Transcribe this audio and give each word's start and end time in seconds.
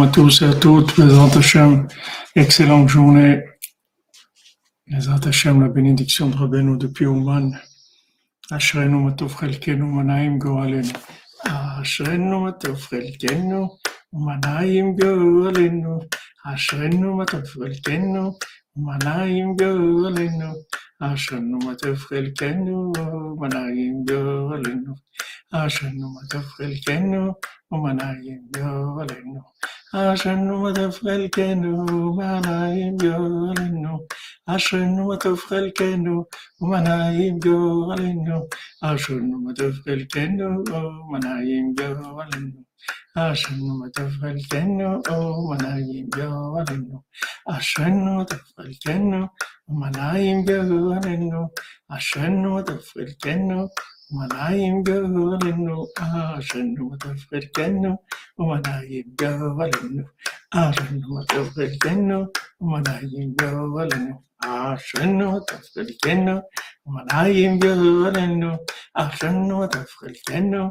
à 0.00 0.06
tous 0.06 0.40
et 0.40 0.46
à 0.46 0.54
toutes, 0.54 0.98
Bezrat 0.98 1.36
Hashem, 1.36 1.86
excellente 2.34 2.88
journée. 2.88 3.44
Bezrat 4.86 5.20
Hashem, 5.26 5.60
la 5.60 5.68
bénédiction 5.68 6.30
de 6.30 6.36
Rabbeinu 6.36 6.78
depuis 6.78 7.04
Ouman. 7.04 7.52
Ashrenu 8.50 9.04
matov 9.04 9.38
chelkenu 9.38 9.84
manaim 9.84 10.38
goalenu. 10.38 10.92
Ashrenu 11.44 12.40
matov 12.40 12.80
chelkenu 12.88 13.68
manaim 14.12 14.96
goalenu. 14.96 16.00
Ashrenu 16.42 17.14
matov 17.14 17.44
manayim 18.76 19.56
gölenu, 19.56 20.54
Ashanu 21.00 21.58
matafel 21.64 22.32
kenu, 22.34 22.92
manayim 23.40 24.04
gölenu, 24.06 24.94
Ashanu 25.52 26.06
matafel 26.14 26.74
kenu, 26.86 27.34
manayim 27.70 28.42
gölenu, 28.52 29.42
Ashanu 29.92 30.54
matafel 30.62 31.28
kenu, 31.30 31.72
manayim 32.16 32.96
gölenu, 32.98 34.06
Ashanu 34.48 35.06
matafel 35.08 35.72
kenu, 35.74 36.24
manayim 36.60 37.40
gölenu, 37.40 38.48
Ashanu 38.82 39.36
matafel 39.44 40.08
kenu, 40.08 40.64
manayim 41.10 41.74
gölenu, 41.74 42.64
عشانه 43.16 43.88
تفلتنه 43.96 45.02
او 45.10 45.50
منايم 45.50 46.06
بيورنه 46.14 47.02
عشانه 47.48 48.24
تفلتنه 48.24 49.30
ومنايم 49.68 50.44
بيورنه 50.44 51.50
عشانه 51.90 52.60
تفلتنه 52.60 53.68
ومنايم 54.12 54.82
بيورنه 54.82 55.76
عشانه 55.98 56.96
تفلتنه 57.02 57.98
ومنايم 58.38 59.06
بيورنه 59.18 60.06
عشانه 60.54 61.22
تفلتنه 61.30 62.28
ومنايم 62.60 63.34
بيورنه 63.38 64.20
عشانه 64.44 65.38
تفلتنه 65.48 66.42
ومنايم 66.86 67.58
بيورنه 67.58 68.58
عشانه 68.96 69.66
تفلتنه 69.66 70.64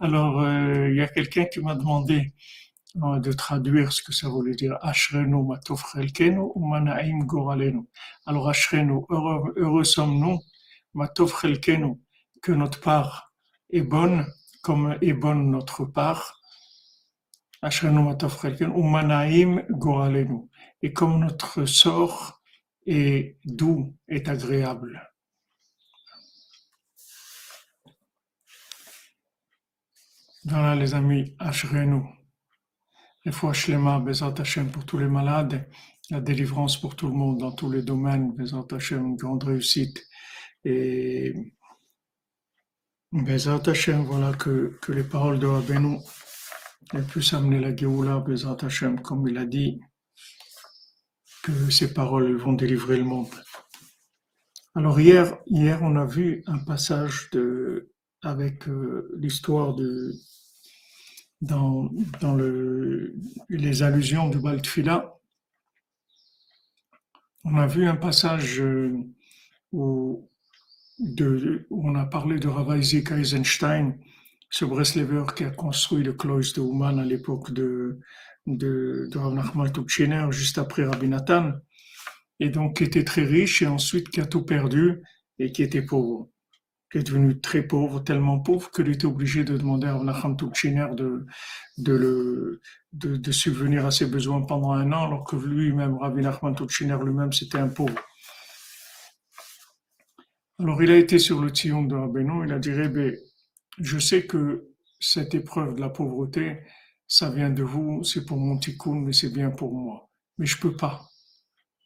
Alors, 0.00 0.46
il 0.88 0.96
y 0.96 1.00
a 1.00 1.08
quelqu'un 1.08 1.44
qui 1.46 1.60
m'a 1.60 1.74
demandé 1.74 2.32
de 2.94 3.32
traduire 3.32 3.92
ce 3.92 4.02
que 4.02 4.12
ça 4.12 4.28
voulait 4.28 4.54
dire 4.54 4.78
Ashrenu 4.80 5.44
matov 5.44 5.82
chelkenu 5.92 6.40
ou 6.54 7.24
goralenu. 7.24 7.88
Alors, 8.24 8.48
Ashrenu, 8.48 9.04
heureux, 9.10 9.52
heureux 9.56 9.84
sommes-nous, 9.84 10.38
matov 10.94 11.34
que 12.42 12.52
notre 12.52 12.80
part 12.80 13.32
est 13.70 13.82
bonne, 13.82 14.26
comme 14.62 14.96
est 15.00 15.12
bonne 15.12 15.50
notre 15.50 15.84
part. 15.84 16.40
Ashrenu 17.62 18.02
matov 18.04 18.40
chelkenu 18.40 18.72
ou 18.74 19.76
goralenu. 19.76 20.48
Et 20.82 20.92
comme 20.92 21.18
notre 21.18 21.64
sort 21.64 22.40
est 22.86 23.38
doux, 23.44 23.96
est 24.06 24.28
agréable. 24.28 25.10
Voilà 30.44 30.76
les 30.76 30.94
amis, 30.94 31.34
Ashrenu. 31.38 32.02
Les 33.24 33.32
fois 33.32 33.54
Shlema, 33.54 34.00
Bezat 34.00 34.34
Hashem 34.38 34.70
pour 34.70 34.84
tous 34.84 34.98
les 34.98 35.08
malades, 35.08 35.66
la 36.10 36.20
délivrance 36.20 36.78
pour 36.78 36.94
tout 36.94 37.06
le 37.06 37.14
monde 37.14 37.38
dans 37.38 37.52
tous 37.52 37.70
les 37.70 37.82
domaines, 37.82 38.32
Bezat 38.32 38.66
Hashem, 38.70 39.06
une 39.06 39.16
grande 39.16 39.44
réussite. 39.44 40.06
Et 40.64 41.32
Bezat 43.12 43.62
Hashem, 43.66 44.04
voilà 44.04 44.34
que, 44.34 44.78
que 44.82 44.92
les 44.92 45.04
paroles 45.04 45.38
de 45.38 45.46
Rabbeinu 45.46 46.00
aient 46.92 47.02
pu 47.02 47.24
amener 47.34 47.60
la 47.60 47.74
Géoula, 47.74 48.18
Bezat 48.18 48.58
Hashem, 48.60 49.00
comme 49.00 49.26
il 49.26 49.38
a 49.38 49.46
dit, 49.46 49.80
que 51.42 51.70
ces 51.70 51.94
paroles 51.94 52.36
vont 52.36 52.52
délivrer 52.52 52.98
le 52.98 53.04
monde. 53.04 53.34
Alors 54.74 55.00
hier, 55.00 55.38
hier 55.46 55.78
on 55.82 55.96
a 55.96 56.04
vu 56.04 56.42
un 56.46 56.58
passage 56.58 57.30
de, 57.32 57.90
avec 58.22 58.68
euh, 58.68 59.10
l'histoire 59.16 59.74
de 59.74 60.12
dans, 61.44 61.90
dans 62.20 62.34
le, 62.34 63.14
les 63.48 63.82
allusions 63.82 64.28
du 64.28 64.38
Baltfila, 64.38 65.14
on 67.44 67.56
a 67.56 67.66
vu 67.66 67.86
un 67.86 67.96
passage 67.96 68.60
euh, 68.60 68.98
où 69.72 70.28
on 71.70 71.94
a 71.94 72.06
parlé 72.06 72.38
de 72.38 72.48
Rav 72.48 72.78
Isaac 72.78 73.12
Eisenstein, 73.12 73.98
ce 74.48 74.64
Breslever 74.64 75.24
qui 75.36 75.44
a 75.44 75.50
construit 75.50 76.02
le 76.02 76.14
cloître 76.14 76.54
de 76.54 76.60
Ouman 76.60 76.98
à 76.98 77.04
l'époque 77.04 77.52
de, 77.52 78.00
de, 78.46 79.08
de 79.10 79.18
Rav 79.18 79.34
Nachman 79.34 79.70
Tuchiner, 79.70 80.26
juste 80.30 80.58
après 80.58 80.84
Rabbi 80.84 81.08
Nathan, 81.08 81.52
et 82.40 82.48
donc 82.48 82.78
qui 82.78 82.84
était 82.84 83.04
très 83.04 83.24
riche 83.24 83.62
et 83.62 83.66
ensuite 83.66 84.08
qui 84.08 84.20
a 84.20 84.26
tout 84.26 84.44
perdu 84.44 85.02
et 85.38 85.52
qui 85.52 85.62
était 85.62 85.82
pauvre 85.82 86.30
qui 86.94 86.98
est 86.98 87.02
devenu 87.02 87.40
très 87.40 87.62
pauvre, 87.62 88.04
tellement 88.04 88.38
pauvre 88.38 88.70
qu'il 88.70 88.88
était 88.88 89.06
obligé 89.06 89.42
de 89.42 89.56
demander 89.56 89.88
à 89.88 89.98
Nacham 89.98 90.36
Tuchiner 90.36 90.86
de, 90.92 91.26
de, 91.76 91.92
le, 91.92 92.60
de, 92.92 93.32
subvenir 93.32 93.84
à 93.84 93.90
ses 93.90 94.06
besoins 94.06 94.42
pendant 94.42 94.70
un 94.70 94.92
an, 94.92 95.06
alors 95.06 95.24
que 95.24 95.34
lui-même, 95.34 95.98
Rabbi 95.98 96.22
Nachman 96.22 96.54
Tuchiner 96.54 96.96
lui-même, 97.04 97.32
c'était 97.32 97.58
un 97.58 97.66
pauvre. 97.66 97.98
Alors 100.60 100.80
il 100.84 100.90
a 100.92 100.96
été 100.96 101.18
sur 101.18 101.42
le 101.42 101.50
tillon 101.50 101.82
de 101.82 101.96
Rabbeinu, 101.96 102.46
il 102.46 102.52
a 102.52 102.60
dit, 102.60 102.72
Rebbe, 102.72 103.16
je 103.80 103.98
sais 103.98 104.24
que 104.24 104.68
cette 105.00 105.34
épreuve 105.34 105.74
de 105.74 105.80
la 105.80 105.88
pauvreté, 105.88 106.60
ça 107.08 107.28
vient 107.28 107.50
de 107.50 107.64
vous, 107.64 108.04
c'est 108.04 108.24
pour 108.24 108.36
mon 108.36 108.56
tikkun, 108.56 109.00
mais 109.00 109.12
c'est 109.12 109.32
bien 109.32 109.50
pour 109.50 109.74
moi. 109.74 110.12
Mais 110.38 110.46
je 110.46 110.60
peux 110.60 110.76
pas. 110.76 111.08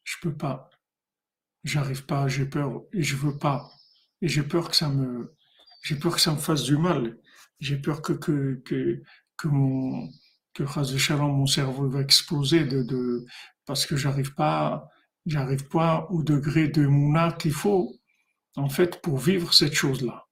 Je 0.05 0.17
peux 0.21 0.37
pas. 0.37 0.69
J'arrive 1.65 2.05
pas, 2.05 2.29
j'ai 2.29 2.45
peur, 2.45 2.83
et 2.93 3.03
je 3.03 3.17
veux 3.17 3.39
pas 3.39 3.71
et 4.23 4.29
j'ai 4.29 4.43
peur 4.43 4.71
que 4.71 4.77
ça 4.77 4.89
me, 4.89 5.35
j'ai 5.83 5.97
peur 5.97 6.15
que 6.15 6.21
ça 6.21 6.33
me 6.33 6.39
fasse 6.39 6.63
du 6.65 6.77
mal. 6.77 7.19
J'ai 7.61 7.77
peur 7.77 8.03
que, 8.03 8.13
que, 8.13 8.61
que, 8.65 9.03
que 9.37 9.49
mon, 9.49 10.09
que 10.55 10.65
Shalom, 10.99 11.37
mon 11.37 11.47
cerveau 11.47 11.89
va 11.89 12.01
exploser 12.01 12.65
de, 12.65 12.83
de, 12.83 13.25
parce 13.67 13.87
que 13.87 13.97
j'arrive 13.97 14.35
pas, 14.35 14.89
j'arrive 15.27 15.69
pas 15.69 16.07
au 16.11 16.23
degré 16.23 16.69
de 16.69 16.87
mouna 16.87 17.33
qu'il 17.33 17.53
faut, 17.53 17.95
en 18.57 18.69
fait, 18.69 19.01
pour 19.03 19.19
vivre 19.19 19.55
cette 19.55 19.75
chose-là. 19.75 20.27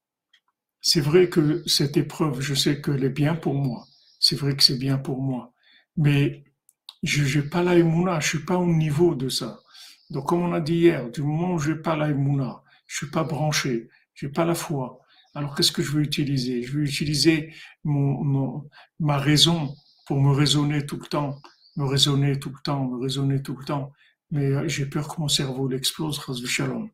C'est 0.81 1.01
vrai 1.01 1.29
que 1.29 1.63
cette 1.67 1.97
épreuve, 1.97 2.41
je 2.41 2.55
sais 2.55 2.81
qu'elle 2.81 3.05
est 3.05 3.11
bien 3.11 3.35
pour 3.35 3.55
moi. 3.55 3.85
C'est 4.21 4.37
vrai 4.37 4.57
que 4.57 4.63
c'est 4.63 4.79
bien 4.79 4.99
pour 4.99 5.21
moi. 5.21 5.53
Mais 5.97 6.45
je 7.03 7.39
n'ai 7.39 7.45
pas 7.49 7.63
la 7.63 7.77
mouna, 7.83 8.21
je 8.21 8.29
suis 8.29 8.45
pas 8.45 8.57
au 8.57 8.67
niveau 8.67 9.15
de 9.15 9.29
ça. 9.29 9.61
Donc, 10.11 10.29
comme 10.29 10.43
on 10.43 10.53
a 10.53 10.61
dit 10.61 10.75
hier, 10.75 11.11
du 11.11 11.23
moment 11.23 11.55
où 11.55 11.59
je 11.59 11.73
n'ai 11.73 11.79
pas 11.79 11.97
la 11.97 12.13
mouna, 12.13 12.63
je 12.87 12.97
suis 12.97 13.11
pas 13.11 13.25
branché, 13.25 13.89
j'ai 14.15 14.29
pas 14.29 14.45
la 14.45 14.55
foi. 14.55 15.01
Alors 15.35 15.55
qu'est-ce 15.55 15.73
que 15.73 15.83
je 15.83 15.93
veux 15.93 16.03
utiliser? 16.03 16.63
Je 16.63 16.73
veux 16.73 16.85
utiliser 16.85 17.53
mon, 17.85 18.69
ma 19.01 19.19
raison 19.19 19.75
pour 20.07 20.21
me 20.21 20.33
raisonner 20.33 20.87
tout 20.87 20.97
le 20.97 21.07
temps, 21.07 21.41
me 21.77 21.85
raisonner 21.85 22.39
tout 22.39 22.51
le 22.51 22.63
temps, 22.63 22.89
me 22.89 22.99
raisonner 22.99 23.43
tout 23.43 23.57
le 23.57 23.65
temps. 23.65 23.93
Mais 24.31 24.69
j'ai 24.69 24.87
peur 24.87 25.15
que 25.15 25.21
mon 25.21 25.29
cerveau 25.29 25.69
l'explose, 25.69 26.21
shalom. 26.47 26.91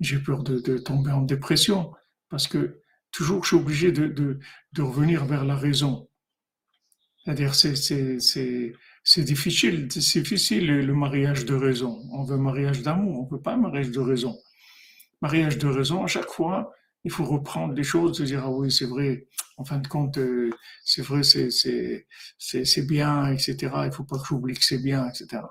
J'ai 0.00 0.18
peur 0.18 0.42
de, 0.42 0.58
de, 0.58 0.78
tomber 0.78 1.12
en 1.12 1.22
dépression 1.22 1.92
parce 2.28 2.46
que 2.46 2.80
toujours 3.10 3.42
je 3.44 3.48
suis 3.48 3.56
obligé 3.56 3.92
de, 3.92 4.06
de, 4.06 4.38
de 4.72 4.82
revenir 4.82 5.24
vers 5.24 5.44
la 5.44 5.56
raison. 5.56 6.08
C'est 7.24 7.76
c'est 7.76 8.18
c'est 8.20 8.72
c'est 9.04 9.22
difficile, 9.22 9.88
c'est 9.90 10.22
difficile 10.22 10.66
le 10.66 10.94
mariage 10.94 11.44
de 11.44 11.54
raison. 11.54 12.02
On 12.12 12.24
veut 12.24 12.34
un 12.34 12.38
mariage 12.40 12.82
d'amour, 12.82 13.20
on 13.20 13.34
veut 13.34 13.40
pas 13.40 13.54
un 13.54 13.58
mariage 13.58 13.90
de 13.90 14.00
raison 14.00 14.36
mariage 15.22 15.56
de 15.58 15.68
raison, 15.68 16.04
à 16.04 16.08
chaque 16.08 16.28
fois, 16.28 16.72
il 17.04 17.10
faut 17.10 17.24
reprendre 17.24 17.74
les 17.74 17.84
choses, 17.84 18.18
se 18.18 18.22
dire, 18.24 18.42
ah 18.44 18.50
oui, 18.50 18.70
c'est 18.70 18.86
vrai, 18.86 19.26
en 19.56 19.64
fin 19.64 19.78
de 19.78 19.88
compte, 19.88 20.18
euh, 20.18 20.50
c'est 20.84 21.02
vrai, 21.02 21.22
c'est, 21.22 21.50
c'est, 21.50 22.06
c'est, 22.38 22.86
bien, 22.86 23.26
etc. 23.32 23.72
Il 23.86 23.92
faut 23.92 24.04
pas 24.04 24.18
que 24.18 24.26
j'oublie 24.26 24.54
que 24.54 24.64
c'est 24.64 24.78
bien, 24.82 25.08
etc. 25.08 25.42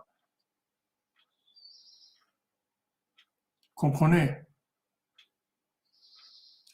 Comprenez? 3.73 4.37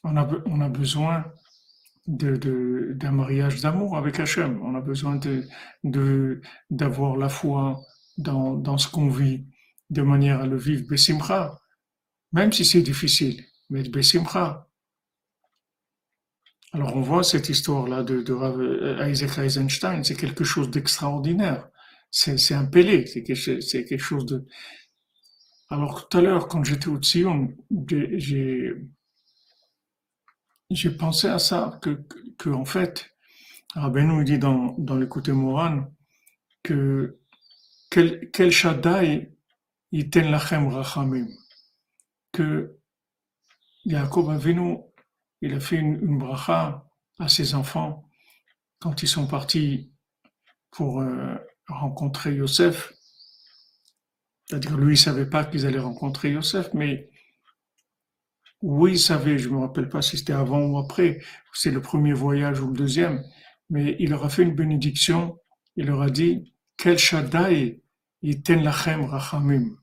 On 0.04 0.16
a, 0.16 0.28
on 0.46 0.60
a 0.60 0.68
besoin 0.68 1.24
de, 2.06 2.36
de, 2.36 2.92
d'un 2.94 3.12
mariage 3.12 3.60
d'amour 3.60 3.96
avec 3.96 4.20
Hachem. 4.20 4.60
On 4.62 4.74
a 4.74 4.80
besoin 4.80 5.16
de, 5.16 5.44
de, 5.84 6.40
d'avoir 6.70 7.16
la 7.16 7.28
foi 7.28 7.80
dans, 8.16 8.54
dans 8.54 8.78
ce 8.78 8.88
qu'on 8.88 9.08
vit, 9.08 9.46
de 9.90 10.02
manière 10.02 10.40
à 10.40 10.46
le 10.46 10.56
vivre 10.56 10.86
Bessimcha 10.88 11.58
même 12.32 12.52
si 12.52 12.64
c'est 12.64 12.82
difficile, 12.82 13.44
mais 13.70 13.82
Bessimcha. 13.88 14.68
Alors 16.72 16.96
on 16.96 17.00
voit 17.00 17.24
cette 17.24 17.48
histoire-là 17.48 18.02
de, 18.02 18.24
euh, 18.28 19.08
Isaac 19.08 19.38
Eisenstein, 19.38 20.04
c'est 20.04 20.16
quelque 20.16 20.44
chose 20.44 20.70
d'extraordinaire. 20.70 21.68
C'est 22.10 22.32
un 22.54 22.70
c'est 23.06 23.22
quelque, 23.22 23.98
chose 23.98 24.26
de... 24.26 24.46
Alors 25.68 26.08
tout 26.08 26.18
à 26.18 26.22
l'heure, 26.22 26.48
quand 26.48 26.64
j'étais 26.64 26.88
au 26.88 26.98
Tzion, 26.98 27.54
j'ai 30.70 30.90
pensé 30.98 31.28
à 31.28 31.38
ça, 31.38 31.78
que, 31.82 32.02
que, 32.38 32.50
en 32.50 32.64
fait, 32.64 33.10
Rabbeinu 33.74 34.24
dit 34.24 34.38
dans, 34.38 34.74
dans 34.78 34.96
l'écouté 34.96 35.32
Moran 35.32 35.92
que 36.62 37.18
quel, 37.90 38.30
quel 38.30 38.50
Shaddai 38.50 39.30
yiten 39.92 40.30
lachem 40.30 40.68
rachamim, 40.68 41.26
que 42.38 42.78
Yaakov 43.84 44.30
Avinu, 44.30 44.78
il 45.40 45.54
a 45.54 45.60
fait 45.60 45.76
une, 45.76 45.96
une, 45.96 46.18
bracha 46.18 46.86
à 47.18 47.28
ses 47.28 47.56
enfants 47.56 48.08
quand 48.78 49.02
ils 49.02 49.08
sont 49.08 49.26
partis 49.26 49.92
pour 50.70 51.00
euh, 51.00 51.34
rencontrer 51.66 52.34
Yosef. 52.36 52.92
C'est-à-dire, 54.46 54.76
lui, 54.76 54.94
il 54.94 54.98
savait 54.98 55.28
pas 55.28 55.44
qu'ils 55.44 55.66
allaient 55.66 55.80
rencontrer 55.80 56.30
Yosef, 56.30 56.72
mais 56.74 57.10
oui, 58.62 58.92
il 58.92 58.98
savait, 59.00 59.36
je 59.36 59.48
me 59.48 59.58
rappelle 59.58 59.88
pas 59.88 60.00
si 60.00 60.16
c'était 60.16 60.32
avant 60.32 60.64
ou 60.64 60.78
après, 60.78 61.20
c'est 61.52 61.72
le 61.72 61.82
premier 61.82 62.12
voyage 62.12 62.60
ou 62.60 62.68
le 62.68 62.76
deuxième, 62.76 63.24
mais 63.68 63.96
il 63.98 64.10
leur 64.10 64.24
a 64.24 64.28
fait 64.28 64.44
une 64.44 64.54
bénédiction, 64.54 65.40
il 65.74 65.86
leur 65.86 66.02
a 66.02 66.10
dit, 66.10 66.54
Quel 66.76 66.98
Shaddai 66.98 67.82
yiten 68.22 68.62
lachem 68.62 69.06
rachamim. 69.06 69.76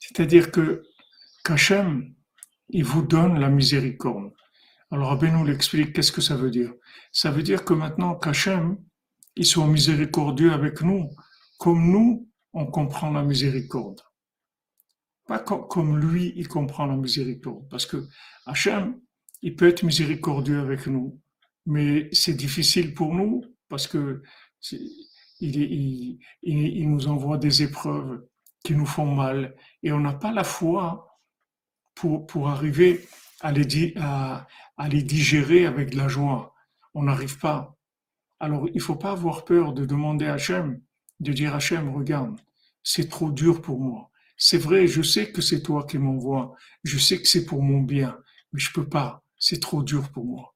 C'est-à-dire 0.00 0.50
que 0.50 0.82
Kachem, 1.44 2.14
il 2.70 2.84
vous 2.84 3.02
donne 3.02 3.38
la 3.38 3.48
miséricorde. 3.48 4.32
Alors 4.90 5.22
nous 5.22 5.44
l'explique, 5.44 5.92
qu'est-ce 5.92 6.10
que 6.10 6.20
ça 6.20 6.36
veut 6.36 6.50
dire? 6.50 6.72
Ça 7.12 7.30
veut 7.30 7.44
dire 7.44 7.64
que 7.64 7.74
maintenant 7.74 8.16
Kachem, 8.16 8.76
ils 9.36 9.46
sont 9.46 9.68
miséricordieux 9.68 10.52
avec 10.52 10.82
nous, 10.82 11.10
comme 11.58 11.92
nous, 11.92 12.28
on 12.52 12.66
comprend 12.66 13.10
la 13.12 13.22
miséricorde. 13.22 14.00
Pas 15.26 15.38
comme 15.38 16.00
lui, 16.00 16.32
il 16.34 16.48
comprend 16.48 16.86
la 16.86 16.96
miséricorde. 16.96 17.68
Parce 17.68 17.86
que 17.86 18.08
Hachem, 18.46 19.00
il 19.42 19.54
peut 19.54 19.68
être 19.68 19.84
miséricordieux 19.84 20.58
avec 20.58 20.88
nous, 20.88 21.20
mais 21.66 22.08
c'est 22.12 22.34
difficile 22.34 22.94
pour 22.94 23.14
nous 23.14 23.44
parce 23.68 23.86
que 23.86 24.22
il, 25.40 26.18
il, 26.42 26.90
nous 26.90 27.06
envoie 27.06 27.38
des 27.38 27.62
épreuves 27.62 28.26
qui 28.64 28.74
nous 28.74 28.86
font 28.86 29.14
mal 29.14 29.54
et 29.82 29.92
on 29.92 30.00
n'a 30.00 30.12
pas 30.12 30.32
la 30.32 30.44
foi 30.44 31.18
pour, 31.94 32.26
pour 32.26 32.48
arriver 32.48 33.06
à 33.40 33.52
les, 33.52 33.94
à, 33.96 34.46
à 34.76 34.88
les 34.88 35.02
digérer 35.02 35.66
avec 35.66 35.90
de 35.90 35.96
la 35.96 36.08
joie. 36.08 36.54
On 36.94 37.04
n'arrive 37.04 37.38
pas. 37.38 37.76
Alors, 38.38 38.68
il 38.72 38.80
faut 38.80 38.96
pas 38.96 39.12
avoir 39.12 39.44
peur 39.44 39.72
de 39.72 39.84
demander 39.84 40.26
à 40.26 40.34
Hachem, 40.34 40.80
de 41.20 41.32
dire 41.32 41.54
Hachem, 41.54 41.94
regarde, 41.94 42.38
c'est 42.82 43.08
trop 43.08 43.30
dur 43.30 43.60
pour 43.60 43.80
moi. 43.80 44.10
C'est 44.36 44.58
vrai, 44.58 44.86
je 44.86 45.02
sais 45.02 45.30
que 45.30 45.42
c'est 45.42 45.62
toi 45.62 45.84
qui 45.84 45.98
m'envoies. 45.98 46.54
Je 46.82 46.98
sais 46.98 47.20
que 47.20 47.28
c'est 47.28 47.44
pour 47.44 47.62
mon 47.62 47.80
bien, 47.80 48.18
mais 48.52 48.60
je 48.60 48.72
peux 48.72 48.88
pas. 48.88 49.22
C'est 49.38 49.60
trop 49.60 49.82
dur 49.82 50.10
pour 50.10 50.24
moi. 50.24 50.54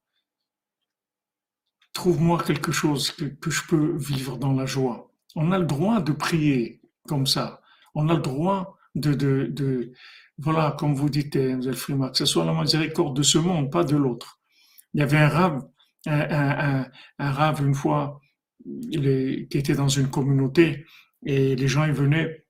Trouve-moi 1.93 2.43
quelque 2.43 2.73
chose 2.73 3.11
que, 3.11 3.27
que 3.27 3.51
je 3.51 3.63
peux 3.67 3.97
vivre 3.97 4.39
dans 4.39 4.55
la 4.55 4.67
joie. 4.67 5.11
On 5.37 5.53
a 5.53 5.59
le 5.59 5.67
droit 5.67 6.01
de 6.01 6.13
prier 6.13 6.81
comme 7.07 7.27
ça. 7.27 7.61
On 7.95 8.09
a 8.09 8.15
le 8.15 8.21
droit 8.21 8.77
de, 8.95 9.93
voilà, 10.39 10.77
comme 10.79 10.95
vous 10.95 11.09
dites, 11.09 11.37
M. 11.37 11.73
Frima, 11.75 12.11
que 12.11 12.19
ce 12.19 12.25
soit 12.25 12.45
la 12.45 12.53
miséricorde 12.53 13.17
de 13.17 13.23
ce 13.23 13.39
monde, 13.39 13.71
pas 13.71 13.85
de 13.85 13.97
l'autre. 13.97 14.41
Il 14.93 15.01
y 15.01 15.03
avait 15.03 15.19
un 15.19 15.29
rave, 15.29 15.63
un, 16.07 17.55
une 17.65 17.75
fois, 17.75 18.21
qui 18.91 19.47
était 19.51 19.75
dans 19.75 19.89
une 19.89 20.09
communauté, 20.09 20.85
et 21.27 21.57
les 21.57 21.69
gens 21.69 21.85
ils 21.85 21.93
venaient 21.93 22.45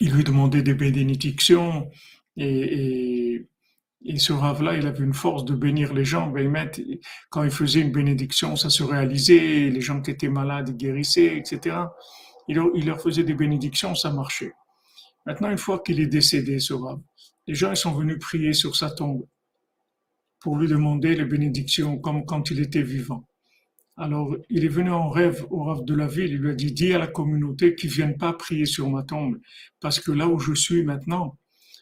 il 0.00 0.12
lui 0.12 0.24
demandait 0.24 0.62
des 0.62 0.74
bénédictions 0.74 1.90
et, 2.36 3.46
et, 4.04 4.18
ce 4.18 4.32
rave-là, 4.32 4.76
il 4.76 4.86
avait 4.86 5.04
une 5.04 5.14
force 5.14 5.44
de 5.44 5.54
bénir 5.54 5.94
les 5.94 6.04
gens. 6.04 6.28
Ben, 6.28 6.70
quand 7.30 7.42
il 7.42 7.50
faisait 7.50 7.80
une 7.80 7.92
bénédiction, 7.92 8.54
ça 8.56 8.68
se 8.68 8.82
réalisait, 8.82 9.70
les 9.70 9.80
gens 9.80 10.02
qui 10.02 10.10
étaient 10.10 10.28
malades, 10.28 10.68
ils 10.68 10.76
guérissaient, 10.76 11.38
etc. 11.38 11.76
Il, 12.48 12.84
leur 12.84 13.00
faisait 13.00 13.24
des 13.24 13.34
bénédictions, 13.34 13.94
ça 13.94 14.10
marchait. 14.10 14.52
Maintenant, 15.26 15.50
une 15.50 15.58
fois 15.58 15.78
qu'il 15.78 16.00
est 16.00 16.06
décédé, 16.06 16.60
ce 16.60 16.74
rave, 16.74 17.00
les 17.46 17.54
gens 17.54 17.70
ils 17.70 17.76
sont 17.76 17.92
venus 17.92 18.18
prier 18.18 18.52
sur 18.52 18.76
sa 18.76 18.90
tombe 18.90 19.26
pour 20.40 20.58
lui 20.58 20.68
demander 20.68 21.14
les 21.14 21.24
bénédictions 21.24 21.98
comme 21.98 22.26
quand 22.26 22.50
il 22.50 22.60
était 22.60 22.82
vivant. 22.82 23.26
Alors, 23.96 24.36
il 24.50 24.64
est 24.64 24.68
venu 24.68 24.90
en 24.90 25.08
rêve 25.08 25.46
au 25.50 25.64
rêve 25.64 25.84
de 25.84 25.94
la 25.94 26.06
ville. 26.06 26.32
Il 26.32 26.38
lui 26.38 26.50
a 26.50 26.54
dit, 26.54 26.72
dis 26.72 26.92
à 26.92 26.98
la 26.98 27.06
communauté 27.06 27.74
qu'ils 27.74 27.90
viennent 27.90 28.18
pas 28.18 28.32
prier 28.32 28.66
sur 28.66 28.90
ma 28.90 29.04
tombe. 29.04 29.38
Parce 29.80 30.00
que 30.00 30.10
là 30.10 30.28
où 30.28 30.38
je 30.38 30.52
suis 30.52 30.82
maintenant, 30.82 31.38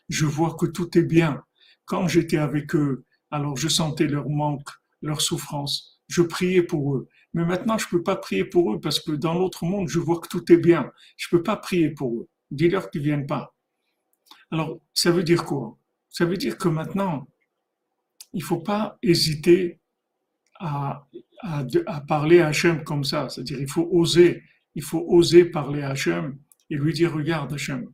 je 0.08 0.26
vois 0.26 0.54
que 0.54 0.66
tout 0.66 0.96
est 0.98 1.04
bien. 1.04 1.42
Quand 1.86 2.06
j'étais 2.08 2.36
avec 2.36 2.74
eux, 2.74 3.04
alors 3.30 3.56
je 3.56 3.68
sentais 3.68 4.06
leur 4.06 4.28
manque, 4.28 4.68
leur 5.00 5.22
souffrance. 5.22 6.00
Je 6.06 6.22
priais 6.22 6.62
pour 6.62 6.96
eux. 6.96 7.08
Mais 7.34 7.44
maintenant, 7.44 7.78
je 7.78 7.88
peux 7.88 8.02
pas 8.02 8.16
prier 8.16 8.44
pour 8.44 8.72
eux 8.72 8.80
parce 8.80 9.00
que 9.00 9.12
dans 9.12 9.34
l'autre 9.34 9.64
monde, 9.64 9.88
je 9.88 9.98
vois 9.98 10.20
que 10.20 10.28
tout 10.28 10.52
est 10.52 10.58
bien. 10.58 10.90
Je 11.16 11.28
peux 11.30 11.42
pas 11.42 11.56
prier 11.56 11.90
pour 11.90 12.14
eux. 12.14 12.28
Dis-leur 12.50 12.90
qu'ils 12.90 13.02
viennent 13.02 13.26
pas. 13.26 13.54
Alors, 14.50 14.80
ça 14.92 15.10
veut 15.10 15.22
dire 15.22 15.44
quoi? 15.44 15.78
Ça 16.10 16.26
veut 16.26 16.36
dire 16.36 16.58
que 16.58 16.68
maintenant, 16.68 17.26
il 18.34 18.42
faut 18.42 18.60
pas 18.60 18.98
hésiter 19.02 19.80
à 20.60 21.08
parler 22.06 22.40
à 22.40 22.48
Hachem 22.48 22.84
comme 22.84 23.02
ça. 23.02 23.28
C'est-à-dire, 23.30 23.60
il 23.60 23.70
faut 23.70 23.88
oser, 23.90 24.42
il 24.74 24.82
faut 24.82 25.04
oser 25.08 25.46
parler 25.46 25.82
à 25.82 25.90
Hachem 25.90 26.38
et 26.68 26.76
lui 26.76 26.92
dire, 26.92 27.14
regarde 27.14 27.52
Hachem, 27.52 27.90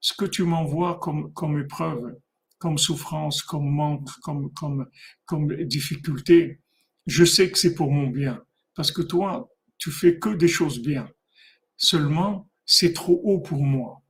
ce 0.00 0.14
que 0.14 0.24
tu 0.24 0.42
m'envoies 0.42 0.98
comme, 0.98 1.60
épreuve, 1.60 2.16
comme 2.58 2.76
souffrance, 2.76 3.42
comme 3.42 3.70
manque, 3.70 4.08
comme 4.20 5.56
difficulté, 5.64 6.60
je 7.06 7.24
sais 7.24 7.50
que 7.50 7.58
c'est 7.58 7.74
pour 7.74 7.92
mon 7.92 8.08
bien. 8.08 8.42
Parce 8.74 8.92
que 8.92 9.02
toi, 9.02 9.48
tu 9.78 9.90
fais 9.90 10.18
que 10.18 10.30
des 10.30 10.48
choses 10.48 10.80
bien. 10.80 11.08
Seulement, 11.76 12.48
c'est 12.64 12.92
trop 12.92 13.20
haut 13.24 13.40
pour 13.40 13.62
moi. 13.62 14.02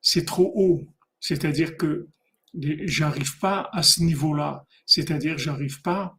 C'est 0.00 0.24
trop 0.24 0.52
haut. 0.54 0.82
C'est-à-dire 1.20 1.76
que 1.76 2.08
j'arrive 2.54 3.38
pas 3.38 3.68
à 3.72 3.82
ce 3.82 4.02
niveau-là. 4.02 4.66
C'est-à-dire, 4.86 5.38
j'arrive 5.38 5.82
pas 5.82 6.16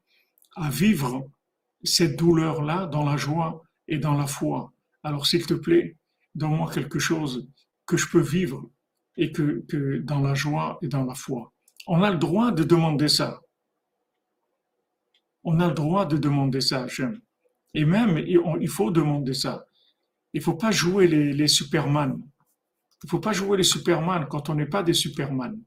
à 0.56 0.70
vivre 0.70 1.30
cette 1.84 2.18
douleur-là 2.18 2.88
dans 2.88 3.04
la 3.04 3.18
joie 3.18 3.62
et 3.88 3.98
dans 3.98 4.16
la 4.16 4.28
foi. 4.28 4.74
Alors 5.04 5.28
s'il 5.28 5.46
te 5.46 5.54
plaît, 5.54 5.96
donne-moi 6.36 6.72
quelque 6.72 7.00
chose 7.00 7.48
que 7.86 7.98
je 7.98 8.08
peux 8.10 8.22
vivre 8.22 8.70
et 9.16 9.32
que, 9.32 10.00
dans 10.00 10.22
la 10.22 10.34
joie 10.34 10.78
et 10.82 10.88
dans 10.88 11.06
la 11.06 11.16
foi. 11.16 11.54
On 11.88 12.04
a 12.04 12.12
le 12.12 12.18
droit 12.18 12.52
de 12.52 12.64
demander 12.64 13.08
ça. 13.08 13.42
On 15.44 15.60
a 15.60 15.68
le 15.68 15.74
droit 15.74 16.06
de 16.06 16.18
demander 16.18 16.62
ça. 16.62 16.86
Et 17.78 17.86
même, 17.86 18.18
il 18.18 18.70
faut 18.70 18.90
demander 18.90 19.36
ça. 19.36 19.68
Il 20.34 20.42
faut 20.42 20.56
pas 20.56 20.72
jouer 20.72 21.08
les, 21.08 21.48
Superman. 21.48 22.20
Il 23.04 23.08
faut 23.08 23.20
pas 23.20 23.34
jouer 23.34 23.56
les 23.56 23.64
Superman 23.64 24.26
quand 24.28 24.50
on 24.50 24.56
n'est 24.56 24.66
pas 24.66 24.82
des 24.82 24.96
Superman. 24.96 25.62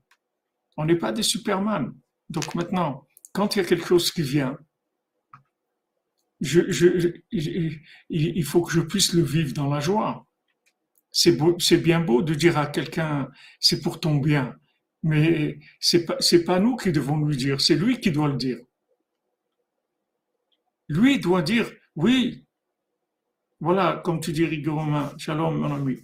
On 0.76 0.87
n'est 0.87 0.97
pas 0.97 1.12
des 1.12 1.23
Superman. 1.23 1.95
Donc 2.29 2.57
maintenant, 2.57 3.07
quand 3.33 3.55
il 3.55 3.61
y 3.61 3.62
a 3.62 3.64
quelque 3.64 3.87
chose 3.87 4.11
qui 4.11 4.23
vient, 4.23 4.59
il 6.40 8.45
faut 8.45 8.62
que 8.62 8.73
je 8.73 8.81
puisse 8.81 9.12
le 9.12 9.23
vivre 9.23 9.52
dans 9.52 9.69
la 9.69 9.79
joie. 9.79 10.26
C'est 11.12 11.38
c'est 11.61 11.79
bien 11.79 12.00
beau 12.00 12.23
de 12.23 12.35
dire 12.35 12.59
à 12.59 12.67
quelqu'un, 12.67 13.29
c'est 13.61 13.81
pour 13.81 14.00
ton 14.00 14.17
bien, 14.17 14.57
mais 15.05 15.61
c'est 15.79 16.07
pas, 16.07 16.17
c'est 16.19 16.43
pas 16.43 16.59
nous 16.59 16.75
qui 16.75 16.90
devons 16.90 17.25
lui 17.25 17.37
dire, 17.37 17.61
c'est 17.61 17.76
lui 17.76 18.00
qui 18.00 18.11
doit 18.11 18.29
le 18.29 18.37
dire. 18.37 18.59
Lui 20.88 21.21
doit 21.21 21.43
dire, 21.43 21.71
oui, 21.97 22.47
voilà, 23.61 24.01
comme 24.05 24.21
tu 24.21 24.33
dis 24.33 24.47
rigoureusement, 24.47 25.11
shalom 25.19 25.59
mon 25.59 25.75
ami. 25.75 25.99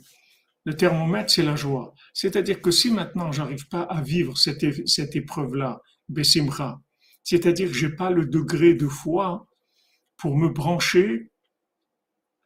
Le 0.64 0.76
thermomètre, 0.76 1.30
c'est 1.30 1.42
la 1.42 1.56
joie. 1.56 1.94
C'est-à-dire 2.12 2.60
que 2.60 2.70
si 2.70 2.90
maintenant 2.90 3.32
j'arrive 3.32 3.68
pas 3.68 3.82
à 3.82 4.02
vivre 4.02 4.36
cette, 4.36 4.62
épreuve-là, 5.16 5.80
Bessimra, 6.08 6.80
c'est-à-dire 7.24 7.68
que 7.68 7.74
j'ai 7.74 7.90
pas 7.90 8.10
le 8.10 8.26
degré 8.26 8.74
de 8.74 8.88
foi 8.88 9.46
pour 10.16 10.36
me 10.36 10.48
brancher 10.48 11.30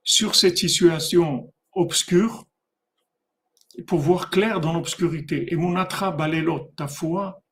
sur 0.02 0.34
cette 0.34 0.58
situation 0.58 1.52
obscure 1.72 2.46
pour 3.86 4.00
voir 4.00 4.30
clair 4.30 4.60
dans 4.60 4.74
l'obscurité. 4.74 5.52
Et 5.52 5.56
mon 5.56 5.76
atra 5.76 6.16
ta 6.76 6.88
foi, 6.88 7.42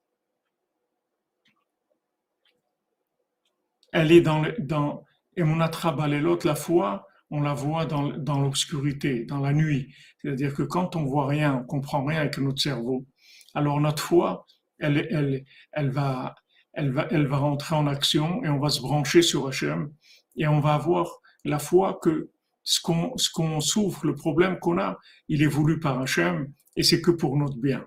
elle 3.93 4.13
est 4.13 4.21
dans, 4.21 4.45
dans 4.59 5.08
et 5.39 5.45
mon 5.45 5.57
balelot, 5.97 6.41
la 6.45 6.57
foi, 6.57 7.07
on 7.31 7.41
la 7.41 7.55
voit 7.55 7.87
dans, 7.87 8.41
l'obscurité, 8.41 9.25
dans 9.25 9.39
la 9.39 9.53
nuit. 9.53 9.95
C'est-à-dire 10.21 10.53
que 10.53 10.65
quand 10.65 10.97
on 10.97 11.05
voit 11.05 11.29
rien, 11.29 11.61
on 11.63 11.65
comprend 11.65 12.05
rien 12.05 12.21
avec 12.21 12.39
notre 12.39 12.61
cerveau, 12.61 13.07
alors 13.55 13.81
notre 13.81 14.03
foi, 14.03 14.47
elle, 14.81 15.45
va, 15.91 16.35
elle, 16.73 16.91
va, 16.93 17.07
elle 17.11 17.27
va 17.29 17.37
rentrer 17.37 17.77
en 17.77 17.87
action 17.87 18.43
et 18.45 18.49
on 18.49 18.59
va 18.59 18.69
se 18.69 18.81
brancher 18.81 19.23
sur 19.23 19.47
Hachem 19.47 19.93
et 20.37 20.49
on 20.49 20.59
va 20.59 20.75
avoir 20.75 21.09
la 21.45 21.61
foi 21.61 22.01
que 22.03 22.31
ce 22.65 22.81
qu'on 22.81 23.17
ce 23.17 23.31
qu'on 23.31 23.61
souffre, 23.61 24.07
le 24.07 24.15
problème 24.17 24.59
qu'on 24.59 24.79
a, 24.79 24.99
il 25.29 25.43
est 25.43 25.47
voulu 25.47 25.79
par 25.79 26.01
Hachem 26.01 26.53
et 26.75 26.83
c'est 26.83 27.01
que 27.01 27.13
pour 27.13 27.37
notre 27.37 27.59
bien. 27.59 27.85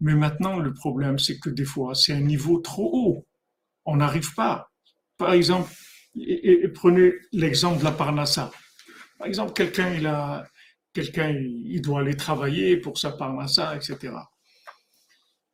Mais 0.00 0.14
maintenant, 0.14 0.58
le 0.58 0.72
problème, 0.72 1.18
c'est 1.18 1.38
que 1.38 1.50
des 1.50 1.64
fois, 1.64 1.94
c'est 1.94 2.14
un 2.14 2.20
niveau 2.20 2.60
trop 2.60 2.90
haut. 2.92 3.26
On 3.84 3.96
n'arrive 3.96 4.34
pas. 4.34 4.70
Par 5.18 5.32
exemple, 5.32 5.70
et, 6.16 6.68
prenez 6.68 7.14
l'exemple 7.32 7.78
de 7.80 7.84
la 7.84 7.92
Parnassa. 7.92 8.50
Par 9.18 9.26
exemple, 9.26 9.52
quelqu'un, 9.52 9.94
il 9.94 10.06
a, 10.06 10.44
quelqu'un, 10.92 11.30
il 11.30 11.80
doit 11.80 12.00
aller 12.00 12.16
travailler 12.16 12.76
pour 12.76 12.98
sa 12.98 13.12
Parnassa, 13.12 13.76
etc. 13.76 14.14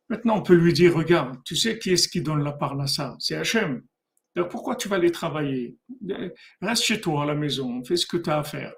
Maintenant, 0.09 0.37
on 0.37 0.41
peut 0.41 0.55
lui 0.55 0.73
dire, 0.73 0.93
regarde, 0.93 1.41
tu 1.45 1.55
sais 1.55 1.79
qui 1.79 1.91
est-ce 1.91 2.07
qui 2.07 2.21
donne 2.21 2.43
la 2.43 2.51
Parnassa? 2.51 3.15
C'est 3.19 3.37
Hachem. 3.37 3.81
Donc 4.35 4.49
pourquoi 4.49 4.75
tu 4.75 4.87
vas 4.87 4.97
aller 4.97 5.11
travailler? 5.11 5.77
Reste 6.61 6.83
chez 6.83 7.01
toi 7.01 7.23
à 7.23 7.25
la 7.25 7.35
maison, 7.35 7.83
fais 7.83 7.97
ce 7.97 8.05
que 8.05 8.17
tu 8.17 8.29
as 8.29 8.39
à 8.39 8.43
faire. 8.43 8.73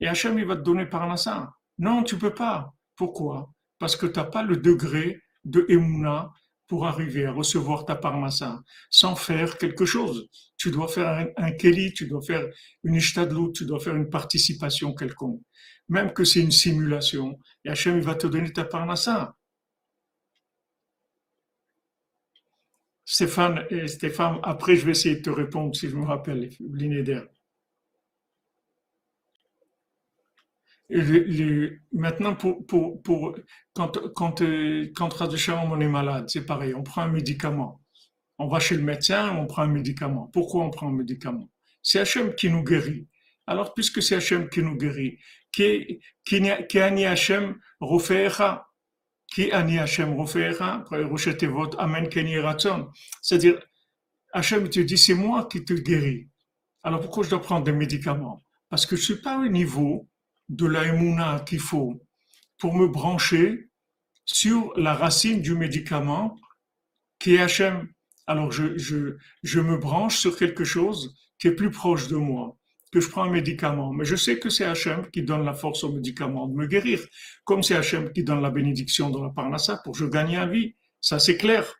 Et 0.00 0.06
Hachem, 0.06 0.38
il 0.38 0.46
va 0.46 0.56
te 0.56 0.62
donner 0.62 0.86
Parnassa. 0.86 1.52
Non, 1.78 2.02
tu 2.02 2.16
peux 2.16 2.34
pas. 2.34 2.72
Pourquoi? 2.96 3.52
Parce 3.78 3.96
que 3.96 4.06
tu 4.06 4.18
n'as 4.18 4.24
pas 4.24 4.42
le 4.42 4.56
degré 4.56 5.20
de 5.44 5.64
Emouna 5.68 6.32
pour 6.68 6.86
arriver 6.86 7.26
à 7.26 7.32
recevoir 7.32 7.84
ta 7.84 7.96
parmassa 7.96 8.62
sans 8.90 9.16
faire 9.16 9.58
quelque 9.58 9.86
chose. 9.86 10.28
Tu 10.56 10.70
dois 10.70 10.88
faire 10.88 11.08
un, 11.08 11.26
un 11.36 11.52
keli, 11.52 11.92
tu 11.92 12.06
dois 12.06 12.22
faire 12.22 12.46
une 12.84 12.94
ishtadlout, 12.94 13.52
tu 13.52 13.64
dois 13.64 13.80
faire 13.80 13.96
une 13.96 14.10
participation 14.10 14.94
quelconque. 14.94 15.42
Même 15.88 16.12
que 16.12 16.24
c'est 16.24 16.40
une 16.40 16.52
simulation, 16.52 17.38
et 17.64 17.70
Hachem 17.70 18.00
va 18.00 18.14
te 18.14 18.26
donner 18.26 18.52
ta 18.52 18.64
parmassa. 18.64 19.34
Stéphane, 23.06 23.64
Stéphane, 23.86 24.38
après 24.42 24.76
je 24.76 24.84
vais 24.84 24.90
essayer 24.92 25.16
de 25.16 25.22
te 25.22 25.30
répondre 25.30 25.74
si 25.74 25.88
je 25.88 25.96
me 25.96 26.04
rappelle, 26.04 26.50
l'inéder. 26.60 27.22
Maintenant, 30.90 32.34
pour, 32.34 32.64
pour, 32.66 33.02
pour, 33.02 33.36
quand, 33.74 33.98
quand, 34.14 34.42
euh, 34.42 34.90
quand 34.94 35.10
on 35.20 35.80
est 35.80 35.88
malade, 35.88 36.24
c'est 36.28 36.46
pareil, 36.46 36.74
on 36.74 36.82
prend 36.82 37.02
un 37.02 37.08
médicament. 37.08 37.82
On 38.38 38.48
va 38.48 38.60
chez 38.60 38.76
le 38.76 38.82
médecin, 38.82 39.36
on 39.36 39.46
prend 39.46 39.62
un 39.62 39.68
médicament. 39.68 40.30
Pourquoi 40.32 40.64
on 40.64 40.70
prend 40.70 40.88
un 40.88 40.92
médicament? 40.92 41.50
C'est 41.82 42.00
Hachem 42.00 42.34
qui 42.34 42.48
nous 42.50 42.62
guérit. 42.62 43.06
Alors, 43.46 43.74
puisque 43.74 44.02
c'est 44.02 44.16
Hachem 44.16 44.48
qui 44.48 44.62
nous 44.62 44.76
guérit, 44.76 45.18
qui 45.52 46.00
qui 46.24 46.78
ani 46.78 47.04
Hachem 47.04 47.58
rofeera, 47.80 48.68
qui 49.26 49.50
ani 49.52 49.78
Hachem 49.78 50.14
rofeera, 50.14 50.84
votre 50.90 51.80
amen 51.80 52.08
keni 52.08 52.38
ratzon. 52.38 52.90
C'est-à-dire, 53.20 53.60
Hachem 54.32 54.68
te 54.68 54.80
dit, 54.80 54.98
c'est 54.98 55.14
moi 55.14 55.48
qui 55.50 55.64
te 55.64 55.74
guéris. 55.74 56.28
Alors, 56.82 57.00
pourquoi 57.00 57.24
je 57.24 57.30
dois 57.30 57.40
prendre 57.42 57.64
des 57.64 57.72
médicaments? 57.72 58.42
Parce 58.68 58.86
que 58.86 58.96
je 58.96 59.02
suis 59.02 59.20
pas 59.20 59.38
au 59.38 59.48
niveau 59.48 60.08
de 60.48 60.66
la 60.66 61.40
qu'il 61.40 61.60
faut 61.60 62.00
pour 62.58 62.74
me 62.74 62.86
brancher 62.88 63.68
sur 64.24 64.72
la 64.76 64.94
racine 64.94 65.40
du 65.40 65.54
médicament 65.54 66.36
qui 67.18 67.34
est 67.34 67.40
Hachem. 67.40 67.88
Alors 68.26 68.52
je, 68.52 68.76
je, 68.76 69.16
je 69.42 69.60
me 69.60 69.78
branche 69.78 70.18
sur 70.18 70.36
quelque 70.36 70.64
chose 70.64 71.14
qui 71.38 71.48
est 71.48 71.54
plus 71.54 71.70
proche 71.70 72.08
de 72.08 72.16
moi, 72.16 72.56
que 72.92 73.00
je 73.00 73.08
prends 73.08 73.24
un 73.24 73.30
médicament. 73.30 73.92
Mais 73.92 74.04
je 74.04 74.16
sais 74.16 74.38
que 74.38 74.50
c'est 74.50 74.64
Hachem 74.64 75.10
qui 75.10 75.22
donne 75.22 75.44
la 75.44 75.54
force 75.54 75.84
au 75.84 75.92
médicament 75.92 76.46
de 76.46 76.54
me 76.54 76.66
guérir, 76.66 77.00
comme 77.44 77.62
c'est 77.62 77.76
Hachem 77.76 78.12
qui 78.12 78.24
donne 78.24 78.42
la 78.42 78.50
bénédiction 78.50 79.10
dans 79.10 79.22
la 79.22 79.30
parnassa 79.30 79.80
pour 79.84 79.92
que 79.92 79.98
je 80.00 80.06
gagne 80.06 80.34
la 80.34 80.46
vie. 80.46 80.74
Ça 81.00 81.18
c'est 81.18 81.36
clair. 81.36 81.74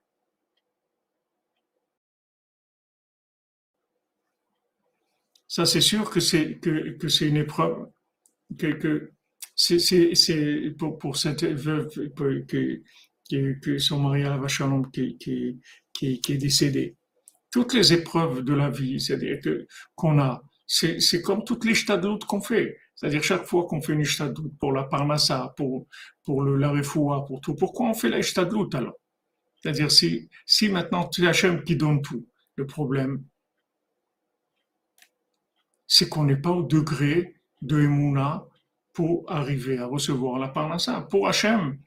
Ça 5.48 5.66
c'est 5.66 5.80
sûr 5.80 6.10
que 6.10 6.20
c'est 6.20 6.58
que, 6.58 6.96
que 6.98 7.24
une 7.24 7.36
épreuve 7.36 7.88
que, 8.56 9.12
c'est 9.54 10.74
pour, 10.78 11.16
cette 11.16 11.44
veuve 11.44 11.88
que, 12.14 12.82
que, 13.60 13.78
son 13.78 14.00
mari 14.00 14.24
à 14.24 14.36
la 14.36 14.48
qui, 14.92 15.16
qui, 15.18 15.58
qui, 15.92 16.20
qui, 16.20 16.32
est 16.32 16.38
décédé. 16.38 16.96
Toutes 17.50 17.74
les 17.74 17.92
épreuves 17.92 18.42
de 18.42 18.54
la 18.54 18.70
vie, 18.70 19.00
c'est-à-dire 19.00 19.40
que 19.42 19.66
qu'on 19.94 20.18
a, 20.18 20.42
c'est 20.66 21.22
comme 21.22 21.44
toutes 21.44 21.64
les 21.64 21.74
doute 21.98 22.24
qu'on 22.24 22.40
fait. 22.40 22.78
C'est-à-dire 22.94 23.22
chaque 23.22 23.44
fois 23.44 23.66
qu'on 23.66 23.80
fait 23.80 23.92
une 23.94 24.32
doute 24.32 24.58
pour 24.58 24.72
la 24.72 24.84
parnassa, 24.84 25.54
pour, 25.56 25.86
pour 26.24 26.42
le 26.42 26.56
la 26.56 26.72
pour 27.26 27.40
tout, 27.40 27.54
pourquoi 27.54 27.90
on 27.90 27.94
fait 27.94 28.08
la 28.08 28.44
doute 28.44 28.74
alors? 28.74 28.98
C'est-à-dire 29.60 29.90
si, 29.90 30.28
si 30.46 30.68
maintenant 30.68 31.04
c'est 31.04 31.26
Hachem 31.26 31.64
qui 31.64 31.76
donne 31.76 32.02
tout, 32.02 32.26
le 32.56 32.66
problème, 32.66 33.24
c'est 35.86 36.08
qu'on 36.08 36.24
n'est 36.24 36.36
pas 36.36 36.50
au 36.50 36.62
degré 36.62 37.37
de 37.62 37.80
Emouna 37.80 38.44
pour 38.92 39.24
arriver 39.30 39.78
à 39.78 39.86
recevoir 39.86 40.38
la 40.38 40.48
parnassa. 40.48 41.02
Pour 41.02 41.28
Hachem, 41.28 41.78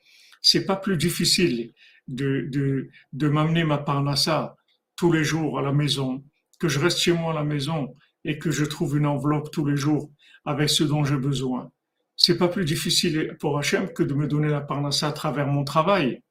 c'est 0.41 0.65
pas 0.65 0.75
plus 0.75 0.97
difficile 0.97 1.73
de, 2.07 2.47
de, 2.49 2.89
de 3.13 3.27
m'amener 3.27 3.63
ma 3.63 3.77
parnassa 3.77 4.55
tous 4.95 5.11
les 5.11 5.23
jours 5.23 5.59
à 5.59 5.61
la 5.61 5.71
maison, 5.71 6.23
que 6.59 6.67
je 6.67 6.79
reste 6.79 6.99
chez 6.99 7.13
moi 7.13 7.31
à 7.31 7.35
la 7.35 7.43
maison 7.43 7.95
et 8.23 8.37
que 8.37 8.51
je 8.51 8.65
trouve 8.65 8.97
une 8.97 9.07
enveloppe 9.07 9.51
tous 9.51 9.65
les 9.65 9.77
jours 9.77 10.11
avec 10.45 10.69
ce 10.69 10.83
dont 10.83 11.03
j'ai 11.03 11.17
besoin. 11.17 11.71
C'est 12.15 12.37
pas 12.37 12.47
plus 12.47 12.65
difficile 12.65 13.35
pour 13.39 13.57
Hachem 13.57 13.91
que 13.93 14.03
de 14.03 14.13
me 14.13 14.27
donner 14.27 14.49
la 14.49 14.61
parnassa 14.61 15.07
à 15.07 15.11
travers 15.11 15.47
mon 15.47 15.63
travail. 15.63 16.21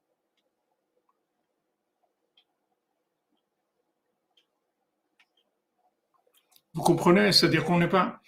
Vous 6.74 6.82
comprenez? 6.82 7.32
C'est-à-dire 7.32 7.64
qu'on 7.64 7.78
n'est 7.78 7.88
pas, 7.88 8.19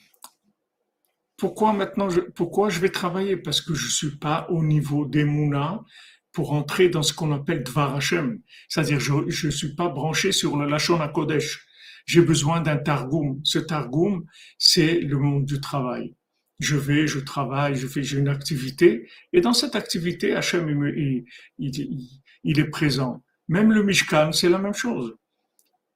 pourquoi 1.43 1.73
maintenant, 1.73 2.09
je, 2.09 2.21
pourquoi 2.21 2.69
je 2.69 2.79
vais 2.79 2.91
travailler? 2.91 3.37
Parce 3.37 3.61
que 3.61 3.75
je 3.75 3.89
suis 3.89 4.17
pas 4.17 4.47
au 4.49 4.63
niveau 4.63 5.07
des 5.07 5.25
Mouna 5.25 5.83
pour 6.31 6.53
entrer 6.53 6.89
dans 6.89 7.03
ce 7.03 7.13
qu'on 7.13 7.33
appelle 7.33 7.65
Dvar 7.65 7.97
Hashem. 7.97 8.39
C'est-à-dire, 8.69 9.01
je 9.01 9.47
ne 9.47 9.51
suis 9.51 9.75
pas 9.75 9.89
branché 9.89 10.31
sur 10.31 10.57
le 10.57 10.69
Lachon 10.69 11.01
Kodesh. 11.13 11.67
J'ai 12.07 12.21
besoin 12.21 12.61
d'un 12.61 12.77
Targum. 12.77 13.41
Ce 13.43 13.59
Targum, 13.59 14.25
c'est 14.57 15.01
le 15.01 15.19
monde 15.19 15.45
du 15.45 15.61
travail. 15.61 16.15
Je 16.61 16.77
vais, 16.77 17.09
je 17.09 17.19
travaille, 17.19 17.75
je 17.75 17.89
fais, 17.89 18.05
j'ai 18.05 18.21
une 18.21 18.29
activité. 18.29 19.09
Et 19.33 19.41
dans 19.41 19.53
cette 19.53 19.75
activité, 19.75 20.37
Hachem, 20.37 20.69
il, 20.97 21.25
il, 21.59 22.61
est 22.61 22.71
présent. 22.71 23.25
Même 23.49 23.73
le 23.73 23.83
Mishkan, 23.83 24.31
c'est 24.31 24.49
la 24.49 24.59
même 24.59 24.75
chose. 24.75 25.17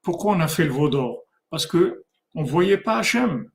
Pourquoi 0.03 0.35
on 0.35 0.41
a 0.41 0.49
fait 0.49 0.65
le 0.65 0.73
Vaudor? 0.73 1.23
Parce 1.51 1.69
que 1.69 2.03
on 2.35 2.43
voyait 2.43 2.79
pas 2.79 2.99
Hachem. 2.99 3.49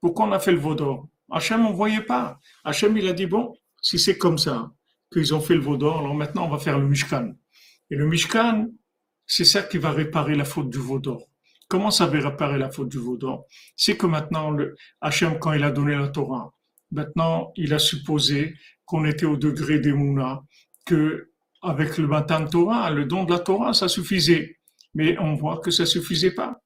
Pourquoi 0.00 0.26
on 0.26 0.32
a 0.32 0.38
fait 0.38 0.52
le 0.52 0.58
vaudor 0.58 1.08
Hachem, 1.30 1.66
on 1.66 1.70
ne 1.70 1.74
voyait 1.74 2.02
pas. 2.02 2.40
Hachem, 2.64 2.96
il 2.96 3.06
a 3.06 3.12
dit, 3.12 3.26
bon, 3.26 3.54
si 3.82 3.98
c'est 3.98 4.16
comme 4.16 4.38
ça, 4.38 4.70
qu'ils 5.12 5.34
ont 5.34 5.40
fait 5.40 5.54
le 5.54 5.60
vaudor, 5.60 5.98
alors 5.98 6.14
maintenant 6.14 6.46
on 6.46 6.50
va 6.50 6.58
faire 6.58 6.78
le 6.78 6.86
Mishkan. 6.86 7.34
Et 7.90 7.96
le 7.96 8.06
Mishkan, 8.06 8.68
c'est 9.26 9.44
ça 9.44 9.62
qui 9.62 9.78
va 9.78 9.90
réparer 9.92 10.34
la 10.34 10.44
faute 10.44 10.70
du 10.70 10.78
vaudor. 10.78 11.22
Comment 11.68 11.90
ça 11.90 12.06
va 12.06 12.18
réparer 12.18 12.58
la 12.58 12.70
faute 12.70 12.88
du 12.88 12.98
vaudor 12.98 13.46
C'est 13.76 13.96
que 13.96 14.06
maintenant, 14.06 14.50
le 14.50 14.74
Hachem, 15.00 15.38
quand 15.38 15.52
il 15.52 15.62
a 15.64 15.70
donné 15.70 15.94
la 15.94 16.08
Torah, 16.08 16.52
maintenant, 16.90 17.52
il 17.56 17.74
a 17.74 17.78
supposé 17.78 18.54
qu'on 18.86 19.04
était 19.04 19.26
au 19.26 19.36
degré 19.36 19.78
des 19.78 19.92
Mouna, 19.92 20.42
que 20.86 21.30
avec 21.60 21.98
le 21.98 22.06
Matan 22.06 22.46
Torah, 22.46 22.90
le 22.90 23.04
don 23.04 23.24
de 23.24 23.32
la 23.32 23.40
Torah, 23.40 23.74
ça 23.74 23.88
suffisait. 23.88 24.58
Mais 24.94 25.18
on 25.18 25.34
voit 25.34 25.58
que 25.58 25.70
ça 25.70 25.84
suffisait 25.84 26.30
pas. 26.30 26.62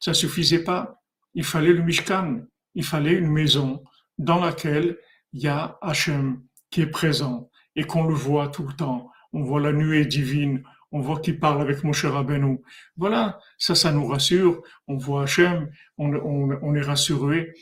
Ça 0.00 0.14
suffisait 0.14 0.64
pas 0.64 0.99
il 1.34 1.44
fallait 1.44 1.72
le 1.72 1.82
Mishkan, 1.82 2.40
il 2.74 2.84
fallait 2.84 3.14
une 3.14 3.30
maison 3.30 3.82
dans 4.18 4.40
laquelle 4.40 4.98
il 5.32 5.42
y 5.42 5.48
a 5.48 5.78
Hachem 5.80 6.42
qui 6.70 6.82
est 6.82 6.90
présent 6.90 7.50
et 7.76 7.84
qu'on 7.84 8.06
le 8.06 8.14
voit 8.14 8.48
tout 8.48 8.66
le 8.66 8.74
temps. 8.74 9.10
On 9.32 9.42
voit 9.42 9.60
la 9.60 9.72
nuée 9.72 10.06
divine, 10.06 10.62
on 10.92 11.00
voit 11.00 11.20
qu'il 11.20 11.38
parle 11.38 11.60
avec 11.60 11.84
Moshe 11.84 12.04
Rabbeinu. 12.04 12.60
Voilà, 12.96 13.38
ça, 13.58 13.74
ça 13.74 13.92
nous 13.92 14.06
rassure. 14.06 14.62
On 14.88 14.96
voit 14.96 15.22
Hachem, 15.22 15.70
on, 15.98 16.12
on 16.14 16.74
est 16.74 16.80
rassuré. 16.82 17.52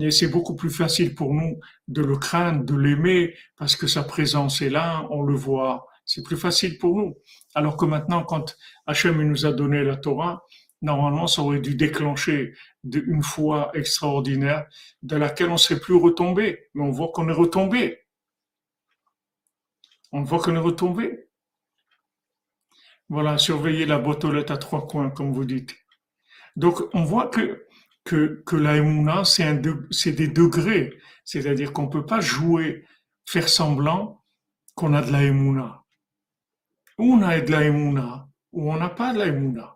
Et 0.00 0.10
c'est 0.10 0.28
beaucoup 0.28 0.54
plus 0.54 0.70
facile 0.70 1.14
pour 1.14 1.32
nous 1.32 1.58
de 1.88 2.02
le 2.02 2.16
craindre, 2.16 2.64
de 2.64 2.74
l'aimer, 2.74 3.34
parce 3.56 3.76
que 3.76 3.86
sa 3.86 4.02
présence 4.02 4.60
est 4.60 4.70
là, 4.70 5.06
on 5.10 5.22
le 5.22 5.34
voit. 5.34 5.86
C'est 6.04 6.22
plus 6.22 6.36
facile 6.36 6.78
pour 6.78 6.96
nous. 6.96 7.14
Alors 7.54 7.78
que 7.78 7.86
maintenant, 7.86 8.22
quand 8.22 8.56
Hachem 8.86 9.22
nous 9.22 9.46
a 9.46 9.52
donné 9.52 9.82
la 9.82 9.96
Torah, 9.96 10.42
normalement, 10.84 11.26
ça 11.26 11.42
aurait 11.42 11.60
dû 11.60 11.74
déclencher 11.74 12.54
une 12.84 13.22
foi 13.22 13.70
extraordinaire 13.74 14.66
de 15.02 15.16
laquelle 15.16 15.48
on 15.48 15.54
ne 15.54 15.58
serait 15.58 15.80
plus 15.80 15.94
retombé. 15.94 16.68
Mais 16.74 16.84
on 16.84 16.90
voit 16.90 17.10
qu'on 17.12 17.28
est 17.28 17.32
retombé. 17.32 18.00
On 20.12 20.22
voit 20.22 20.38
qu'on 20.38 20.54
est 20.54 20.58
retombé. 20.58 21.28
Voilà, 23.08 23.38
surveiller 23.38 23.86
la 23.86 23.98
lettres 23.98 24.52
à 24.52 24.56
trois 24.56 24.86
coins, 24.86 25.10
comme 25.10 25.32
vous 25.32 25.44
dites. 25.44 25.76
Donc, 26.56 26.80
on 26.94 27.04
voit 27.04 27.28
que 27.28 27.66
que, 28.04 28.42
que 28.46 28.56
la 28.56 29.24
c'est 29.24 30.12
des 30.12 30.28
degrés. 30.28 30.98
C'est-à-dire 31.24 31.72
qu'on 31.72 31.84
ne 31.84 31.90
peut 31.90 32.06
pas 32.06 32.20
jouer, 32.20 32.84
faire 33.26 33.48
semblant 33.48 34.22
qu'on 34.74 34.92
a 34.92 35.02
de 35.02 35.10
la 35.10 35.30
Ou 36.98 37.14
on 37.14 37.22
a 37.22 37.40
de 37.40 37.50
la 37.50 37.70
ou 38.52 38.72
on 38.72 38.76
n'a 38.76 38.90
pas 38.90 39.12
de 39.14 39.18
la 39.18 39.73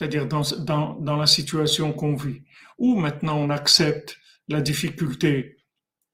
C'est-à-dire 0.00 0.26
dans, 0.26 0.40
dans, 0.60 0.94
dans 0.94 1.16
la 1.16 1.26
situation 1.26 1.92
qu'on 1.92 2.14
vit. 2.14 2.42
Ou 2.78 2.96
maintenant 2.96 3.36
on 3.36 3.50
accepte 3.50 4.16
la 4.48 4.62
difficulté 4.62 5.58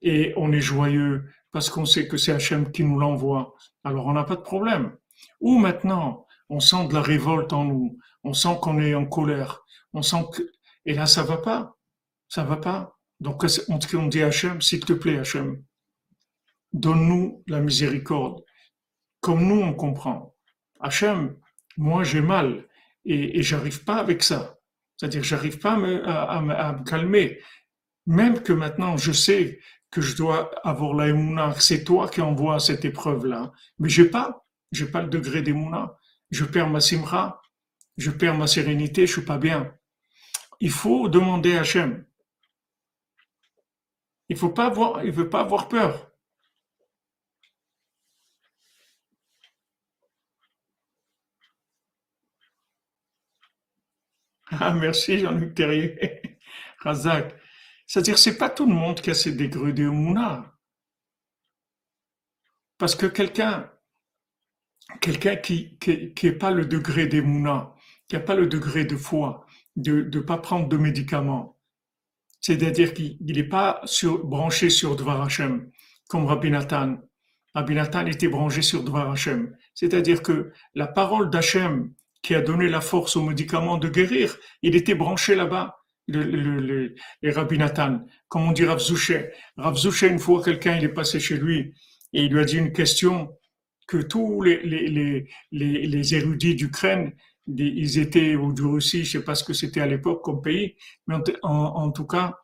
et 0.02 0.33
on 0.37 0.50
est 0.50 0.61
joyeux 0.61 1.31
parce 1.52 1.71
qu'on 1.71 1.85
sait 1.85 2.09
que 2.09 2.16
c'est 2.16 2.33
Hachem 2.33 2.73
qui 2.73 2.83
nous 2.83 2.99
l'envoie. 2.99 3.55
Alors 3.85 4.07
on 4.07 4.12
n'a 4.12 4.25
pas 4.25 4.35
de 4.35 4.40
problème. 4.40 4.97
Ou 5.40 5.57
maintenant 5.59 6.26
on 6.49 6.59
sent 6.59 6.88
de 6.88 6.95
la 6.95 7.00
révolte 7.00 7.52
en 7.52 7.64
nous, 7.64 7.97
on 8.25 8.33
sent 8.33 8.57
qu'on 8.61 8.81
est 8.81 8.97
en 8.97 9.07
colère, 9.07 9.64
on 9.93 10.02
sent 10.02 10.25
que 10.33 10.43
et 10.85 10.95
là, 10.95 11.07
ça 11.07 11.23
va 11.23 11.37
pas. 11.37 11.76
Ça 12.28 12.43
va 12.43 12.57
pas. 12.57 12.97
Donc, 13.21 13.45
on 13.69 14.07
dit 14.07 14.23
Hachem, 14.23 14.61
s'il 14.62 14.81
te 14.81 14.93
plaît, 14.93 15.19
Hachem, 15.19 15.62
donne-nous 16.73 17.43
la 17.47 17.61
miséricorde. 17.61 18.43
Comme 19.21 19.47
nous, 19.47 19.61
on 19.61 19.75
comprend. 19.75 20.35
Hachem, 20.81 21.37
moi, 21.76 22.05
j'ai 22.05 22.21
mal 22.21 22.66
et, 23.06 23.42
j'arrive 23.42 23.84
pas 23.84 23.96
avec 23.96 24.22
ça. 24.22 24.58
C'est-à-dire, 24.96 25.22
j'arrive 25.25 25.58
pas 25.58 25.72
à 25.72 25.76
me, 25.76 26.08
à, 26.08 26.72
me, 26.72 26.84
calmer. 26.84 27.38
Même 28.06 28.42
que 28.42 28.52
maintenant, 28.52 28.96
je 28.96 29.12
sais 29.12 29.60
que 29.90 30.00
je 30.00 30.16
dois 30.16 30.50
avoir 30.66 30.94
la 30.94 31.54
c'est 31.60 31.84
toi 31.84 32.08
qui 32.08 32.20
envoies 32.20 32.58
cette 32.60 32.84
épreuve-là. 32.84 33.52
Mais 33.78 33.88
j'ai 33.88 34.06
pas, 34.06 34.46
j'ai 34.72 34.86
pas 34.86 35.02
le 35.02 35.08
degré 35.08 35.42
d'émouna. 35.42 35.96
Je 36.30 36.44
perds 36.44 36.70
ma 36.70 36.80
simra, 36.80 37.40
je 37.96 38.10
perds 38.10 38.36
ma 38.36 38.46
sérénité, 38.46 39.06
je 39.06 39.12
suis 39.12 39.22
pas 39.22 39.38
bien 39.38 39.72
il 40.60 40.70
faut 40.70 41.08
demander 41.08 41.56
à 41.56 41.60
Hachem. 41.60 42.04
Il 44.28 44.36
faut 44.36 44.50
pas 44.50 44.66
avoir, 44.66 45.04
il 45.04 45.12
veut 45.12 45.28
pas 45.28 45.40
avoir 45.40 45.68
peur. 45.68 46.10
Ah, 54.50 54.74
merci 54.74 55.18
Jean-Luc 55.18 55.54
Terrier. 55.54 56.38
Razak. 56.78 57.34
C'est-à-dire, 57.86 58.18
c'est 58.18 58.38
pas 58.38 58.50
tout 58.50 58.66
le 58.66 58.74
monde 58.74 59.00
qui 59.00 59.10
a 59.10 59.14
ces 59.14 59.32
degrés 59.32 59.72
de 59.72 59.88
Mouna. 59.88 60.56
Parce 62.78 62.94
que 62.94 63.06
quelqu'un, 63.06 63.70
quelqu'un 65.00 65.36
qui, 65.36 65.78
qui, 65.78 66.12
qui 66.14 66.32
pas 66.32 66.50
le 66.50 66.66
degré 66.66 67.06
d'Emouna, 67.06 67.74
qui 68.08 68.16
n'a 68.16 68.20
pas 68.20 68.34
le 68.34 68.46
degré 68.46 68.84
de 68.84 68.96
foi, 68.96 69.46
de 69.76 70.08
ne 70.12 70.20
pas 70.20 70.38
prendre 70.38 70.68
de 70.68 70.76
médicaments. 70.76 71.58
C'est-à-dire 72.40 72.94
qu'il 72.94 73.18
n'est 73.20 73.44
pas 73.44 73.80
sur, 73.84 74.24
branché 74.24 74.70
sur 74.70 74.94
Dvar 74.96 75.22
Hashem, 75.22 75.70
comme 76.08 76.26
Rabbi 76.26 76.50
Nathan. 76.50 76.98
Rabbi 77.54 77.74
Nathan 77.74 78.06
était 78.06 78.28
branché 78.28 78.62
sur 78.62 78.84
Dvar 78.84 79.10
Hashem. 79.10 79.56
C'est-à-dire 79.74 80.22
que 80.22 80.52
la 80.74 80.86
parole 80.86 81.30
d'Hachem 81.30 81.92
qui 82.23 82.35
a 82.35 82.40
donné 82.40 82.68
la 82.68 82.80
force 82.80 83.16
aux 83.16 83.23
médicaments 83.23 83.78
de 83.78 83.88
guérir, 83.88 84.37
il 84.62 84.75
était 84.76 84.94
branché 84.94 85.35
là-bas. 85.35 85.76
Le, 86.08 86.23
le, 86.23 86.94
Rabbi 87.25 87.58
Nathan, 87.58 88.06
comme 88.28 88.42
on 88.42 88.52
dit 88.52 88.64
Rav 88.64 88.78
Zouché. 88.78 89.30
Rav 89.56 89.76
Zouché, 89.76 90.06
une 90.06 90.20
fois, 90.20 90.40
quelqu'un, 90.40 90.76
il 90.76 90.85
est 90.85 90.94
passé 90.94 91.18
chez 91.18 91.37
lui 91.37 91.75
et 92.12 92.23
il 92.23 92.32
lui 92.32 92.40
a 92.40 92.44
dit 92.44 92.58
une 92.58 92.73
question 92.73 93.37
que 93.87 93.99
tous 93.99 94.42
les, 94.42 95.26
érudits 95.52 96.54
d'Ukraine, 96.54 97.12
ils 97.46 97.99
étaient 97.99 98.37
ou 98.37 98.52
du 98.52 98.62
Russie, 98.62 99.04
je 99.04 99.18
sais 99.18 99.25
pas 99.25 99.35
ce 99.35 99.44
que 99.44 99.52
c'était 99.52 99.80
à 99.80 99.87
l'époque 99.87 100.25
comme 100.25 100.42
pays, 100.42 100.76
mais 101.06 101.16
en, 101.42 101.90
tout 101.92 102.06
cas, 102.06 102.35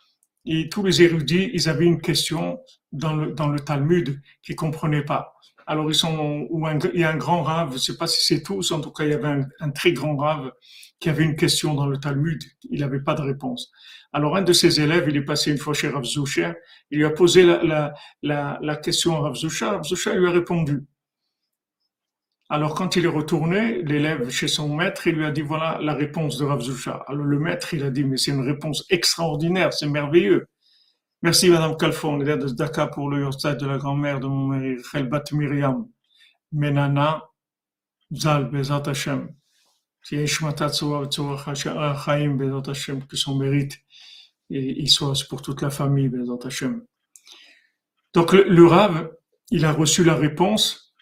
et 0.45 0.69
tous 0.69 0.85
les 0.85 1.02
érudits, 1.02 1.50
ils 1.52 1.69
avaient 1.69 1.85
une 1.85 2.00
question 2.00 2.61
dans 2.93 3.14
le, 3.14 3.33
dans 3.33 3.49
le 3.49 3.61
Talmud 3.61 4.21
qu'ils 4.43 4.57
comprenaient 4.57 5.05
pas. 5.05 5.35
Alors 5.66 5.90
ils 5.90 5.95
sont, 5.95 6.49
il 6.95 7.00
y 7.00 7.04
a 7.04 7.11
un 7.11 7.16
grand 7.16 7.42
rave, 7.42 7.75
je 7.75 7.78
sais 7.78 7.97
pas 7.97 8.07
si 8.07 8.23
c'est 8.23 8.42
tous, 8.42 8.73
en 8.73 8.81
tout 8.81 8.90
cas 8.90 9.04
il 9.04 9.11
y 9.11 9.14
avait 9.14 9.45
un, 9.61 9.71
très 9.71 9.93
grand 9.93 10.17
rave 10.17 10.52
qui 11.00 11.08
avait 11.08 11.25
une 11.25 11.37
question 11.37 11.75
dans 11.75 11.87
le 11.87 11.99
Talmud, 11.99 12.43
il 12.71 12.80
n'avait 12.80 13.00
pas 13.00 13.15
de 13.15 13.23
réponse. 13.23 13.71
Alors 14.13 14.37
un 14.37 14.43
de 14.43 14.52
ses 14.52 14.80
élèves, 14.80 15.06
il 15.08 15.17
est 15.17 15.25
passé 15.25 15.50
une 15.50 15.58
fois 15.58 15.75
chez 15.75 15.89
Rav 15.89 16.04
il 16.04 16.99
lui 16.99 17.04
a 17.04 17.10
posé 17.10 17.45
la, 17.45 17.95
la, 18.23 18.58
la, 18.60 18.76
question 18.76 19.17
à 19.17 19.21
Rav 19.21 19.34
Zoucher, 19.34 19.67
Rav 19.67 19.82
lui 20.17 20.28
a 20.28 20.32
répondu. 20.32 20.84
Alors 22.52 22.75
quand 22.75 22.97
il 22.97 23.06
est 23.06 23.08
retourné, 23.08 23.82
l'élève 23.82 24.28
chez 24.28 24.47
son 24.47 24.69
maître, 24.76 25.06
il 25.06 25.15
lui 25.15 25.25
a 25.25 25.30
dit 25.30 25.41
voilà 25.41 25.78
la 25.80 25.95
réponse 25.95 26.37
de 26.37 26.45
Rav 26.45 26.60
Zusha. 26.60 27.02
Alors 27.08 27.25
le 27.25 27.39
maître, 27.39 27.73
il 27.73 27.82
a 27.82 27.91
dit 27.91 28.04
mais 28.04 28.19
c'est 28.19 28.30
une 28.30 28.47
réponse 28.47 28.84
extraordinaire, 28.91 29.73
c'est 29.73 29.89
merveilleux. 29.89 30.47
Merci 31.25 31.50
Madame 31.50 31.76
Calfon, 31.76 32.19
de 32.19 32.49
Dakar 32.49 32.91
pour 32.91 33.08
le 33.08 33.30
stade 33.30 33.61
de 33.61 33.67
la 33.67 33.78
grand-mère 33.78 34.19
de 34.19 34.26
mon 34.26 34.49
mari, 34.49 34.75
Khelbat 34.91 35.23
Miriam, 35.30 35.87
Menana, 36.50 37.23
Zal 38.13 38.50
Bezat 38.50 38.82
Hashem. 38.89 39.28
Que 40.11 40.26
son 43.17 43.37
mérite 43.37 43.78
et 44.50 44.80
il 44.82 44.91
soit 44.91 45.13
pour 45.28 45.43
toute 45.43 45.63
la 45.63 45.71
famille, 45.71 46.08
Bezat. 46.08 46.50
Donc 48.15 48.32
le, 48.32 48.43
le 48.43 48.67
Rav, 48.67 49.13
il 49.52 49.65
a 49.65 49.71
reçu 49.71 50.02
la 50.02 50.17
réponse 50.17 50.93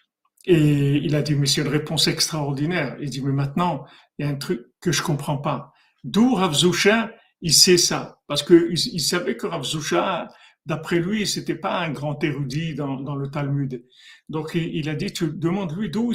et 0.45 0.97
il 0.97 1.15
a 1.15 1.23
dit, 1.23 1.33
mais 1.33 1.47
c'est 1.47 1.61
une 1.61 1.67
réponse 1.67 2.05
extraordinaire. 2.05 2.95
Il 3.01 3.09
dit, 3.09 3.23
mais 3.23 3.33
maintenant, 3.33 3.85
il 4.19 4.27
y 4.27 4.29
a 4.29 4.31
un 4.31 4.35
truc 4.35 4.67
que 4.81 4.91
je 4.91 5.01
comprends 5.01 5.39
pas. 5.39 5.73
D'où 6.03 6.35
Rav 6.35 6.53
Zusha, 6.53 7.11
il 7.41 7.53
sait 7.53 7.77
ça. 7.77 8.21
Parce 8.27 8.43
que 8.43 8.71
il, 8.71 9.01
savait 9.01 9.35
que 9.35 9.47
Rav 9.47 9.63
Zusha, 9.63 10.27
d'après 10.65 10.99
lui, 10.99 11.27
c'était 11.27 11.55
pas 11.55 11.79
un 11.79 11.91
grand 11.91 12.23
érudit 12.23 12.75
dans, 12.75 13.15
le 13.15 13.29
Talmud. 13.29 13.83
Donc, 14.29 14.51
il, 14.55 14.87
a 14.89 14.95
dit, 14.95 15.11
tu 15.11 15.31
demandes 15.31 15.75
lui 15.75 15.89
d'où, 15.89 16.13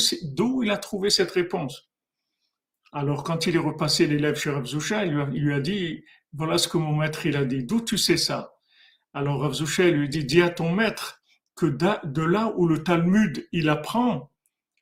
il 0.62 0.70
a 0.70 0.78
trouvé 0.78 1.10
cette 1.10 1.32
réponse. 1.32 1.90
Alors, 2.92 3.24
quand 3.24 3.46
il 3.46 3.56
est 3.56 3.60
repassé 3.60 4.06
l'élève 4.06 4.36
chez 4.36 4.50
Rav 4.50 4.64
Zusha, 4.64 5.04
il, 5.04 5.12
lui 5.12 5.52
a, 5.52 5.60
dit, 5.60 6.04
voilà 6.32 6.58
ce 6.58 6.68
que 6.68 6.78
mon 6.78 6.94
maître, 6.94 7.26
il 7.26 7.36
a 7.36 7.44
dit. 7.44 7.64
D'où 7.64 7.80
tu 7.80 7.98
sais 7.98 8.16
ça? 8.16 8.54
Alors, 9.12 9.40
Rav 9.40 9.52
Zusha 9.52 9.90
lui 9.90 10.08
dit, 10.08 10.24
dis 10.24 10.42
à 10.42 10.50
ton 10.50 10.72
maître 10.72 11.20
que 11.56 11.66
de 11.66 12.22
là 12.22 12.52
où 12.56 12.68
le 12.68 12.84
Talmud 12.84 13.48
il 13.50 13.68
apprend, 13.70 14.30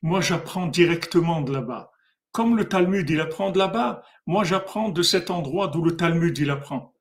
moi 0.01 0.21
j'apprends 0.21 0.67
directement 0.67 1.41
de 1.41 1.53
là-bas. 1.53 1.89
Comme 2.35 2.57
le 2.57 2.67
Talmud 2.67 3.09
il 3.09 3.21
apprend 3.21 3.49
de 3.49 3.57
là-bas, 3.57 4.03
moi 4.25 4.43
j'apprends 4.43 4.89
de 4.89 5.01
cet 5.03 5.31
endroit 5.31 5.69
d'où 5.69 5.81
le 5.81 5.95
Talmud 5.95 6.37
il 6.37 6.49
apprend. 6.49 6.93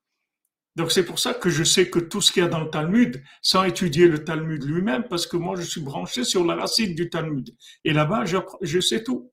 Donc 0.77 0.93
c'est 0.93 1.05
pour 1.05 1.19
ça 1.19 1.35
que 1.35 1.51
je 1.51 1.65
sais 1.65 1.91
que 1.91 1.99
tout 1.99 2.21
ce 2.21 2.31
qu'il 2.31 2.45
y 2.45 2.47
a 2.47 2.49
dans 2.49 2.61
le 2.61 2.71
Talmud, 2.71 3.21
sans 3.43 3.65
étudier 3.65 4.07
le 4.07 4.23
Talmud 4.23 4.63
lui-même, 4.63 5.03
parce 5.11 5.27
que 5.27 5.37
moi 5.37 5.57
je 5.57 5.63
suis 5.63 5.81
branché 5.81 6.23
sur 6.23 6.45
la 6.45 6.55
racine 6.55 6.95
du 6.95 7.11
Talmud. 7.11 7.53
Et 7.83 7.93
là-bas, 7.93 8.23
je 8.63 8.81
sais 8.81 9.03
tout 9.03 9.33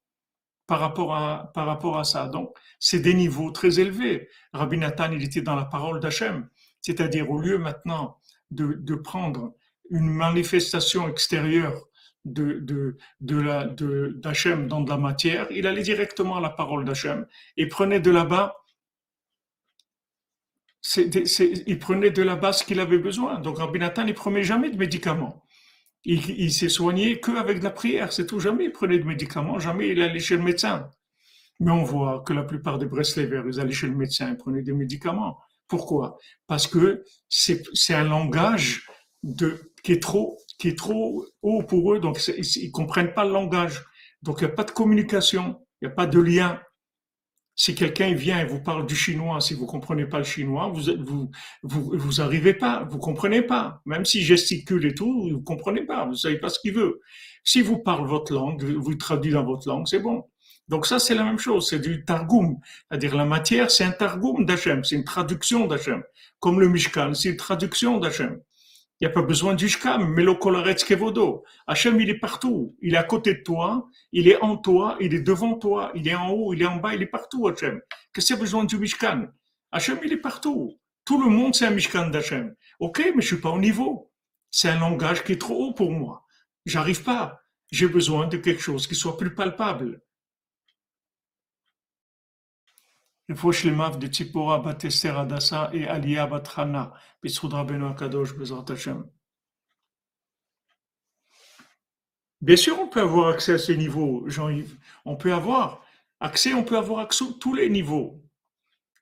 par 0.65 0.79
rapport 0.79 1.15
à, 1.15 1.51
par 1.53 1.67
rapport 1.67 1.99
à 1.99 2.03
ça. 2.03 2.27
Donc 2.29 2.57
c'est 2.79 3.01
des 3.01 3.13
niveaux 3.13 3.51
très 3.51 3.79
élevés. 3.79 4.27
Rabbi 4.53 4.79
Nathan, 4.79 5.11
il 5.11 5.21
était 5.21 5.43
dans 5.43 5.55
la 5.55 5.65
parole 5.65 5.99
d'Hachem. 5.99 6.49
C'est-à-dire 6.81 7.29
au 7.29 7.39
lieu 7.39 7.59
maintenant 7.59 8.17
de, 8.49 8.73
de 8.73 8.95
prendre 8.95 9.53
une 9.91 10.09
manifestation 10.09 11.07
extérieure 11.07 11.79
de, 12.25 12.59
de, 12.59 12.97
de 13.19 14.13
d'Hachem 14.15 14.67
dans 14.67 14.81
de 14.81 14.89
la 14.89 14.97
matière, 14.97 15.47
il 15.51 15.65
allait 15.67 15.81
directement 15.81 16.37
à 16.37 16.41
la 16.41 16.49
parole 16.49 16.85
d'Hachem 16.85 17.25
et 17.57 17.67
prenait 17.67 17.99
de 17.99 18.11
là-bas 18.11 18.55
il 21.67 21.79
prenait 21.79 22.11
de 22.11 22.23
là-bas 22.23 22.53
ce 22.53 22.63
qu'il 22.63 22.79
avait 22.79 22.97
besoin. 22.97 23.39
Donc 23.39 23.59
Rabbi 23.59 23.79
Nathan, 23.79 24.05
il 24.07 24.13
prenait 24.13 24.43
jamais 24.43 24.71
de 24.71 24.77
médicaments. 24.77 25.43
Il, 26.03 26.51
s'est 26.51 26.69
soigné 26.69 27.19
qu'avec 27.19 27.59
de 27.59 27.63
la 27.63 27.69
prière, 27.69 28.11
c'est 28.11 28.25
tout. 28.25 28.39
Jamais 28.39 28.65
il 28.65 28.71
prenait 28.71 28.97
de 28.97 29.03
médicaments, 29.03 29.59
jamais 29.59 29.89
il 29.89 30.01
allait 30.01 30.19
chez 30.19 30.35
le 30.35 30.41
médecin. 30.41 30.89
Mais 31.59 31.71
on 31.71 31.83
voit 31.83 32.23
que 32.25 32.33
la 32.33 32.41
plupart 32.41 32.79
des 32.79 32.87
Breslevers, 32.87 33.43
ils 33.45 33.59
allaient 33.59 33.71
chez 33.71 33.85
le 33.85 33.95
médecin, 33.95 34.29
ils 34.31 34.37
prenaient 34.37 34.63
des 34.63 34.73
médicaments. 34.73 35.37
Pourquoi? 35.67 36.17
Parce 36.47 36.65
que 36.65 37.03
c'est, 37.29 37.63
c'est 37.73 37.93
un 37.93 38.05
langage 38.05 38.89
de 39.21 39.71
qui 39.83 39.91
est 39.91 40.01
trop, 40.01 40.39
qui 40.61 40.67
est 40.67 40.77
trop 40.77 41.25
haut 41.41 41.63
pour 41.63 41.91
eux, 41.91 41.99
donc 41.99 42.21
ils, 42.37 42.71
comprennent 42.71 43.15
pas 43.15 43.25
le 43.25 43.31
langage. 43.31 43.83
Donc 44.21 44.41
il 44.41 44.45
n'y 44.45 44.51
a 44.51 44.53
pas 44.53 44.63
de 44.63 44.69
communication, 44.69 45.59
il 45.81 45.87
n'y 45.87 45.91
a 45.91 45.95
pas 45.95 46.05
de 46.05 46.19
lien. 46.19 46.61
Si 47.55 47.73
quelqu'un 47.73 48.13
vient 48.13 48.39
et 48.39 48.45
vous 48.45 48.61
parle 48.61 48.85
du 48.85 48.95
chinois, 48.95 49.41
si 49.41 49.55
vous 49.55 49.65
comprenez 49.65 50.05
pas 50.05 50.19
le 50.19 50.23
chinois, 50.23 50.71
vous 50.71 50.83
vous 51.03 51.31
vous, 51.63 51.91
vous 51.95 52.21
arrivez 52.21 52.53
pas, 52.53 52.87
vous 52.91 52.99
comprenez 52.99 53.41
pas. 53.41 53.81
Même 53.87 54.05
s'il 54.05 54.23
gesticule 54.23 54.85
et 54.85 54.93
tout, 54.93 55.29
vous 55.31 55.41
comprenez 55.41 55.83
pas, 55.83 56.05
vous 56.05 56.13
savez 56.13 56.37
pas 56.37 56.49
ce 56.49 56.59
qu'il 56.59 56.75
veut. 56.75 57.01
Si 57.43 57.63
vous 57.63 57.79
parlez 57.79 58.07
votre 58.07 58.31
langue, 58.31 58.63
vous 58.63 58.93
traduisez 58.93 59.33
dans 59.33 59.43
votre 59.43 59.67
langue, 59.67 59.87
c'est 59.87 59.99
bon. 59.99 60.25
Donc 60.67 60.85
ça, 60.85 60.99
c'est 60.99 61.15
la 61.15 61.23
même 61.23 61.39
chose, 61.39 61.67
c'est 61.67 61.79
du 61.79 62.05
targum. 62.05 62.57
C'est-à-dire 62.87 63.15
la 63.15 63.25
matière, 63.25 63.71
c'est 63.71 63.83
un 63.83 63.91
targum 63.91 64.45
d'Hachem, 64.45 64.83
c'est 64.83 64.95
une 64.95 65.05
traduction 65.05 65.65
d'Hachem. 65.65 66.03
Comme 66.39 66.59
le 66.59 66.69
Mishkan, 66.69 67.15
c'est 67.15 67.29
une 67.29 67.37
traduction 67.37 67.97
d'Hachem. 67.97 68.39
Il 69.01 69.07
n'y 69.07 69.11
a 69.11 69.13
pas 69.13 69.23
besoin 69.23 69.55
du 69.55 69.67
shkam, 69.67 70.13
mais 70.13 70.23
le 70.23 70.35
kolaretz 70.35 70.83
kevodo. 70.83 71.43
Hachem, 71.65 71.99
il 71.99 72.09
est 72.11 72.19
partout. 72.19 72.75
Il 72.81 72.93
est 72.93 72.97
à 72.97 73.03
côté 73.03 73.33
de 73.33 73.41
toi, 73.41 73.89
il 74.11 74.27
est 74.27 74.39
en 74.41 74.57
toi, 74.57 74.95
il 75.01 75.15
est 75.15 75.21
devant 75.21 75.55
toi, 75.55 75.91
il 75.95 76.07
est 76.07 76.13
en 76.13 76.29
haut, 76.29 76.53
il 76.53 76.61
est 76.61 76.67
en 76.67 76.75
bas, 76.75 76.93
il 76.93 77.01
est 77.01 77.07
partout, 77.07 77.47
Hachem. 77.47 77.81
Qu'est-ce 78.13 78.27
qu'il 78.27 78.35
y 78.35 78.39
a 78.39 78.41
besoin 78.41 78.63
du 78.63 78.77
mishkan? 78.77 79.27
Hachem, 79.71 79.99
il 80.03 80.13
est 80.13 80.17
partout. 80.17 80.77
Tout 81.05 81.21
le 81.21 81.29
monde, 81.29 81.55
c'est 81.55 81.65
un 81.65 81.71
Mishkan 81.71 82.09
d'Hachem. 82.09 82.55
Ok, 82.79 83.01
mais 83.15 83.21
je 83.21 83.27
suis 83.27 83.41
pas 83.41 83.49
au 83.49 83.59
niveau. 83.59 84.11
C'est 84.51 84.69
un 84.69 84.79
langage 84.79 85.23
qui 85.23 85.33
est 85.33 85.41
trop 85.41 85.65
haut 85.65 85.73
pour 85.73 85.91
moi. 85.91 86.25
J'arrive 86.65 87.03
pas. 87.03 87.41
J'ai 87.71 87.87
besoin 87.87 88.27
de 88.27 88.37
quelque 88.37 88.61
chose 88.61 88.85
qui 88.85 88.95
soit 88.95 89.17
plus 89.17 89.33
palpable. 89.33 90.01
Bien 102.41 102.55
sûr, 102.55 102.79
on 102.79 102.87
peut 102.87 103.01
avoir 103.01 103.29
accès 103.29 103.53
à 103.53 103.57
ces 103.59 103.77
niveaux, 103.77 104.23
Jean-Yves. 104.27 104.75
On 105.05 105.15
peut 105.15 105.33
avoir 105.33 105.85
accès, 106.19 106.53
on 106.53 106.63
peut 106.63 106.77
avoir 106.77 106.99
accès 106.99 107.25
à 107.25 107.33
tous 107.39 107.53
les 107.53 107.69
niveaux. 107.69 108.23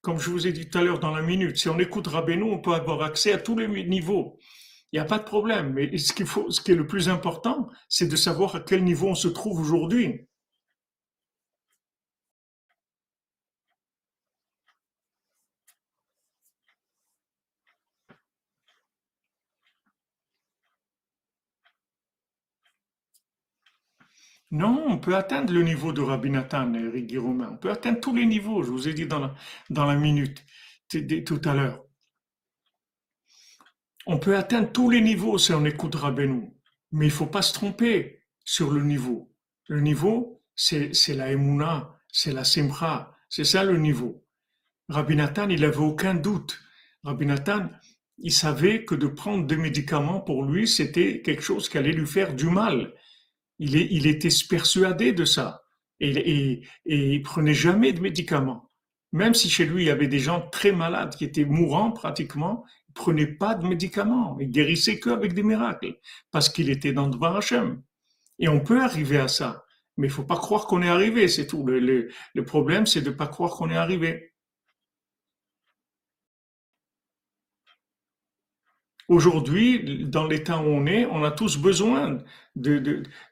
Comme 0.01 0.19
je 0.19 0.29
vous 0.29 0.47
ai 0.47 0.51
dit 0.51 0.69
tout 0.69 0.77
à 0.77 0.81
l'heure 0.81 0.99
dans 0.99 1.15
la 1.15 1.21
minute, 1.21 1.57
si 1.57 1.69
on 1.69 1.79
écoute 1.79 2.07
Rabbeinu, 2.07 2.43
on 2.43 2.59
peut 2.59 2.73
avoir 2.73 3.01
accès 3.01 3.31
à 3.33 3.37
tous 3.37 3.57
les 3.57 3.67
niveaux. 3.85 4.37
Il 4.91 4.99
n'y 4.99 5.05
a 5.05 5.05
pas 5.05 5.19
de 5.19 5.23
problème. 5.23 5.73
Mais 5.73 5.97
ce 5.97 6.13
qui 6.13 6.71
est 6.71 6.75
le 6.75 6.87
plus 6.87 7.09
important, 7.09 7.69
c'est 7.87 8.07
de 8.07 8.15
savoir 8.15 8.55
à 8.55 8.59
quel 8.59 8.83
niveau 8.83 9.07
on 9.07 9.15
se 9.15 9.27
trouve 9.27 9.59
aujourd'hui. 9.59 10.27
Non, 24.51 24.85
on 24.87 24.97
peut 24.97 25.15
atteindre 25.15 25.53
le 25.53 25.61
niveau 25.61 25.93
de 25.93 26.01
Rabbi 26.01 26.31
Nathan, 26.31 26.73
Eric 26.73 27.15
Romain. 27.17 27.49
On 27.51 27.57
peut 27.57 27.69
atteindre 27.69 27.99
tous 27.99 28.15
les 28.15 28.25
niveaux, 28.25 28.63
je 28.63 28.71
vous 28.71 28.87
ai 28.87 28.93
dit 28.93 29.05
dans 29.05 29.19
la, 29.69 29.95
minute, 29.95 30.43
tout 30.89 31.41
à 31.45 31.53
l'heure. 31.53 31.83
On 34.07 34.17
peut 34.17 34.35
atteindre 34.35 34.71
tous 34.71 34.89
les 34.89 35.01
niveaux 35.01 35.37
si 35.37 35.53
on 35.53 35.65
écoute 35.65 35.93
Rabbeinu. 35.93 36.51
Mais 36.91 37.05
il 37.05 37.11
faut 37.11 37.27
pas 37.27 37.43
se 37.43 37.53
tromper 37.53 38.23
sur 38.43 38.71
le 38.71 38.83
niveau. 38.83 39.31
Le 39.67 39.81
niveau, 39.81 40.41
c'est, 40.55 40.91
la 41.09 41.31
Emouna, 41.31 41.95
c'est 42.11 42.33
la 42.33 42.43
Simcha, 42.43 43.15
c'est 43.29 43.43
ça 43.43 43.63
le 43.63 43.77
niveau. 43.77 44.25
Rabbi 44.87 45.15
Nathan, 45.15 45.49
il 45.49 45.63
avait 45.63 45.77
aucun 45.77 46.15
doute. 46.15 46.59
Rabbi 47.03 47.27
Nathan, 47.27 47.69
il 48.17 48.33
savait 48.33 48.83
que 48.83 48.95
de 48.95 49.05
prendre 49.05 49.45
des 49.45 49.57
médicaments 49.57 50.21
pour 50.21 50.43
lui, 50.43 50.67
c'était 50.67 51.21
quelque 51.21 51.43
chose 51.43 51.69
qui 51.69 51.77
allait 51.77 51.91
lui 51.91 52.07
faire 52.07 52.33
du 52.33 52.49
mal. 52.49 52.95
Il, 53.59 54.07
était 54.07 54.29
persuadé 54.49 55.11
de 55.11 55.25
ça. 55.25 55.63
Et, 55.99 56.61
il 56.85 57.21
prenait 57.21 57.53
jamais 57.53 57.93
de 57.93 58.01
médicaments. 58.01 58.69
Même 59.11 59.33
si 59.33 59.49
chez 59.49 59.65
lui, 59.65 59.83
il 59.83 59.87
y 59.87 59.91
avait 59.91 60.07
des 60.07 60.19
gens 60.19 60.47
très 60.49 60.71
malades 60.71 61.15
qui 61.15 61.25
étaient 61.25 61.45
mourants 61.45 61.91
pratiquement, 61.91 62.63
il 62.87 62.93
prenait 62.93 63.27
pas 63.27 63.55
de 63.55 63.67
médicaments. 63.67 64.37
Il 64.39 64.49
guérissait 64.49 64.99
que 64.99 65.09
avec 65.09 65.33
des 65.33 65.43
miracles. 65.43 65.99
Parce 66.31 66.49
qu'il 66.49 66.69
était 66.69 66.93
dans 66.93 67.07
le 67.07 67.37
Hashem. 67.37 67.81
Et 68.39 68.47
on 68.47 68.61
peut 68.61 68.81
arriver 68.81 69.19
à 69.19 69.27
ça. 69.27 69.65
Mais 69.99 70.07
il 70.07 70.11
faut 70.11 70.23
pas 70.23 70.37
croire 70.37 70.65
qu'on 70.65 70.81
est 70.81 70.87
arrivé, 70.87 71.27
c'est 71.27 71.45
tout. 71.45 71.65
Le, 71.65 72.09
problème, 72.45 72.85
c'est 72.85 73.01
de 73.01 73.09
pas 73.11 73.27
croire 73.27 73.51
qu'on 73.51 73.69
est 73.69 73.75
arrivé. 73.75 74.33
Aujourd'hui, 79.09 80.05
dans 80.05 80.25
l'état 80.25 80.59
où 80.59 80.67
on 80.67 80.85
est, 80.85 81.05
on 81.07 81.23
a 81.23 81.31
tous 81.31 81.57
besoin 81.57 82.19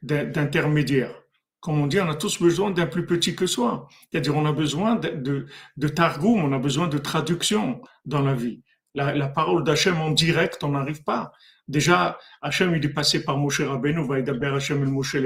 d'intermédiaires. 0.02 1.22
Comme 1.60 1.82
on 1.82 1.88
dit, 1.88 2.00
on 2.00 2.10
a 2.10 2.16
tous 2.16 2.42
besoin 2.42 2.72
d'un 2.72 2.86
plus 2.86 3.06
petit 3.06 3.36
que 3.36 3.48
soi. 3.48 3.88
C'est-à-dire, 4.12 4.36
on 4.36 4.46
a 4.46 4.54
besoin 4.54 4.96
de, 4.96 5.10
de, 5.10 5.48
de 5.78 5.94
on 6.24 6.54
a 6.54 6.60
besoin 6.60 6.88
de 6.88 6.98
traduction 6.98 7.82
dans 8.06 8.22
la 8.22 8.34
vie. 8.34 8.62
La, 8.94 9.28
parole 9.28 9.64
d'Hachem 9.64 10.00
en 10.00 10.12
direct, 10.12 10.64
on 10.64 10.70
n'arrive 10.70 11.04
pas. 11.04 11.32
Déjà, 11.68 12.18
Hachem, 12.42 12.76
il 12.76 12.84
est 12.86 12.90
passé 12.90 13.24
par 13.24 13.38
Moshe 13.38 13.62
Rabbeinu, 13.62 14.02
Hachem 14.12 14.82
el 14.82 14.90
Moshe. 14.90 15.18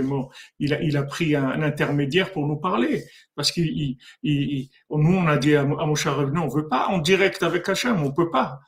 Il 0.60 0.74
a, 0.74 0.82
il 0.82 0.98
a 0.98 1.04
pris 1.04 1.36
un, 1.36 1.62
intermédiaire 1.62 2.32
pour 2.32 2.48
nous 2.48 2.58
parler. 2.58 3.04
Parce 3.36 3.52
qu'il, 3.52 3.68
il, 3.68 3.98
il, 4.24 4.70
nous, 4.90 5.16
on 5.16 5.28
a 5.28 5.38
dit 5.38 5.56
à, 5.56 5.62
à 5.62 5.86
Moshe 5.86 6.08
Rabbeinu, 6.08 6.40
on 6.40 6.48
veut 6.48 6.68
pas 6.68 6.88
en 6.88 6.98
direct 6.98 7.44
avec 7.44 7.70
Hachem, 7.70 8.04
on 8.04 8.12
peut 8.12 8.30
pas. 8.30 8.60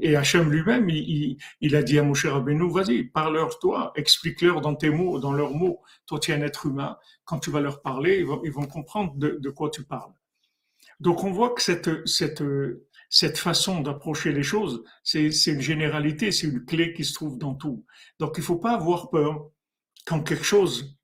Et 0.00 0.16
Hachem 0.16 0.50
lui-même, 0.50 0.88
il, 0.90 1.76
a 1.76 1.82
dit 1.82 1.98
à 1.98 2.02
Moshe 2.02 2.26
Rabbeinu, 2.26 2.70
vas-y, 2.72 3.04
parle-leur 3.04 3.58
toi, 3.58 3.92
explique-leur 3.94 4.60
dans 4.60 4.74
tes 4.74 4.90
mots, 4.90 5.20
dans 5.20 5.32
leurs 5.32 5.52
mots. 5.52 5.82
Toi, 6.06 6.18
tu 6.18 6.32
es 6.32 6.34
un 6.34 6.42
être 6.42 6.66
humain. 6.66 6.96
Quand 7.24 7.38
tu 7.38 7.50
vas 7.50 7.60
leur 7.60 7.80
parler, 7.80 8.18
ils 8.44 8.52
vont, 8.52 8.66
comprendre 8.66 9.14
de, 9.16 9.50
quoi 9.50 9.70
tu 9.70 9.84
parles. 9.84 10.12
Donc, 10.98 11.22
on 11.22 11.30
voit 11.30 11.54
que 11.54 11.62
cette, 11.62 12.06
cette, 12.08 12.42
cette 13.08 13.38
façon 13.38 13.80
d'approcher 13.80 14.32
les 14.32 14.42
choses, 14.42 14.82
c'est 15.04 15.30
une 15.46 15.60
généralité, 15.60 16.32
c'est 16.32 16.48
une 16.48 16.64
clé 16.64 16.92
qui 16.92 17.04
se 17.04 17.14
trouve 17.14 17.38
dans 17.38 17.54
tout. 17.54 17.84
Donc, 18.18 18.34
il 18.36 18.42
faut 18.42 18.58
pas 18.58 18.72
avoir 18.72 19.10
peur 19.10 19.50
quand 20.06 20.22
quelque 20.22 20.44
chose 20.44 20.98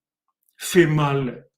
fait 0.56 0.86
mal, 0.86 1.48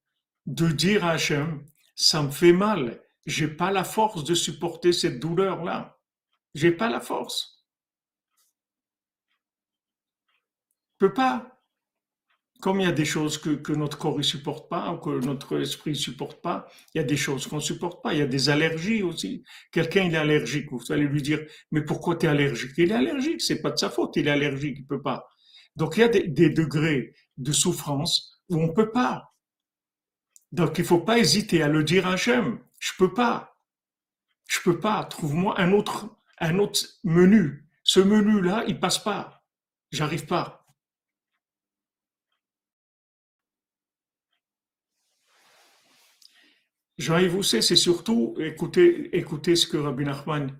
de 0.47 0.68
dire 0.68 1.05
à 1.05 1.12
Hachem, 1.12 1.64
ça 1.95 2.23
me 2.23 2.31
fait 2.31 2.53
mal. 2.53 3.01
J'ai 3.27 3.49
pas 3.49 3.71
la 3.71 3.85
force 3.85 4.25
de 4.25 4.35
supporter 4.35 4.92
cette 4.92 5.21
douleur-là. 5.21 5.99
J'ai 6.55 6.73
pas 6.73 6.88
la 6.88 7.01
force. 7.01 7.65
Je 10.93 11.07
peux 11.07 11.15
pas. 11.15 11.49
Comme 12.61 12.79
il 12.79 12.85
y 12.85 12.87
a 12.87 12.93
des 12.93 13.05
choses 13.05 13.38
que, 13.38 13.73
notre 13.73 13.99
corps 13.99 14.19
ne 14.19 14.23
supporte 14.23 14.69
pas, 14.69 14.93
ou 14.93 14.99
que 14.99 15.11
notre 15.25 15.61
esprit 15.61 15.91
ne 15.91 15.97
supporte 15.97 16.41
pas, 16.41 16.69
il 16.95 16.99
y 16.99 17.01
a 17.01 17.05
des 17.05 17.17
choses 17.17 17.49
qu'on 17.49 17.57
ne 17.57 17.61
supporte 17.61 18.03
pas. 18.03 18.12
Il 18.15 18.21
y 18.21 18.23
a 18.23 18.27
des 18.27 18.51
allergies 18.51 19.03
aussi. 19.03 19.43
Quelqu'un 19.73 20.05
il 20.05 20.15
est 20.15 20.19
allergique, 20.19 20.71
vous 20.71 20.93
allez 20.93 21.09
lui 21.09 21.23
dire, 21.23 21.41
mais 21.73 21.83
pourquoi 21.85 22.15
tu 22.15 22.27
es 22.27 22.29
allergique? 22.29 22.73
Il 22.77 22.93
est 22.93 22.95
allergique, 22.95 23.41
c'est 23.41 23.61
pas 23.61 23.73
de 23.73 23.79
sa 23.79 23.91
faute, 23.91 24.15
il 24.15 24.29
est 24.29 24.31
allergique, 24.31 24.77
il 24.79 24.87
peut 24.87 25.03
pas. 25.03 25.27
Donc 25.75 25.97
il 25.97 26.01
y 26.01 26.03
a 26.05 26.09
des, 26.09 26.51
degrés 26.51 27.15
de 27.37 27.53
souffrance 27.53 28.41
où 28.49 28.61
on 28.61 28.73
peut 28.73 28.93
pas. 28.93 29.35
Donc 30.53 30.79
il 30.79 30.85
faut 30.85 31.01
pas 31.01 31.19
hésiter 31.19 31.62
à 31.62 31.69
le 31.69 31.83
dire 31.83 32.07
à 32.07 32.12
Hachem. 32.12 32.61
Je 32.79 32.93
peux 32.99 33.12
pas. 33.12 33.57
Je 34.49 34.61
peux 34.61 34.79
pas. 34.79 35.03
Trouve-moi 35.05 35.61
un 35.61 35.73
autre 35.73 36.15
un 36.43 36.59
autre 36.59 36.81
menu. 37.05 37.69
Ce 37.85 38.01
menu-là, 38.01 38.65
il 38.67 38.79
passe 38.79 38.99
pas. 38.99 39.45
J'arrive 39.91 40.27
pas. 40.27 40.67
Jean-Yves 46.99 47.43
c'est 47.43 47.77
surtout 47.77 48.37
écouter, 48.39 49.17
écouter 49.17 49.57
ce 49.57 49.67
que 49.67 49.77
Rabbi 49.77 50.05
Nachman 50.05 50.57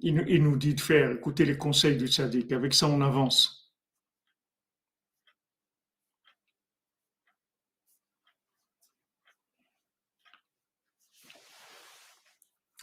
il, 0.00 0.24
il, 0.28 0.42
nous 0.42 0.56
dit 0.56 0.74
de 0.74 0.80
faire, 0.80 1.10
écouter 1.12 1.44
les 1.44 1.56
conseils 1.56 1.96
du 1.96 2.06
tzaddik. 2.06 2.52
Avec 2.52 2.74
ça, 2.74 2.86
on 2.86 3.00
avance. 3.00 3.63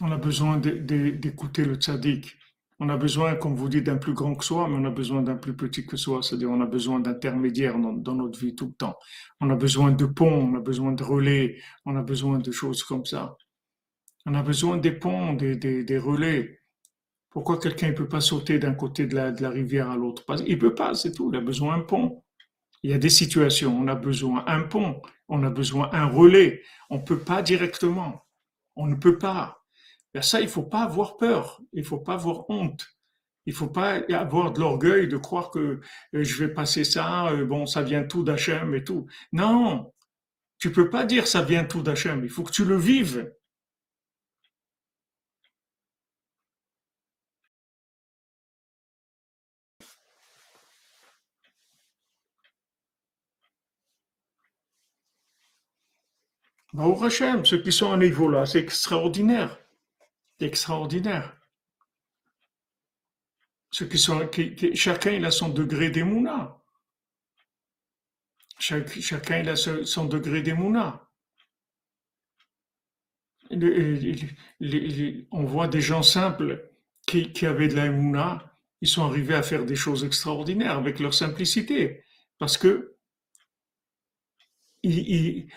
On 0.04 0.12
a 0.12 0.18
besoin 0.18 0.58
d'écouter 0.58 1.64
le 1.64 1.76
tzaddik. 1.76 2.36
On 2.80 2.90
a 2.90 2.98
besoin, 2.98 3.36
comme 3.36 3.54
vous 3.54 3.70
dites, 3.70 3.84
d'un 3.84 3.98
plus 3.98 4.16
grand 4.16 4.34
que 4.34 4.44
soi, 4.44 4.68
mais 4.68 4.76
on 4.76 4.86
a 4.86 4.90
besoin 4.90 5.22
d'un 5.22 5.36
plus 5.36 5.56
petit 5.56 5.86
que 5.86 5.96
soi. 5.96 6.24
C'est-à-dire, 6.24 6.50
on 6.50 6.60
a 6.62 6.66
besoin 6.66 7.00
d'intermédiaires 7.00 7.78
dans, 7.78 8.16
notre 8.16 8.40
vie 8.40 8.56
tout 8.56 8.66
le 8.66 8.74
temps. 8.74 8.98
On 9.40 9.52
a 9.52 9.56
besoin 9.56 9.92
de 9.92 10.06
ponts, 10.08 10.50
on 10.52 10.56
a 10.56 10.60
besoin 10.60 10.94
de 10.94 11.04
relais, 11.04 11.58
on 11.86 11.96
a 11.96 12.02
besoin 12.02 12.40
de 12.40 12.52
choses 12.52 12.82
comme 12.84 13.06
ça. 13.06 13.38
On 14.26 14.34
a 14.34 14.42
besoin 14.42 14.78
des 14.78 14.92
ponts, 14.92 15.34
des, 15.34 15.98
relais. 16.00 16.62
Pourquoi 17.30 17.60
quelqu'un 17.60 17.90
ne 17.90 17.96
peut 17.96 18.08
pas 18.08 18.22
sauter 18.22 18.58
d'un 18.58 18.74
côté 18.74 19.06
de 19.06 19.14
la, 19.14 19.32
de 19.32 19.44
la 19.44 19.52
rivière 19.52 19.92
à 19.92 19.96
l'autre 19.96 20.24
Il 20.48 20.56
ne 20.56 20.60
peut 20.60 20.74
pas, 20.74 20.96
c'est 20.96 21.12
tout. 21.12 21.30
Il 21.32 21.38
a 21.38 21.42
besoin 21.42 21.78
d'un 21.78 21.84
pont. 21.84 22.24
Il 22.82 22.90
y 22.90 22.96
a 22.96 22.98
des 22.98 23.10
situations, 23.10 23.80
on 23.80 23.88
a 23.88 23.94
besoin 23.94 24.44
d'un 24.46 24.64
pont, 24.64 25.00
on 25.28 25.44
a 25.44 25.52
besoin 25.52 25.90
d'un 25.90 26.06
relais. 26.06 26.64
On 26.90 26.98
ne 26.98 27.04
peut 27.04 27.20
pas 27.20 27.44
directement. 27.44 28.26
On 28.76 28.88
ne 28.88 28.96
peut 28.96 29.20
pas. 29.20 29.61
Ben 30.14 30.22
ça, 30.22 30.42
il 30.42 30.48
faut 30.50 30.64
pas 30.64 30.84
avoir 30.84 31.18
peur, 31.18 31.62
il 31.74 31.84
faut 31.86 32.00
pas 32.00 32.14
avoir 32.16 32.50
honte. 32.50 32.86
Il 33.46 33.54
faut 33.54 33.68
pas 33.68 33.96
avoir 34.14 34.52
de 34.54 34.60
l'orgueil 34.60 35.08
de 35.08 35.18
croire 35.18 35.50
que 35.52 35.60
euh, 36.16 36.24
je 36.24 36.44
vais 36.46 36.54
passer 36.54 36.84
ça, 36.84 37.30
euh, 37.32 37.46
bon, 37.46 37.66
ça 37.66 37.82
vient 37.82 38.04
tout 38.04 38.24
d'Hachem 38.24 38.76
et 38.76 38.84
tout. 38.84 39.08
Non, 39.34 39.92
tu 40.60 40.72
peux 40.72 40.90
pas 40.90 41.06
dire 41.06 41.28
ça 41.28 41.44
vient 41.44 41.66
tout 41.66 41.82
d'Hachem, 41.84 42.24
il 42.24 42.30
faut 42.30 42.44
que 42.44 42.52
tu 42.52 42.66
le 42.66 42.78
vives. 42.78 43.32
Bah, 56.74 56.86
au 56.86 57.02
Hachem, 57.02 57.46
ceux 57.46 57.62
qui 57.62 57.72
sont 57.72 57.94
à 57.94 57.98
niveau 57.98 58.28
là, 58.30 58.46
c'est 58.46 58.60
extraordinaire 58.60 59.58
extraordinaire. 60.46 61.38
Qui 63.72 63.88
qui, 64.56 64.76
chacun 64.76 65.12
il 65.12 65.26
a 65.26 65.32
son 65.32 65.50
degré 65.50 65.90
d'émouna. 65.90 66.62
Chacun 68.60 69.40
il 69.40 69.50
a 69.50 69.56
son 69.56 70.06
degré 70.06 70.42
d'émouna. 70.42 71.08
on 75.32 75.44
voit 75.46 75.68
des 75.68 75.82
gens 75.82 76.04
simples 76.04 76.70
qui, 77.08 77.46
avaient 77.46 77.68
de 77.68 77.76
la 77.76 77.88
émouna, 77.88 78.58
ils 78.82 78.88
sont 78.88 79.04
arrivés 79.04 79.36
à 79.36 79.44
faire 79.44 79.66
des 79.66 79.76
choses 79.76 80.04
extraordinaires 80.04 80.78
avec 80.78 81.00
leur 81.00 81.14
simplicité, 81.14 82.04
parce 82.38 82.58
que 82.58 82.96
ils, 84.84 85.48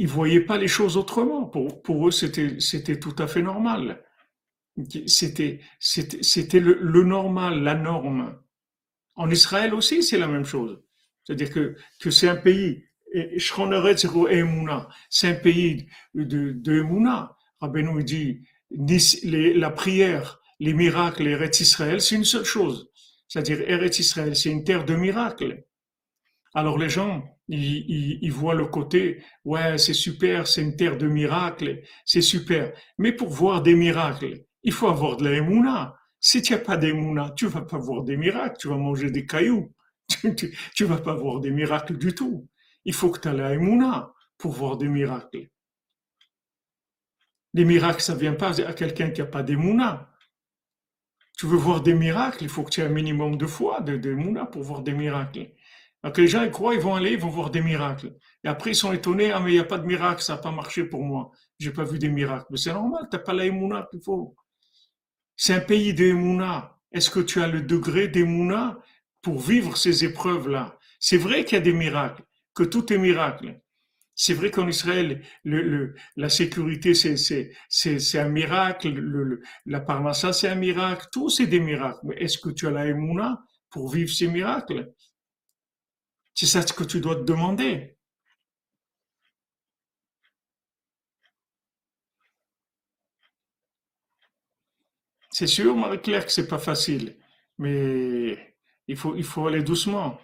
voyaient 0.00 0.44
pas 0.44 0.58
les 0.58 0.68
choses 0.68 0.96
autrement. 0.96 1.46
Pour, 1.46 2.08
eux, 2.08 2.10
c'était 2.10 3.00
tout 3.00 3.16
à 3.18 3.26
fait 3.26 3.42
normal. 3.42 4.04
C'était, 5.06 5.60
c'était, 5.78 6.60
le, 6.60 7.04
normal, 7.04 7.62
la 7.62 7.74
norme. 7.74 8.38
En 9.14 9.30
Israël 9.30 9.74
aussi, 9.74 10.02
c'est 10.02 10.18
la 10.18 10.28
même 10.28 10.46
chose. 10.46 10.82
C'est-à-dire 11.24 11.50
que, 11.50 11.76
que 12.00 12.10
c'est 12.10 12.28
un 12.28 12.36
pays, 12.36 12.84
c'est 15.10 15.28
un 15.28 15.34
pays 15.34 15.86
de, 16.14 16.52
de 16.52 16.72
Emouna. 16.72 17.36
Rabbeinu 17.60 18.02
dit, 18.02 18.40
la 19.24 19.70
prière, 19.70 20.40
les 20.58 20.72
miracles, 20.72 21.26
Eretz 21.28 21.60
Israël, 21.60 22.00
c'est 22.00 22.16
une 22.16 22.24
seule 22.24 22.44
chose. 22.44 22.90
C'est-à-dire, 23.28 23.60
Eretz 23.68 23.98
Israël, 23.98 24.34
c'est 24.34 24.50
une 24.50 24.64
terre 24.64 24.84
de 24.84 24.94
miracles. 24.94 25.64
Alors 26.54 26.78
les 26.78 26.88
gens, 26.88 27.24
ils, 27.48 28.18
ils, 28.22 28.32
voient 28.32 28.54
le 28.54 28.66
côté, 28.66 29.22
ouais, 29.44 29.78
c'est 29.78 29.94
super, 29.94 30.46
c'est 30.46 30.62
une 30.62 30.76
terre 30.76 30.98
de 30.98 31.06
miracles, 31.06 31.82
c'est 32.04 32.22
super. 32.22 32.72
Mais 32.98 33.12
pour 33.12 33.28
voir 33.28 33.62
des 33.62 33.74
miracles, 33.74 34.44
il 34.62 34.72
faut 34.72 34.88
avoir 34.88 35.16
de 35.16 35.24
la. 35.28 35.96
Si 36.20 36.40
tu 36.40 36.52
n'as 36.52 36.60
pas 36.60 36.76
d'émouna, 36.76 37.32
tu 37.36 37.46
vas 37.46 37.62
pas 37.62 37.78
voir 37.78 38.04
des 38.04 38.16
miracles, 38.16 38.56
tu 38.58 38.68
vas 38.68 38.76
manger 38.76 39.10
des 39.10 39.26
cailloux. 39.26 39.72
Tu, 40.36 40.54
ne 40.80 40.86
vas 40.86 40.98
pas 40.98 41.14
voir 41.14 41.40
des 41.40 41.50
miracles 41.50 41.96
du 41.96 42.14
tout. 42.14 42.48
Il 42.84 42.94
faut 42.94 43.10
que 43.10 43.18
tu 43.18 43.28
aies 43.28 43.32
la 43.32 43.54
émouna 43.54 44.12
pour 44.36 44.52
voir 44.52 44.76
des 44.76 44.88
miracles. 44.88 45.48
Les 47.54 47.64
miracles, 47.64 48.02
ça 48.02 48.14
vient 48.14 48.34
pas 48.34 48.60
à 48.60 48.72
quelqu'un 48.72 49.10
qui 49.10 49.20
n'a 49.20 49.26
pas 49.26 49.42
d'émouna. 49.42 50.10
Tu 51.38 51.46
veux 51.46 51.56
voir 51.56 51.80
des 51.80 51.94
miracles, 51.94 52.44
il 52.44 52.48
faut 52.48 52.62
que 52.62 52.70
tu 52.70 52.80
aies 52.80 52.84
un 52.84 52.88
minimum 52.88 53.36
de 53.36 53.46
foi, 53.46 53.80
de, 53.80 53.96
de 53.96 54.44
pour 54.44 54.62
voir 54.62 54.82
des 54.82 54.92
miracles. 54.92 55.50
Les 56.16 56.28
gens 56.28 56.42
ils 56.42 56.50
croient, 56.50 56.74
ils 56.74 56.80
vont 56.80 56.94
aller, 56.94 57.12
ils 57.12 57.18
vont 57.18 57.28
voir 57.28 57.50
des 57.50 57.62
miracles. 57.62 58.16
Et 58.44 58.48
après 58.48 58.70
ils 58.70 58.76
sont 58.76 58.92
étonnés, 58.92 59.32
ah 59.32 59.40
mais 59.40 59.52
il 59.52 59.54
n'y 59.54 59.60
a 59.60 59.64
pas 59.64 59.78
de 59.78 59.86
miracle, 59.86 60.22
ça 60.22 60.34
n'a 60.34 60.42
pas 60.42 60.50
marché 60.50 60.84
pour 60.84 61.02
moi. 61.02 61.30
J'ai 61.58 61.72
pas 61.72 61.84
vu 61.84 61.98
des 61.98 62.08
miracles. 62.08 62.46
Mais 62.50 62.56
c'est 62.58 62.72
normal, 62.72 63.08
tu 63.10 63.16
n'as 63.16 63.22
pas 63.22 63.32
la 63.32 63.48
qu'il 63.90 64.02
faut. 64.04 64.34
C'est 65.44 65.54
un 65.54 65.60
pays 65.60 65.92
d'émouna. 65.92 66.78
Est-ce 66.92 67.10
que 67.10 67.18
tu 67.18 67.42
as 67.42 67.48
le 67.48 67.62
degré 67.62 68.06
d'émouna 68.06 68.78
pour 69.22 69.40
vivre 69.40 69.76
ces 69.76 70.04
épreuves-là? 70.04 70.78
C'est 71.00 71.16
vrai 71.16 71.44
qu'il 71.44 71.58
y 71.58 71.60
a 71.60 71.64
des 71.64 71.72
miracles, 71.72 72.22
que 72.54 72.62
tout 72.62 72.92
est 72.92 72.98
miracle. 72.98 73.60
C'est 74.14 74.34
vrai 74.34 74.52
qu'en 74.52 74.68
Israël, 74.68 75.20
la 75.44 76.28
sécurité, 76.28 76.94
c'est 76.94 78.18
un 78.20 78.28
miracle, 78.28 78.90
le, 78.90 79.42
la 79.66 79.80
parnassa, 79.80 80.32
c'est 80.32 80.46
un 80.46 80.54
miracle, 80.54 81.08
tout 81.10 81.28
c'est 81.28 81.48
des 81.48 81.58
miracles. 81.58 81.98
Mais 82.04 82.18
est-ce 82.18 82.38
que 82.38 82.50
tu 82.50 82.68
as 82.68 82.70
la 82.70 82.86
émouna 82.86 83.42
pour 83.68 83.90
vivre 83.90 84.14
ces 84.14 84.28
miracles? 84.28 84.92
C'est 86.34 86.46
ça 86.46 86.64
ce 86.64 86.72
que 86.72 86.84
tu 86.84 87.00
dois 87.00 87.16
te 87.16 87.24
demander. 87.24 87.91
C'est 95.32 95.46
sûr, 95.48 95.74
Marie-Claire, 95.76 96.26
que 96.26 96.30
c'est 96.32 96.46
pas 96.46 96.58
facile, 96.58 97.16
mais 97.58 98.54
il 98.86 98.96
faut, 98.96 99.16
il 99.16 99.24
faut 99.24 99.46
aller 99.48 99.62
doucement. 99.62 100.20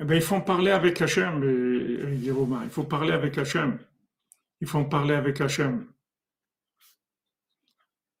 Eh 0.00 0.04
bien, 0.04 0.16
ils 0.16 0.22
font 0.22 0.40
parler 0.42 0.70
avec 0.72 1.00
Hachem, 1.00 1.40
Romains. 2.30 2.64
Il 2.64 2.70
faut 2.70 2.84
parler 2.84 3.12
avec 3.12 3.38
Hachem. 3.38 3.78
Ils 4.60 4.68
font 4.68 4.84
parler 4.86 5.14
avec 5.14 5.40
Hachem. 5.40 5.91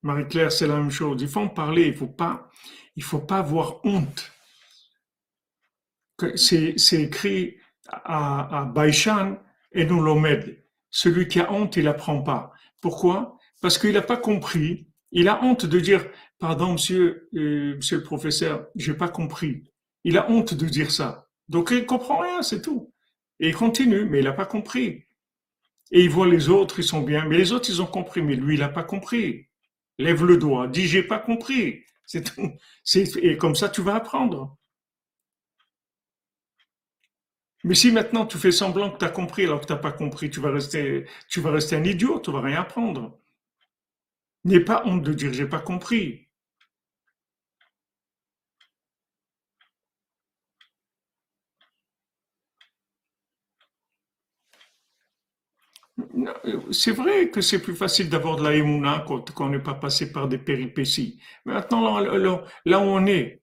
Marie-Claire, 0.02 0.52
c'est 0.52 0.66
la 0.66 0.76
même 0.76 0.90
chose. 0.90 1.20
Ils 1.22 1.28
font 1.28 1.48
parler. 1.48 1.86
Il 1.86 1.94
faut 1.94 2.06
pas, 2.06 2.50
il 2.96 3.02
faut 3.02 3.20
pas 3.20 3.38
avoir 3.38 3.84
honte. 3.84 4.32
C'est, 6.36 6.76
écrit 6.92 7.56
à, 7.86 8.60
à 8.60 8.64
Baïchan 8.64 9.38
et 9.72 9.84
nous 9.84 10.00
l'omed. 10.00 10.62
Celui 10.90 11.26
qui 11.26 11.40
a 11.40 11.50
honte, 11.52 11.76
il 11.76 11.88
apprend 11.88 12.22
pas. 12.22 12.52
Pourquoi? 12.80 13.38
Parce 13.60 13.78
qu'il 13.78 13.92
n'a 13.92 14.02
pas 14.02 14.16
compris. 14.16 14.88
Il 15.10 15.28
a 15.28 15.42
honte 15.42 15.66
de 15.66 15.80
dire, 15.80 16.04
pardon, 16.38 16.72
monsieur, 16.72 17.28
euh, 17.34 17.76
monsieur 17.76 17.98
le 17.98 18.02
professeur, 18.02 18.66
j'ai 18.76 18.94
pas 18.94 19.08
compris. 19.08 19.64
Il 20.04 20.18
a 20.18 20.30
honte 20.30 20.54
de 20.54 20.66
dire 20.66 20.90
ça. 20.90 21.28
Donc 21.48 21.70
il 21.70 21.86
comprend 21.86 22.18
rien, 22.18 22.42
c'est 22.42 22.62
tout. 22.62 22.92
Et 23.40 23.48
il 23.48 23.54
continue, 23.54 24.04
mais 24.04 24.18
il 24.18 24.24
n'a 24.24 24.32
pas 24.32 24.46
compris. 24.46 25.04
Et 25.90 26.02
il 26.04 26.10
voit 26.10 26.26
les 26.26 26.48
autres, 26.48 26.78
ils 26.78 26.84
sont 26.84 27.02
bien, 27.02 27.26
mais 27.26 27.36
les 27.36 27.52
autres, 27.52 27.68
ils 27.68 27.82
ont 27.82 27.86
compris, 27.86 28.22
mais 28.22 28.34
lui, 28.36 28.54
il 28.54 28.60
n'a 28.60 28.68
pas 28.68 28.84
compris. 28.84 29.48
Lève 29.98 30.24
le 30.24 30.36
doigt, 30.36 30.68
dis 30.68 30.88
j'ai 30.88 31.02
pas 31.02 31.18
compris. 31.18 31.84
C'est. 32.84 33.16
Et 33.16 33.36
comme 33.36 33.54
ça, 33.54 33.68
tu 33.68 33.82
vas 33.82 33.96
apprendre. 33.96 34.58
Mais 37.64 37.74
si 37.74 37.90
maintenant 37.92 38.26
tu 38.26 38.38
fais 38.38 38.52
semblant 38.52 38.90
que 38.90 38.98
tu 38.98 39.04
as 39.04 39.08
compris 39.10 39.44
alors 39.44 39.60
que 39.60 39.66
tu 39.66 39.72
n'as 39.72 39.78
pas 39.78 39.92
compris, 39.92 40.30
tu 40.30 40.40
vas 40.40 40.50
rester, 40.50 41.06
tu 41.28 41.40
vas 41.40 41.50
rester 41.52 41.76
un 41.76 41.84
idiot, 41.84 42.20
tu 42.20 42.32
vas 42.32 42.40
rien 42.40 42.60
apprendre. 42.60 43.18
N'aie 44.44 44.60
pas 44.60 44.82
honte 44.86 45.02
de 45.02 45.12
dire 45.12 45.32
j'ai 45.32 45.46
pas 45.48 45.60
compris. 45.60 46.28
C'est 56.70 56.92
vrai 56.92 57.30
que 57.30 57.40
c'est 57.40 57.60
plus 57.62 57.74
facile 57.74 58.08
d'avoir 58.10 58.36
de 58.36 58.42
la 58.44 58.54
émouna 58.54 59.04
quand, 59.06 59.40
on 59.40 59.48
n'est 59.48 59.58
pas 59.62 59.74
passé 59.74 60.12
par 60.12 60.28
des 60.28 60.38
péripéties. 60.38 61.20
Mais 61.44 61.54
maintenant, 61.54 61.98
là, 62.00 62.78
où 62.80 62.82
on 62.82 63.06
est, 63.06 63.42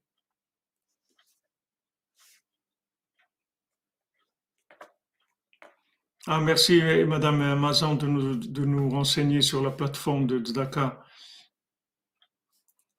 Ah, 6.27 6.39
merci, 6.41 6.79
Madame 7.07 7.57
Mazan, 7.59 7.95
de 7.95 8.05
nous, 8.05 8.35
de 8.35 8.63
nous 8.65 8.89
renseigner 8.89 9.41
sur 9.41 9.63
la 9.63 9.71
plateforme 9.71 10.27
de 10.27 10.37
Dakar. 10.37 11.03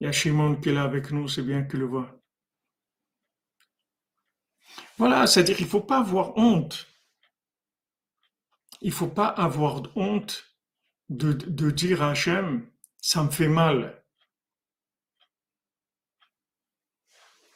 Il 0.00 0.06
y 0.06 0.08
a 0.08 0.12
Shimon 0.12 0.56
qui 0.56 0.70
est 0.70 0.72
là 0.72 0.82
avec 0.82 1.12
nous, 1.12 1.28
c'est 1.28 1.42
bien 1.42 1.62
qu'il 1.62 1.80
le 1.80 1.86
voit. 1.86 2.20
Voilà, 4.98 5.26
c'est-à-dire 5.26 5.56
qu'il 5.56 5.66
ne 5.66 5.70
faut 5.70 5.80
pas 5.82 5.98
avoir 5.98 6.36
honte 6.36 6.89
il 8.80 8.92
faut 8.92 9.08
pas 9.08 9.26
avoir 9.28 9.82
honte 9.96 10.46
de, 11.08 11.32
dire 11.70 12.02
à 12.02 12.10
Hachem, 12.10 12.66
ça 12.98 13.22
me 13.22 13.30
fait 13.30 13.48
mal. 13.48 14.02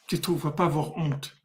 Tu 0.09 0.21
trouves, 0.21 0.41
faut 0.41 0.51
pas 0.51 0.65
avoir 0.65 0.97
honte. 0.97 1.37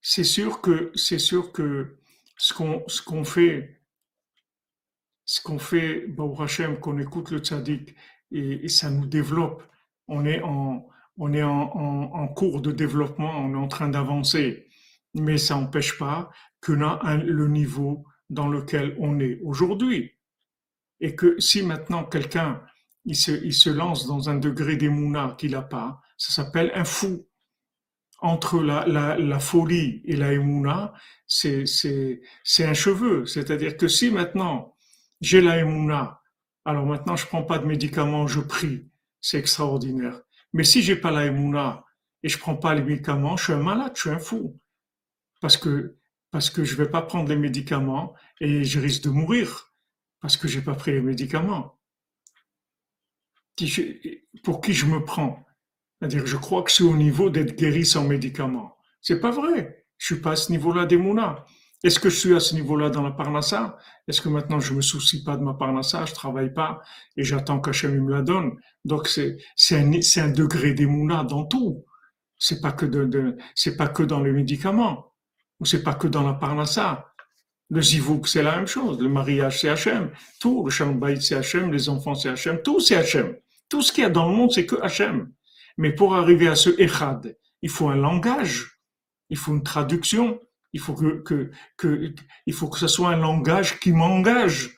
C'est 0.00 0.24
sûr 0.24 0.60
que 0.62 0.90
c'est 0.96 1.18
sûr 1.18 1.52
que 1.52 1.98
ce 2.38 2.54
qu'on 2.54 2.82
ce 2.86 3.02
qu'on 3.02 3.24
fait, 3.24 3.82
ce 5.26 5.42
qu'on 5.42 5.58
fait, 5.58 6.06
Baruch 6.06 6.40
Hashem, 6.40 6.80
qu'on 6.80 6.98
écoute 6.98 7.30
le 7.30 7.38
tzaddik 7.38 7.94
et, 8.30 8.68
ça 8.68 8.90
nous 8.90 9.06
développe. 9.06 9.62
On 10.06 10.24
est 10.24 10.40
en 10.42 10.88
on 11.18 11.32
est 11.32 11.42
en, 11.42 11.72
en, 11.74 12.28
cours 12.28 12.62
de 12.62 12.70
développement, 12.70 13.40
on 13.40 13.52
est 13.52 13.56
en 13.56 13.66
train 13.66 13.88
d'avancer, 13.88 14.68
mais 15.14 15.36
ça 15.36 15.56
n'empêche 15.56 15.98
pas 15.98 16.30
que 16.60 16.72
a 16.80 17.16
le 17.16 17.48
niveau 17.48 18.04
dans 18.30 18.48
lequel 18.48 18.96
on 19.00 19.18
est 19.18 19.40
aujourd'hui. 19.42 20.12
Et 21.00 21.16
que 21.16 21.38
si 21.40 21.62
maintenant 21.62 22.04
quelqu'un 22.04 22.62
il 23.04 23.16
se, 23.16 23.32
il 23.32 23.54
se 23.54 23.70
lance 23.70 24.06
dans 24.06 24.28
un 24.28 24.36
degré 24.36 24.76
d'émouna 24.76 25.34
qu'il 25.38 25.52
n'a 25.52 25.62
pas, 25.62 26.00
ça 26.16 26.32
s'appelle 26.32 26.70
un 26.74 26.84
fou 26.84 27.27
entre 28.18 28.60
la, 28.62 28.86
la, 28.86 29.16
la, 29.16 29.38
folie 29.38 30.02
et 30.04 30.16
la 30.16 30.32
émouna, 30.32 30.92
c'est, 31.26 31.64
un 32.60 32.74
cheveu. 32.74 33.26
C'est-à-dire 33.26 33.76
que 33.76 33.88
si 33.88 34.10
maintenant 34.10 34.76
j'ai 35.20 35.40
la 35.40 35.58
émouna, 35.58 36.20
alors 36.64 36.86
maintenant 36.86 37.16
je 37.16 37.26
prends 37.26 37.44
pas 37.44 37.58
de 37.58 37.66
médicaments, 37.66 38.26
je 38.26 38.40
prie. 38.40 38.90
C'est 39.20 39.38
extraordinaire. 39.38 40.20
Mais 40.52 40.64
si 40.64 40.82
j'ai 40.82 40.96
pas 40.96 41.10
la 41.10 41.26
émouna 41.26 41.84
et 42.22 42.28
je 42.28 42.38
prends 42.38 42.56
pas 42.56 42.74
les 42.74 42.82
médicaments, 42.82 43.36
je 43.36 43.44
suis 43.44 43.52
un 43.52 43.62
malade, 43.62 43.92
je 43.94 44.00
suis 44.02 44.10
un 44.10 44.18
fou. 44.18 44.60
Parce 45.40 45.56
que, 45.56 45.96
parce 46.30 46.50
que 46.50 46.64
je 46.64 46.76
vais 46.76 46.88
pas 46.88 47.02
prendre 47.02 47.28
les 47.28 47.36
médicaments 47.36 48.14
et 48.40 48.64
je 48.64 48.80
risque 48.80 49.04
de 49.04 49.10
mourir. 49.10 49.72
parce 50.20 50.36
que 50.36 50.48
j'ai 50.48 50.62
pas 50.62 50.74
pris 50.74 50.92
les 50.92 51.00
médicaments. 51.00 51.78
Pour 54.42 54.60
qui 54.60 54.72
je 54.72 54.86
me 54.86 55.04
prends? 55.04 55.44
C'est-à-dire, 55.98 56.26
je 56.26 56.36
crois 56.36 56.62
que 56.62 56.70
c'est 56.70 56.84
au 56.84 56.96
niveau 56.96 57.30
d'être 57.30 57.56
guéri 57.56 57.84
sans 57.84 58.04
médicaments. 58.04 58.76
C'est 59.00 59.20
pas 59.20 59.30
vrai. 59.30 59.84
Je 59.96 60.06
suis 60.06 60.22
pas 60.22 60.32
à 60.32 60.36
ce 60.36 60.52
niveau-là 60.52 60.86
des 60.86 60.96
mounas. 60.96 61.44
Est-ce 61.84 62.00
que 62.00 62.10
je 62.10 62.16
suis 62.16 62.34
à 62.34 62.40
ce 62.40 62.56
niveau-là 62.56 62.90
dans 62.90 63.02
la 63.02 63.12
parnassa? 63.12 63.78
Est-ce 64.08 64.20
que 64.20 64.28
maintenant 64.28 64.58
je 64.58 64.74
me 64.74 64.80
soucie 64.80 65.22
pas 65.22 65.36
de 65.36 65.42
ma 65.42 65.54
parnassa, 65.54 66.04
je 66.06 66.12
travaille 66.12 66.52
pas 66.52 66.80
et 67.16 67.22
j'attends 67.22 67.60
qu'Hachem 67.60 68.02
me 68.02 68.10
la 68.10 68.22
donne? 68.22 68.56
Donc 68.84 69.06
c'est 69.06 69.36
c'est 69.54 69.76
un, 69.76 70.02
c'est 70.02 70.20
un 70.20 70.30
degré 70.30 70.72
d'émouna 70.74 71.22
dans 71.22 71.44
tout. 71.44 71.84
C'est 72.36 72.60
pas 72.60 72.72
que 72.72 72.84
de, 72.84 73.04
de 73.04 73.36
c'est 73.54 73.76
pas 73.76 73.86
que 73.86 74.02
dans 74.02 74.20
les 74.20 74.32
médicaments 74.32 75.14
ou 75.60 75.66
c'est 75.66 75.84
pas 75.84 75.94
que 75.94 76.08
dans 76.08 76.26
la 76.26 76.34
parnassa. 76.34 77.12
Le 77.70 77.80
zivouk 77.80 78.26
c'est 78.26 78.42
la 78.42 78.56
même 78.56 78.66
chose. 78.66 79.00
Le 79.00 79.08
mariage 79.08 79.60
c'est 79.60 79.68
Hachem. 79.68 80.10
Tout 80.40 80.64
le 80.64 80.70
shalom 80.70 81.00
c'est 81.20 81.36
Hachem. 81.36 81.70
Les 81.70 81.88
enfants 81.88 82.16
c'est 82.16 82.30
Hachem. 82.30 82.60
Tout 82.62 82.80
c'est 82.80 82.96
Hachem. 82.96 83.36
Tout 83.68 83.82
ce 83.82 83.92
qu'il 83.92 84.02
y 84.02 84.06
a 84.06 84.10
dans 84.10 84.28
le 84.28 84.34
monde 84.34 84.50
c'est 84.50 84.66
que 84.66 84.76
Hachem. 84.82 85.30
Mais 85.78 85.92
pour 85.92 86.14
arriver 86.14 86.48
à 86.48 86.56
ce 86.56 86.70
echad, 86.78 87.38
il 87.62 87.70
faut 87.70 87.88
un 87.88 87.96
langage, 87.96 88.80
il 89.30 89.38
faut 89.38 89.52
une 89.52 89.62
traduction 89.62 90.38
il 90.72 90.80
faut 90.80 90.94
que, 90.94 91.50
il 92.46 92.52
faut 92.52 92.68
que 92.68 92.78
ce 92.78 92.88
soit 92.88 93.10
un 93.10 93.16
langage 93.16 93.80
qui 93.80 93.92
m'engage. 93.92 94.76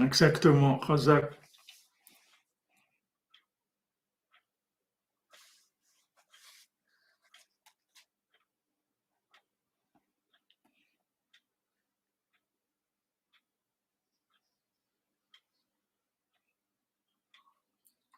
Exactement, 0.00 0.78
Razak. 0.78 1.43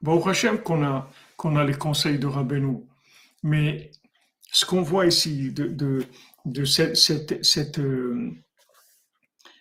Bon, 0.06 0.24
Hachem 0.24 0.58
qu'on 0.58 0.84
a, 0.84 1.10
qu'on 1.36 1.56
a 1.56 1.64
les 1.64 1.74
conseils 1.74 2.20
de 2.20 2.28
Rabbeinu. 2.28 2.76
Mais 3.42 3.90
ce 4.52 4.64
qu'on 4.64 4.80
voit 4.80 5.04
ici 5.04 5.50
de, 5.50 5.66
de, 5.66 6.04
de 6.44 6.64
cette, 6.64 6.94
cette, 6.96 7.44
cette, 7.44 7.80
euh, 7.80 8.30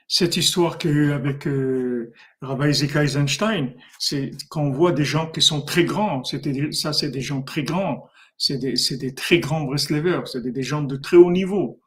cette 0.08 0.38
histoire 0.38 0.78
qu'il 0.78 0.92
y 0.92 0.94
a 0.94 0.98
eu 0.98 1.12
avec 1.14 1.48
euh, 1.48 2.14
Rabbi 2.44 2.72
Zeka 2.72 3.06
Eisenstein, 3.06 3.74
c'est 3.98 4.30
qu'on 4.50 4.70
voit 4.70 4.92
des 4.92 5.04
gens 5.04 5.32
qui 5.32 5.42
sont 5.42 5.64
très 5.64 5.84
grands. 5.84 6.24
Ça, 6.24 6.94
c'est 6.94 7.10
des 7.10 7.22
gens 7.22 7.42
très 7.42 7.64
grands. 7.64 8.08
C'est 8.38 8.60
des, 8.60 8.76
des 8.98 9.16
très 9.16 9.40
grands 9.40 9.62
Breslevers. 9.62 10.28
C'est 10.28 10.44
des, 10.44 10.52
des 10.52 10.62
gens 10.62 10.84
de 10.84 10.96
très 10.96 11.18
haut 11.18 11.32
niveau. 11.32 11.82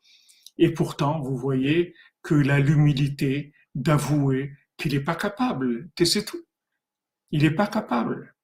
Et 0.59 0.75
pourtant, 0.75 1.21
vous 1.21 1.37
voyez 1.37 1.95
qu'il 2.27 2.51
a 2.51 2.59
l'humilité 2.59 3.53
d'avouer 3.77 4.51
qu'il 4.77 4.95
n'est 4.95 5.05
pas 5.05 5.15
capable. 5.15 5.89
C'est 6.03 6.25
tout. 6.25 6.43
Il 7.31 7.45
n'est 7.45 7.53
pas 7.53 7.69
capable. 7.69 8.35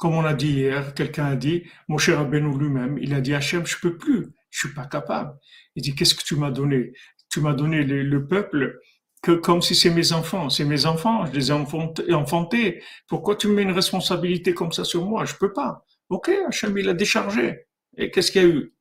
Comme 0.00 0.14
on 0.14 0.24
a 0.24 0.32
dit 0.32 0.52
hier, 0.52 0.94
quelqu'un 0.94 1.26
a 1.26 1.36
dit, 1.36 1.64
mon 1.86 1.98
cher 1.98 2.16
Rabbeinu 2.16 2.58
lui-même, 2.58 2.96
il 2.98 3.12
a 3.12 3.20
dit 3.20 3.34
Hachem, 3.34 3.66
je 3.66 3.76
peux 3.78 3.98
plus, 3.98 4.28
je 4.48 4.60
suis 4.60 4.74
pas 4.74 4.86
capable. 4.86 5.38
Il 5.76 5.82
dit, 5.82 5.94
qu'est-ce 5.94 6.14
que 6.14 6.24
tu 6.24 6.36
m'as 6.36 6.50
donné? 6.50 6.94
Tu 7.28 7.40
m'as 7.42 7.52
donné 7.52 7.84
le, 7.84 8.26
peuple 8.26 8.80
que 9.22 9.32
comme 9.32 9.60
si 9.60 9.74
c'est 9.74 9.90
mes 9.90 10.12
enfants, 10.12 10.48
c'est 10.48 10.64
mes 10.64 10.86
enfants, 10.86 11.26
je 11.26 11.32
les 11.32 11.50
ai 11.50 12.14
enfantés. 12.14 12.82
Pourquoi 13.08 13.36
tu 13.36 13.48
me 13.48 13.54
mets 13.56 13.62
une 13.62 13.72
responsabilité 13.72 14.54
comme 14.54 14.72
ça 14.72 14.84
sur 14.84 15.04
moi? 15.04 15.26
Je 15.26 15.34
peux 15.34 15.52
pas. 15.52 15.84
Ok, 16.08 16.30
Hachem, 16.48 16.78
il 16.78 16.88
a 16.88 16.94
déchargé. 16.94 17.66
Et 17.98 18.10
qu'est-ce 18.10 18.32
qu'il 18.32 18.42
y 18.42 18.44
a 18.46 18.48
eu? 18.48 18.72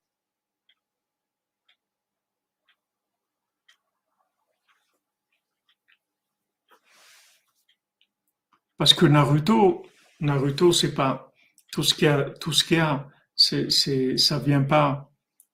Parce 8.78 8.94
que 8.94 9.06
Naruto, 9.06 9.84
Naruto, 10.20 10.72
c'est 10.72 10.94
pas 10.94 11.32
tout 11.72 11.84
ce 11.84 11.94
qu'il 11.94 12.06
y 12.06 12.12
a, 12.12 12.30
tout 12.42 12.52
ce 12.52 12.64
qu'il 12.64 12.78
y 12.78 12.80
a, 12.80 13.08
c'est, 13.36 13.70
c'est, 13.72 14.18
ça 14.18 14.40
vient 14.40 14.64
pas, 14.64 15.12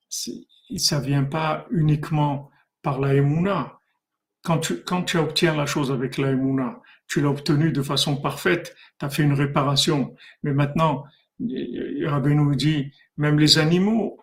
ça 0.09 0.99
vient 0.99 1.23
pas 1.23 1.67
uniquement 1.71 2.49
par 2.81 2.99
la 2.99 3.13
Emouna. 3.13 3.79
Quand 4.43 4.59
tu, 4.59 4.81
quand 4.83 5.03
tu 5.03 5.17
obtiens 5.17 5.55
la 5.55 5.65
chose 5.65 5.91
avec 5.91 6.17
la 6.17 6.31
Emouna, 6.31 6.81
tu 7.07 7.21
l'as 7.21 7.29
obtenue 7.29 7.71
de 7.71 7.81
façon 7.81 8.17
parfaite, 8.17 8.75
tu 8.99 9.05
as 9.05 9.09
fait 9.09 9.23
une 9.23 9.33
réparation. 9.33 10.15
Mais 10.43 10.53
maintenant, 10.53 11.03
Rabbi 11.39 12.35
nous 12.35 12.55
dit, 12.55 12.91
même 13.17 13.39
les 13.39 13.57
animaux, 13.57 14.19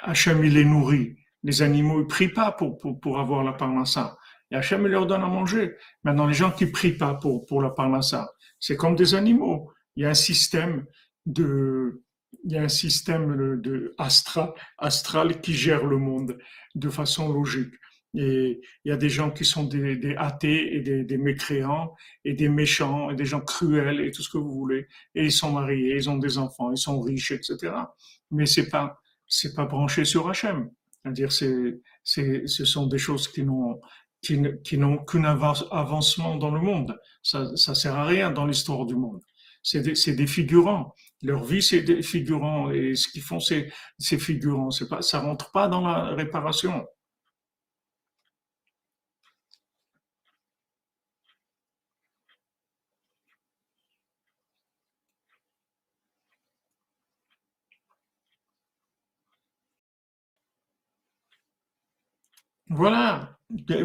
Hachem, 0.00 0.44
il 0.44 0.54
les 0.54 0.64
nourrit. 0.64 1.16
Les 1.44 1.62
animaux, 1.62 2.00
ils 2.00 2.06
prient 2.06 2.28
pas 2.28 2.52
pour, 2.52 2.78
pour, 2.78 2.98
pour 2.98 3.20
avoir 3.20 3.44
la 3.44 3.52
parnassa. 3.52 4.16
Et 4.50 4.56
Hachem, 4.56 4.82
il 4.82 4.88
leur 4.88 5.06
donne 5.06 5.22
à 5.22 5.26
manger. 5.26 5.76
Maintenant, 6.02 6.26
les 6.26 6.34
gens 6.34 6.50
qui 6.50 6.66
prient 6.66 6.96
pas 6.96 7.14
pour, 7.14 7.46
pour 7.46 7.62
la 7.62 7.70
parnassa, 7.70 8.30
c'est 8.60 8.76
comme 8.76 8.96
des 8.96 9.14
animaux. 9.14 9.72
Il 9.96 10.02
y 10.02 10.06
a 10.06 10.10
un 10.10 10.14
système 10.14 10.86
de, 11.26 12.02
il 12.44 12.52
y 12.52 12.56
a 12.56 12.62
un 12.62 12.68
système 12.68 13.60
de 13.60 13.94
astral, 13.98 14.52
astral 14.78 15.40
qui 15.40 15.54
gère 15.54 15.84
le 15.84 15.98
monde 15.98 16.38
de 16.74 16.88
façon 16.88 17.32
logique. 17.32 17.74
Et 18.14 18.60
il 18.84 18.88
y 18.88 18.92
a 18.92 18.96
des 18.96 19.10
gens 19.10 19.30
qui 19.30 19.44
sont 19.44 19.64
des, 19.64 20.14
athées 20.16 20.76
et 20.76 20.80
des, 20.80 21.18
mécréants 21.18 21.94
et 22.24 22.32
des 22.32 22.48
méchants 22.48 23.10
et 23.10 23.14
des 23.14 23.26
gens 23.26 23.40
cruels 23.40 24.00
et 24.00 24.10
tout 24.10 24.22
ce 24.22 24.30
que 24.30 24.38
vous 24.38 24.52
voulez. 24.52 24.88
Et 25.14 25.26
ils 25.26 25.32
sont 25.32 25.52
mariés, 25.52 25.94
ils 25.94 26.08
ont 26.08 26.16
des 26.16 26.38
enfants, 26.38 26.72
ils 26.72 26.78
sont 26.78 27.00
riches, 27.00 27.32
etc. 27.32 27.72
Mais 28.30 28.46
c'est 28.46 28.70
pas, 28.70 28.98
c'est 29.26 29.54
pas 29.54 29.66
branché 29.66 30.04
sur 30.04 30.28
Hachem. 30.28 30.70
C'est-à-dire, 31.02 31.32
c'est, 31.32 31.80
c'est, 32.02 32.46
ce 32.46 32.64
sont 32.64 32.86
des 32.86 32.98
choses 32.98 33.28
qui 33.28 33.42
n'ont, 33.42 33.80
qui, 34.22 34.78
n'ont 34.78 34.98
qu'un 34.98 35.24
avancement 35.24 36.36
dans 36.36 36.50
le 36.50 36.60
monde. 36.60 36.98
Ça, 37.22 37.56
sert 37.56 37.94
à 37.94 38.04
rien 38.04 38.30
dans 38.30 38.46
l'histoire 38.46 38.86
du 38.86 38.96
monde. 38.96 39.20
C'est 39.62 39.82
des, 39.82 40.26
figurants. 40.26 40.94
Leur 41.22 41.44
vie, 41.44 41.62
c'est 41.62 41.82
des 41.82 42.02
figurants. 42.02 42.70
Et 42.70 42.94
ce 42.94 43.08
qu'ils 43.08 43.22
font, 43.22 43.40
c'est 43.40 43.70
ces 43.98 44.18
figurants. 44.18 44.70
C'est 44.70 44.88
pas, 44.88 45.02
ça 45.02 45.20
rentre 45.20 45.50
pas 45.52 45.68
dans 45.68 45.86
la 45.86 46.14
réparation. 46.14 46.86
Voilà, 62.78 63.36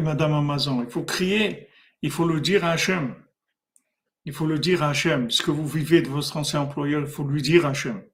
Madame 0.02 0.34
Amazon, 0.34 0.80
il 0.84 0.88
faut 0.88 1.02
crier, 1.02 1.68
il 2.00 2.12
faut 2.12 2.28
le 2.28 2.40
dire 2.40 2.64
à 2.64 2.70
Hachem. 2.70 3.16
Il 4.24 4.32
faut 4.32 4.46
le 4.46 4.60
dire 4.60 4.84
à 4.84 4.90
Hachem. 4.90 5.32
Ce 5.32 5.42
que 5.42 5.50
vous 5.50 5.66
vivez 5.66 6.00
de 6.00 6.08
votre 6.08 6.36
ancien 6.36 6.60
employeur, 6.60 7.00
il 7.00 7.08
faut 7.08 7.24
lui 7.24 7.42
dire 7.42 7.66
à 7.66 7.70
Hachem. 7.70 8.04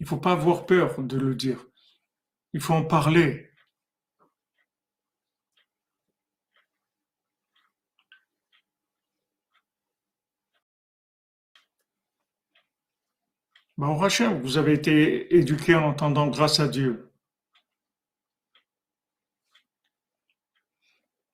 Il 0.00 0.02
ne 0.02 0.08
faut 0.08 0.16
pas 0.16 0.32
avoir 0.32 0.66
peur 0.66 1.00
de 1.00 1.18
le 1.18 1.36
dire. 1.36 1.64
Il 2.52 2.60
faut 2.60 2.74
en 2.74 2.82
parler. 2.82 3.52
Bon, 13.76 14.02
Hachem, 14.02 14.42
vous 14.42 14.58
avez 14.58 14.72
été 14.72 15.36
éduqué 15.36 15.76
en 15.76 15.84
entendant 15.84 16.26
grâce 16.26 16.58
à 16.58 16.66
Dieu. 16.66 17.05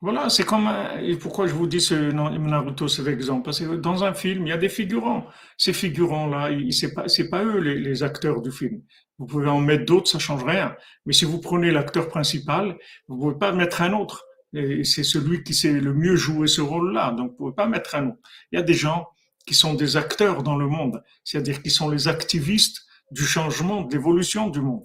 Voilà, 0.03 0.29
c'est 0.31 0.43
comme 0.45 0.69
et 1.01 1.17
pourquoi 1.17 1.47
je 1.47 1.55
vous 1.55 1.69
dis 1.69 1.81
ce 1.81 1.95
Naruto, 1.95 2.89
cet 2.89 3.07
exemple, 3.07 3.45
parce 3.45 3.61
que 3.61 3.77
dans 3.77 4.03
un 4.03 4.15
film, 4.15 4.45
il 4.45 4.51
y 4.51 4.53
a 4.53 4.57
des 4.57 4.69
figurants. 4.69 5.29
Ces 5.57 5.73
figurants-là, 5.73 6.51
c'est 6.73 6.93
pas, 6.93 7.05
pas 7.31 7.45
eux 7.45 7.59
les, 7.59 8.03
acteurs 8.03 8.43
du 8.43 8.51
film. 8.51 8.83
Vous 9.19 9.27
pouvez 9.27 9.49
en 9.49 9.61
mettre 9.61 9.85
d'autres, 9.85 10.11
ça 10.11 10.19
change 10.19 10.43
rien. 10.43 10.75
Mais 11.07 11.13
si 11.13 11.25
vous 11.25 11.39
prenez 11.39 11.71
l'acteur 11.71 12.09
principal, 12.09 12.77
vous 13.07 13.17
pouvez 13.17 13.39
pas 13.39 13.53
mettre 13.53 13.81
un 13.81 13.93
autre. 13.93 14.25
C'est 14.53 15.05
celui 15.05 15.45
qui 15.45 15.55
sait 15.55 15.81
le 15.81 15.95
mieux 15.95 16.17
jouer 16.17 16.49
ce 16.49 16.61
rôle-là. 16.61 17.13
Donc, 17.13 17.31
vous 17.31 17.37
pouvez 17.37 17.55
pas 17.55 17.69
mettre 17.69 17.95
un 17.95 18.09
autre. 18.09 18.29
Il 18.51 18.57
y 18.57 18.59
a 18.59 18.65
des 18.65 18.75
gens 18.75 19.07
qui 19.47 19.55
sont 19.55 19.75
des 19.75 19.97
acteurs 19.97 20.43
dans 20.43 20.57
le 20.57 20.67
monde. 20.67 21.01
C'est-à-dire 21.23 21.63
qui 21.63 21.71
sont 21.71 21.89
les 21.89 22.09
activistes 22.09 22.81
du 23.13 23.23
changement, 23.23 23.83
de 23.83 23.93
l'évolution 23.93 24.51
du 24.51 24.63
monde. 24.63 24.85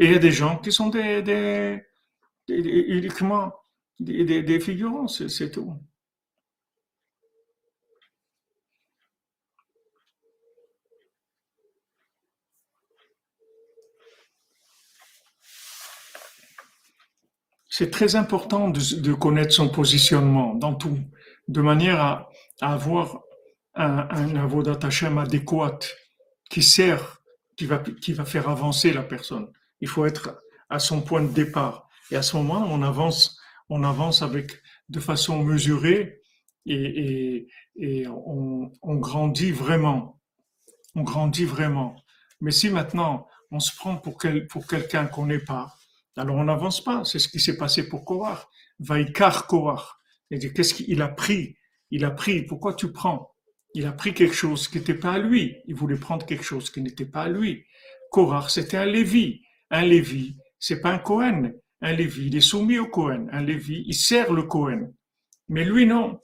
Et 0.00 0.06
il 0.06 0.12
y 0.12 0.16
a 0.16 0.18
des 0.18 0.32
gens 0.32 0.58
qui 0.58 0.72
sont 0.72 0.88
des, 0.88 1.22
des, 1.22 1.80
des 2.48 2.56
uniquement 2.56 3.52
des, 4.00 4.60
figurants, 4.60 5.08
c'est 5.08 5.50
tout. 5.50 5.74
C'est 17.70 17.90
très 17.90 18.16
important 18.16 18.70
de, 18.70 19.12
connaître 19.14 19.52
son 19.52 19.68
positionnement 19.68 20.54
dans 20.54 20.74
tout, 20.74 20.98
de 21.46 21.60
manière 21.60 22.00
à, 22.00 22.30
avoir 22.60 23.20
un, 23.74 24.08
un 24.10 24.36
avodat 24.36 24.78
adéquat 24.82 25.78
qui 26.50 26.62
sert 26.62 27.18
qui 27.58 27.66
va, 27.66 27.78
qui 27.78 28.12
va 28.12 28.24
faire 28.24 28.48
avancer 28.48 28.92
la 28.92 29.02
personne. 29.02 29.48
Il 29.80 29.88
faut 29.88 30.06
être 30.06 30.40
à 30.70 30.78
son 30.78 31.02
point 31.02 31.22
de 31.22 31.32
départ. 31.32 31.88
Et 32.10 32.16
à 32.16 32.22
ce 32.22 32.36
moment, 32.36 32.66
on 32.70 32.82
avance, 32.82 33.37
on 33.68 33.84
avance 33.84 34.22
avec, 34.22 34.52
de 34.88 35.00
façon 35.00 35.44
mesurée 35.44 36.20
et, 36.66 37.48
et, 37.76 38.06
on, 38.08 38.70
grandit 38.82 39.52
vraiment. 39.52 40.20
On 40.94 41.02
grandit 41.02 41.44
vraiment. 41.44 41.96
Mais 42.40 42.50
si 42.50 42.70
maintenant 42.70 43.26
on 43.50 43.60
se 43.60 43.74
prend 43.74 43.96
pour, 43.96 44.18
quel, 44.18 44.46
pour 44.46 44.66
quelqu'un 44.66 45.06
qu'on 45.06 45.26
n'est 45.26 45.38
pas, 45.38 45.74
alors 46.16 46.36
on 46.36 46.44
n'avance 46.44 46.82
pas. 46.82 47.04
C'est 47.04 47.18
ce 47.18 47.28
qui 47.28 47.40
s'est 47.40 47.56
passé 47.56 47.88
pour 47.88 48.04
Korach. 48.04 48.46
Vaikar 48.80 49.46
Korach. 49.46 49.98
Il 50.30 50.52
qu'est-ce 50.52 50.74
qu'il 50.74 51.00
a 51.00 51.08
pris? 51.08 51.56
Il 51.90 52.04
a 52.04 52.10
pris, 52.10 52.42
pourquoi 52.42 52.74
tu 52.74 52.92
prends? 52.92 53.34
Il 53.74 53.86
a 53.86 53.92
pris 53.92 54.12
quelque 54.14 54.34
chose 54.34 54.68
qui 54.68 54.78
n'était 54.78 54.94
pas 54.94 55.12
à 55.12 55.18
lui. 55.18 55.56
Il 55.66 55.74
voulait 55.74 55.96
prendre 55.96 56.26
quelque 56.26 56.44
chose 56.44 56.70
qui 56.70 56.80
n'était 56.80 57.06
pas 57.06 57.22
à 57.22 57.28
lui. 57.28 57.64
Korach, 58.10 58.50
c'était 58.50 58.76
un 58.76 58.86
Lévi. 58.86 59.42
Un 59.70 59.82
Lévi, 59.82 60.36
c'est 60.58 60.80
pas 60.80 60.90
un 60.90 60.98
Cohen. 60.98 61.52
Un 61.80 61.92
Lévi, 61.92 62.26
il 62.26 62.36
est 62.36 62.40
soumis 62.40 62.78
au 62.78 62.86
Cohen. 62.86 63.26
Un 63.32 63.42
Lévi, 63.42 63.84
il 63.86 63.94
sert 63.94 64.32
le 64.32 64.42
Cohen. 64.42 64.92
Mais 65.48 65.64
lui, 65.64 65.86
non. 65.86 66.20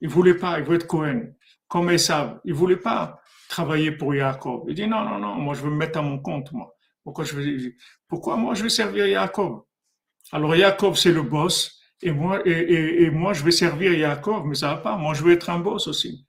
Il 0.00 0.08
voulait 0.08 0.34
pas, 0.34 0.58
il 0.58 0.64
voulait 0.64 0.76
être 0.76 0.86
Cohen. 0.86 1.34
Comme 1.68 1.90
Esav, 1.90 2.40
il 2.44 2.54
voulait 2.54 2.76
pas 2.76 3.20
travailler 3.48 3.92
pour 3.92 4.14
Yaakov. 4.14 4.64
Il 4.68 4.74
dit 4.74 4.86
non, 4.86 5.02
non, 5.02 5.18
non, 5.18 5.34
moi 5.36 5.54
je 5.54 5.62
veux 5.62 5.70
me 5.70 5.76
mettre 5.76 5.98
à 5.98 6.02
mon 6.02 6.18
compte, 6.18 6.52
moi. 6.52 6.74
Pourquoi, 7.02 7.24
je 7.24 7.36
vais, 7.36 7.76
pourquoi 8.08 8.36
moi 8.36 8.54
je 8.54 8.64
vais 8.64 8.68
servir 8.68 9.06
Yaakov? 9.06 9.62
Alors 10.32 10.56
Yaakov 10.56 10.96
c'est 10.96 11.12
le 11.12 11.22
boss 11.22 11.80
et 12.02 12.10
moi, 12.10 12.40
et, 12.44 13.04
et, 13.04 13.10
moi 13.10 13.32
je 13.32 13.44
vais 13.44 13.52
servir 13.52 13.92
Yaakov, 13.92 14.46
mais 14.46 14.54
ça 14.56 14.74
va 14.74 14.76
pas. 14.78 14.96
Moi 14.96 15.14
je 15.14 15.22
veux 15.22 15.32
être 15.32 15.50
un 15.50 15.58
boss 15.58 15.86
aussi. 15.86 16.26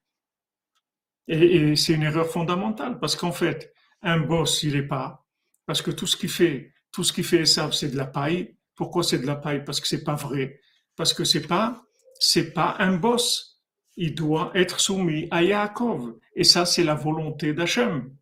Et, 1.28 1.72
et 1.72 1.76
c'est 1.76 1.94
une 1.94 2.04
erreur 2.04 2.28
fondamentale 2.28 3.00
parce 3.00 3.16
qu'en 3.16 3.32
fait, 3.32 3.74
un 4.02 4.20
boss 4.20 4.64
il 4.64 4.76
est 4.76 4.88
pas 4.88 5.26
parce 5.66 5.82
que 5.82 5.92
tout 5.92 6.08
ce 6.08 6.16
qu'il 6.16 6.30
fait, 6.30 6.72
tout 6.98 7.04
ce 7.04 7.14
qu'il 7.14 7.24
fait 7.24 7.46
ça 7.46 7.70
c'est 7.72 7.90
de 7.90 7.96
la 7.96 8.08
paille. 8.08 8.58
Pourquoi 8.76 9.04
c'est 9.04 9.20
de 9.20 9.28
la 9.28 9.36
paille? 9.36 9.64
Parce 9.64 9.80
que 9.80 9.88
c'est 9.88 10.04
pas 10.04 10.16
vrai. 10.16 10.60
Parce 10.96 11.14
que 11.14 11.24
c'est 11.24 11.48
pas 11.48 11.84
c'est 12.20 12.54
pas 12.54 12.76
un 12.80 12.98
boss 12.98 13.60
il 13.98 14.16
doit 14.16 14.52
être 14.56 14.80
soumis 14.80 15.28
à 15.30 15.44
Yaakov. 15.44 16.16
Et 16.36 16.44
ça, 16.44 16.66
c'est 16.66 16.84
la 16.84 16.96
volonté 16.96 17.54
d'Hachem. 17.54 18.16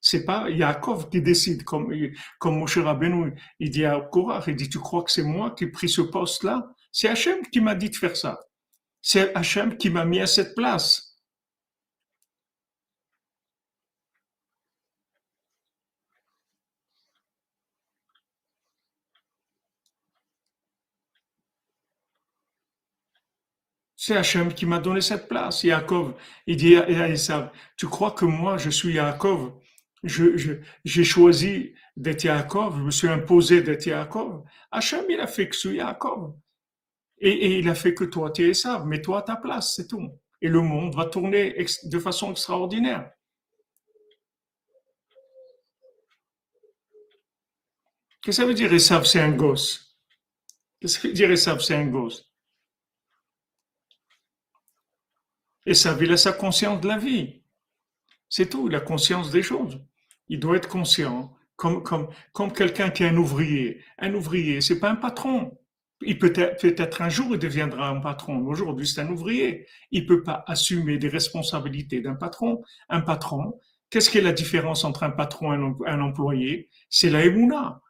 C'est 0.00 0.24
pas 0.24 0.48
Yaakov 0.48 1.10
qui 1.10 1.20
décide, 1.20 1.62
comme, 1.64 1.92
comme 2.38 2.58
Moshe 2.58 2.78
Rabbeinu, 2.78 3.34
il 3.58 3.70
dit 3.70 3.84
à 3.84 4.00
Korach, 4.00 4.44
il 4.46 4.56
dit, 4.56 4.70
tu 4.70 4.78
crois 4.78 5.02
que 5.02 5.10
c'est 5.10 5.22
moi 5.22 5.50
qui 5.50 5.64
ai 5.64 5.66
pris 5.68 5.90
ce 5.90 6.00
poste-là? 6.00 6.70
C'est 6.90 7.08
Hachem 7.08 7.42
qui 7.50 7.60
m'a 7.60 7.74
dit 7.74 7.90
de 7.90 7.96
faire 7.96 8.16
ça. 8.16 8.40
C'est 9.02 9.34
Hachem 9.34 9.76
qui 9.76 9.90
m'a 9.90 10.06
mis 10.06 10.20
à 10.20 10.26
cette 10.26 10.54
place. 10.54 11.11
C'est 24.04 24.16
Hachem 24.16 24.52
qui 24.52 24.66
m'a 24.66 24.80
donné 24.80 25.00
cette 25.00 25.28
place. 25.28 25.62
Yaakov, 25.62 26.14
il 26.48 26.56
dit 26.56 26.74
à 26.74 27.08
Esav, 27.08 27.52
tu 27.76 27.86
crois 27.86 28.10
que 28.10 28.24
moi, 28.24 28.58
je 28.58 28.68
suis 28.68 28.94
Yaakov? 28.94 29.52
J'ai 30.02 31.04
choisi 31.04 31.72
d'être 31.96 32.24
Yaakov, 32.24 32.78
je 32.78 32.82
me 32.82 32.90
suis 32.90 33.06
imposé 33.06 33.62
d'être 33.62 33.86
Yaakov. 33.86 34.42
Hachem, 34.72 35.04
il 35.08 35.20
a 35.20 35.28
fait 35.28 35.48
que 35.48 35.54
je 35.54 35.60
suis 35.60 35.76
Yaakov. 35.76 36.34
Et, 37.18 37.30
et, 37.30 37.58
il 37.60 37.68
a 37.68 37.76
fait 37.76 37.94
que 37.94 38.02
toi, 38.02 38.32
tu 38.32 38.42
es 38.42 38.48
Esav, 38.48 38.84
mais 38.86 39.00
toi 39.00 39.20
à 39.20 39.22
ta 39.22 39.36
place, 39.36 39.76
c'est 39.76 39.86
tout. 39.86 40.10
Et 40.40 40.48
le 40.48 40.62
monde 40.62 40.96
va 40.96 41.04
tourner 41.04 41.64
de 41.84 41.98
façon 42.00 42.32
extraordinaire. 42.32 43.08
Qu'est-ce 48.20 48.24
que 48.24 48.32
ça 48.32 48.46
veut 48.46 48.54
dire 48.54 48.72
Esav, 48.72 49.04
c'est 49.04 49.20
un 49.20 49.30
gosse? 49.30 49.96
Qu'est-ce 50.80 50.96
que 50.96 51.02
ça 51.02 51.08
veut 51.08 51.14
dire 51.14 51.30
Esav, 51.30 51.60
c'est 51.60 51.76
un 51.76 51.86
gosse? 51.86 52.31
Et 55.66 55.74
ça, 55.74 55.96
il 56.00 56.12
a 56.12 56.16
sa 56.16 56.32
conscience 56.32 56.80
de 56.80 56.88
la 56.88 56.98
vie. 56.98 57.42
C'est 58.28 58.48
tout, 58.48 58.68
la 58.68 58.80
conscience 58.80 59.30
des 59.30 59.42
choses. 59.42 59.80
Il 60.28 60.40
doit 60.40 60.56
être 60.56 60.68
conscient, 60.68 61.34
comme, 61.56 61.82
comme, 61.82 62.08
comme 62.32 62.52
quelqu'un 62.52 62.90
qui 62.90 63.04
est 63.04 63.08
un 63.08 63.16
ouvrier. 63.16 63.82
Un 63.98 64.14
ouvrier, 64.14 64.60
c'est 64.60 64.80
pas 64.80 64.90
un 64.90 64.96
patron. 64.96 65.58
Il 66.00 66.18
peut 66.18 66.32
être, 66.34 66.60
peut-être 66.60 67.02
un 67.02 67.08
jour, 67.08 67.28
il 67.32 67.38
deviendra 67.38 67.88
un 67.88 68.00
patron. 68.00 68.44
Aujourd'hui, 68.46 68.86
c'est 68.86 69.00
un 69.02 69.10
ouvrier. 69.10 69.68
Il 69.92 70.06
peut 70.06 70.22
pas 70.22 70.42
assumer 70.48 70.98
des 70.98 71.08
responsabilités 71.08 72.00
d'un 72.00 72.16
patron. 72.16 72.62
Un 72.88 73.02
patron, 73.02 73.60
qu'est-ce 73.90 74.10
qui 74.10 74.18
est 74.18 74.22
la 74.22 74.32
différence 74.32 74.82
entre 74.84 75.04
un 75.04 75.10
patron 75.10 75.52
et 75.52 75.90
un 75.90 76.00
employé? 76.00 76.70
C'est 76.88 77.10
la 77.10 77.24
émouna. 77.24 77.80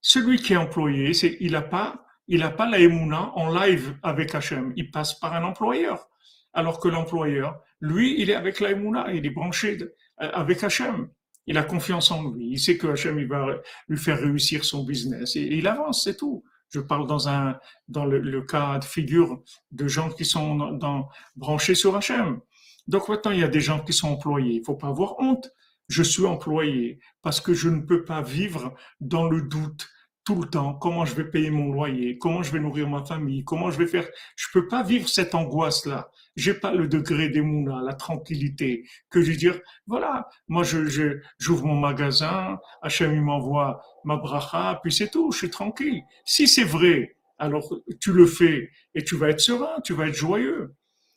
Celui 0.00 0.38
qui 0.38 0.54
est 0.54 0.56
employé, 0.56 1.12
c'est, 1.12 1.36
il 1.40 1.54
a 1.56 1.62
pas, 1.62 2.06
il 2.28 2.42
a 2.42 2.50
pas 2.50 2.68
la 2.68 2.78
émouna 2.78 3.32
en 3.34 3.52
live 3.52 3.98
avec 4.02 4.34
Hachem. 4.34 4.72
Il 4.76 4.90
passe 4.90 5.18
par 5.18 5.34
un 5.34 5.44
employeur 5.44 6.08
alors 6.54 6.80
que 6.80 6.88
l'employeur, 6.88 7.60
lui, 7.80 8.20
il 8.20 8.30
est 8.30 8.34
avec 8.34 8.60
l'Aïmouna, 8.60 9.12
il 9.12 9.26
est 9.26 9.30
branché 9.30 9.78
euh, 9.82 10.30
avec 10.32 10.62
Hachem. 10.62 11.08
Il 11.46 11.58
a 11.58 11.62
confiance 11.62 12.10
en 12.10 12.30
lui. 12.30 12.48
Il 12.52 12.58
sait 12.58 12.78
que 12.78 12.86
Hachem, 12.86 13.18
il 13.18 13.26
va 13.26 13.60
lui 13.88 13.98
faire 13.98 14.18
réussir 14.18 14.64
son 14.64 14.84
business. 14.84 15.36
Et 15.36 15.42
il 15.42 15.66
avance, 15.66 16.04
c'est 16.04 16.16
tout. 16.16 16.42
Je 16.70 16.80
parle 16.80 17.06
dans 17.06 17.28
un, 17.28 17.58
dans 17.88 18.06
le, 18.06 18.42
cas 18.42 18.78
de 18.78 18.84
figure 18.84 19.42
de 19.70 19.86
gens 19.86 20.08
qui 20.08 20.24
sont 20.24 20.72
dans, 20.72 21.08
branchés 21.36 21.74
sur 21.74 21.94
Hachem. 21.96 22.40
Donc 22.88 23.08
maintenant, 23.08 23.32
il 23.32 23.40
y 23.40 23.44
a 23.44 23.48
des 23.48 23.60
gens 23.60 23.80
qui 23.80 23.92
sont 23.92 24.08
employés. 24.08 24.54
Il 24.54 24.64
faut 24.64 24.76
pas 24.76 24.88
avoir 24.88 25.18
honte. 25.20 25.50
Je 25.88 26.02
suis 26.02 26.24
employé 26.24 26.98
parce 27.20 27.40
que 27.40 27.52
je 27.52 27.68
ne 27.68 27.82
peux 27.82 28.04
pas 28.04 28.22
vivre 28.22 28.74
dans 29.00 29.28
le 29.28 29.42
doute, 29.42 29.86
tout 30.24 30.40
le 30.40 30.48
temps, 30.48 30.72
comment 30.74 31.04
je 31.04 31.14
vais 31.14 31.24
payer 31.24 31.50
mon 31.50 31.70
loyer, 31.70 32.16
comment 32.16 32.42
je 32.42 32.50
vais 32.50 32.58
nourrir 32.58 32.88
ma 32.88 33.04
famille, 33.04 33.44
comment 33.44 33.70
je 33.70 33.78
vais 33.78 33.86
faire? 33.86 34.08
Je 34.36 34.46
peux 34.52 34.66
pas 34.66 34.82
vivre 34.82 35.06
cette 35.08 35.34
angoisse-là. 35.34 36.10
J'ai 36.36 36.54
pas 36.54 36.72
le 36.72 36.88
degré 36.88 37.28
d'émouna, 37.28 37.82
la 37.82 37.94
tranquillité, 37.94 38.88
que 39.10 39.22
je 39.22 39.32
dire, 39.32 39.60
voilà, 39.86 40.28
moi 40.48 40.64
je, 40.64 41.18
j'ouvre 41.38 41.64
mon 41.66 41.78
magasin, 41.78 42.58
Hachem 42.82 43.20
m'envoie 43.20 43.82
ma 44.04 44.16
bracha, 44.16 44.80
puis 44.82 44.92
c'est 44.92 45.10
tout, 45.10 45.30
je 45.32 45.38
suis 45.38 45.50
tranquille. 45.50 46.02
Si 46.24 46.48
c'est 46.48 46.64
vrai, 46.64 47.16
alors 47.38 47.72
tu 48.00 48.12
le 48.12 48.26
fais 48.26 48.70
et 48.94 49.04
tu 49.04 49.16
vas 49.16 49.30
être 49.30 49.40
serein, 49.40 49.80
tu 49.84 49.92
vas 49.92 50.08
être 50.08 50.14
joyeux. 50.14 50.74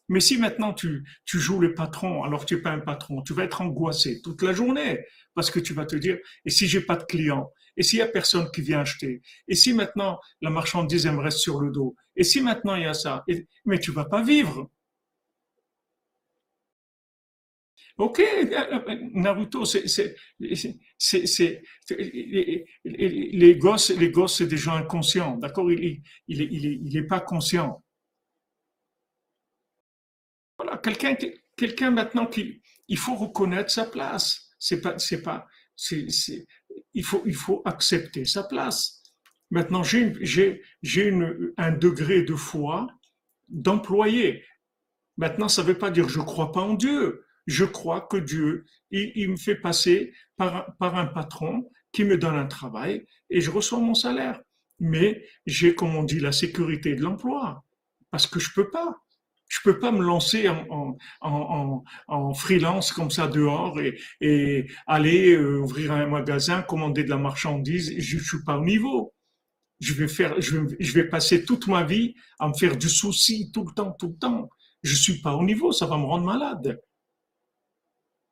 Mais 0.10 0.20
si 0.20 0.38
maintenant 0.38 0.74
tu, 0.74 1.04
tu 1.26 1.40
joues 1.40 1.60
le 1.60 1.74
patron, 1.74 2.24
alors 2.24 2.46
tu 2.46 2.56
n'es 2.56 2.62
pas 2.62 2.72
un 2.72 2.80
patron, 2.80 3.22
tu 3.24 3.34
vas 3.34 3.44
être 3.44 3.62
angoissé 3.62 4.22
toute 4.22 4.42
la 4.42 4.54
journée 4.54 5.00
parce 5.34 5.52
que 5.52 5.60
tu 5.60 5.74
vas 5.74 5.86
te 5.86 5.96
dire, 5.96 6.18
et 6.46 6.50
si 6.50 6.68
j'ai 6.68 6.82
pas 6.82 6.96
de 6.96 7.04
clients, 7.04 7.52
et 7.76 7.84
s'il 7.84 8.00
y 8.00 8.02
a 8.02 8.08
personne 8.08 8.50
qui 8.52 8.62
vient 8.62 8.80
acheter, 8.80 9.22
et 9.48 9.56
si 9.56 9.74
maintenant 9.74 10.20
la 10.42 10.50
marchandise 10.50 11.06
me 11.08 11.20
reste 11.20 11.38
sur 11.38 11.60
le 11.60 11.72
dos, 11.72 11.96
et 12.16 12.24
si 12.24 12.42
maintenant 12.42 12.76
il 12.76 12.84
y 12.84 12.86
a 12.86 12.94
ça, 12.94 13.24
mais 13.66 13.80
tu 13.80 13.92
vas 13.92 14.06
pas 14.06 14.24
vivre. 14.24 14.70
Ok, 17.98 18.22
Naruto, 19.14 19.66
c'est, 19.66 20.16
les 22.86 23.56
gosses, 23.58 23.90
les 23.90 24.12
gosses, 24.12 24.38
c'est 24.38 24.46
des 24.46 24.58
gens 24.58 24.76
inconscients, 24.76 25.36
d'accord? 25.38 25.72
Il, 25.72 26.04
il, 26.28 26.42
il, 26.42 26.66
il 26.86 26.98
est 26.98 27.08
pas 27.08 27.22
conscient. 27.22 27.84
Voilà, 30.60 30.78
quelqu'un, 30.78 31.16
quelqu'un 31.56 31.92
maintenant 31.92 32.30
il 32.88 32.98
faut 32.98 33.16
reconnaître 33.16 33.72
sa 33.72 33.86
place. 33.86 34.50
C'est 34.60 34.82
pas, 34.82 34.98
c'est 35.00 35.22
pas, 35.22 35.48
il 35.92 37.04
faut, 37.04 37.24
il 37.26 37.36
faut 37.36 37.62
accepter 37.66 38.26
sa 38.26 38.44
place. 38.44 39.04
Maintenant, 39.50 39.84
j'ai, 39.84 40.14
j'ai, 40.82 41.14
un 41.58 41.72
degré 41.72 42.24
de 42.24 42.36
foi 42.36 42.88
d'employé. 43.48 44.44
Maintenant, 45.16 45.48
ça 45.48 45.64
ne 45.64 45.68
veut 45.68 45.78
pas 45.78 45.90
dire 45.90 46.10
je 46.10 46.20
crois 46.20 46.52
pas 46.52 46.62
en 46.62 46.74
Dieu. 46.74 47.24
Je 47.48 47.64
crois 47.64 48.02
que 48.02 48.18
Dieu, 48.18 48.66
il, 48.92 49.30
me 49.30 49.38
fait 49.38 49.56
passer 49.56 50.14
par, 50.36 50.76
par 50.78 50.96
un 50.96 51.08
patron 51.08 51.70
qui 51.94 52.04
me 52.04 52.18
donne 52.18 52.36
un 52.36 52.46
travail 52.46 53.06
et 53.30 53.42
je 53.42 53.50
reçois 53.50 53.80
mon 53.80 53.94
salaire. 53.94 54.42
Mais 54.80 55.26
j'ai, 55.46 55.74
comme 55.74 55.96
on 55.96 56.04
dit, 56.04 56.20
la 56.20 56.34
sécurité 56.34 56.94
de 56.94 57.02
l'emploi 57.02 57.64
parce 58.12 58.28
que 58.28 58.40
je 58.40 58.52
peux 58.54 58.70
pas. 58.70 58.98
Je 59.50 59.60
peux 59.64 59.80
pas 59.80 59.94
me 59.94 60.04
lancer 60.04 60.50
en, 60.50 60.98
en, 61.22 61.84
en, 62.08 62.34
freelance 62.34 62.92
comme 62.92 63.10
ça 63.10 63.28
dehors 63.28 63.80
et, 63.80 64.68
aller 64.88 65.32
euh, 65.32 65.60
ouvrir 65.60 65.94
un 65.94 66.06
magasin, 66.06 66.62
commander 66.64 67.06
de 67.06 67.10
la 67.10 67.18
marchandise. 67.18 67.94
Je, 67.98 68.18
je 68.18 68.24
suis 68.24 68.44
pas 68.44 68.58
au 68.58 68.66
niveau. 68.66 69.14
Je 69.80 69.94
vais 69.94 70.10
faire, 70.10 70.36
je 70.42 70.94
vais 70.94 71.08
passer 71.08 71.46
toute 71.46 71.68
ma 71.68 71.84
vie 71.86 72.14
à 72.40 72.50
me 72.50 72.54
faire 72.56 72.76
du 72.76 72.90
souci 72.90 73.50
tout 73.54 73.66
le 73.66 73.74
temps, 73.74 73.94
tout 73.94 74.10
le 74.10 74.18
temps. 74.18 74.50
Je 74.84 74.94
suis 74.94 75.22
pas 75.22 75.34
au 75.34 75.44
niveau, 75.44 75.72
ça 75.72 75.86
va 75.86 75.98
me 75.98 76.04
rendre 76.04 76.26
malade. 76.26 76.82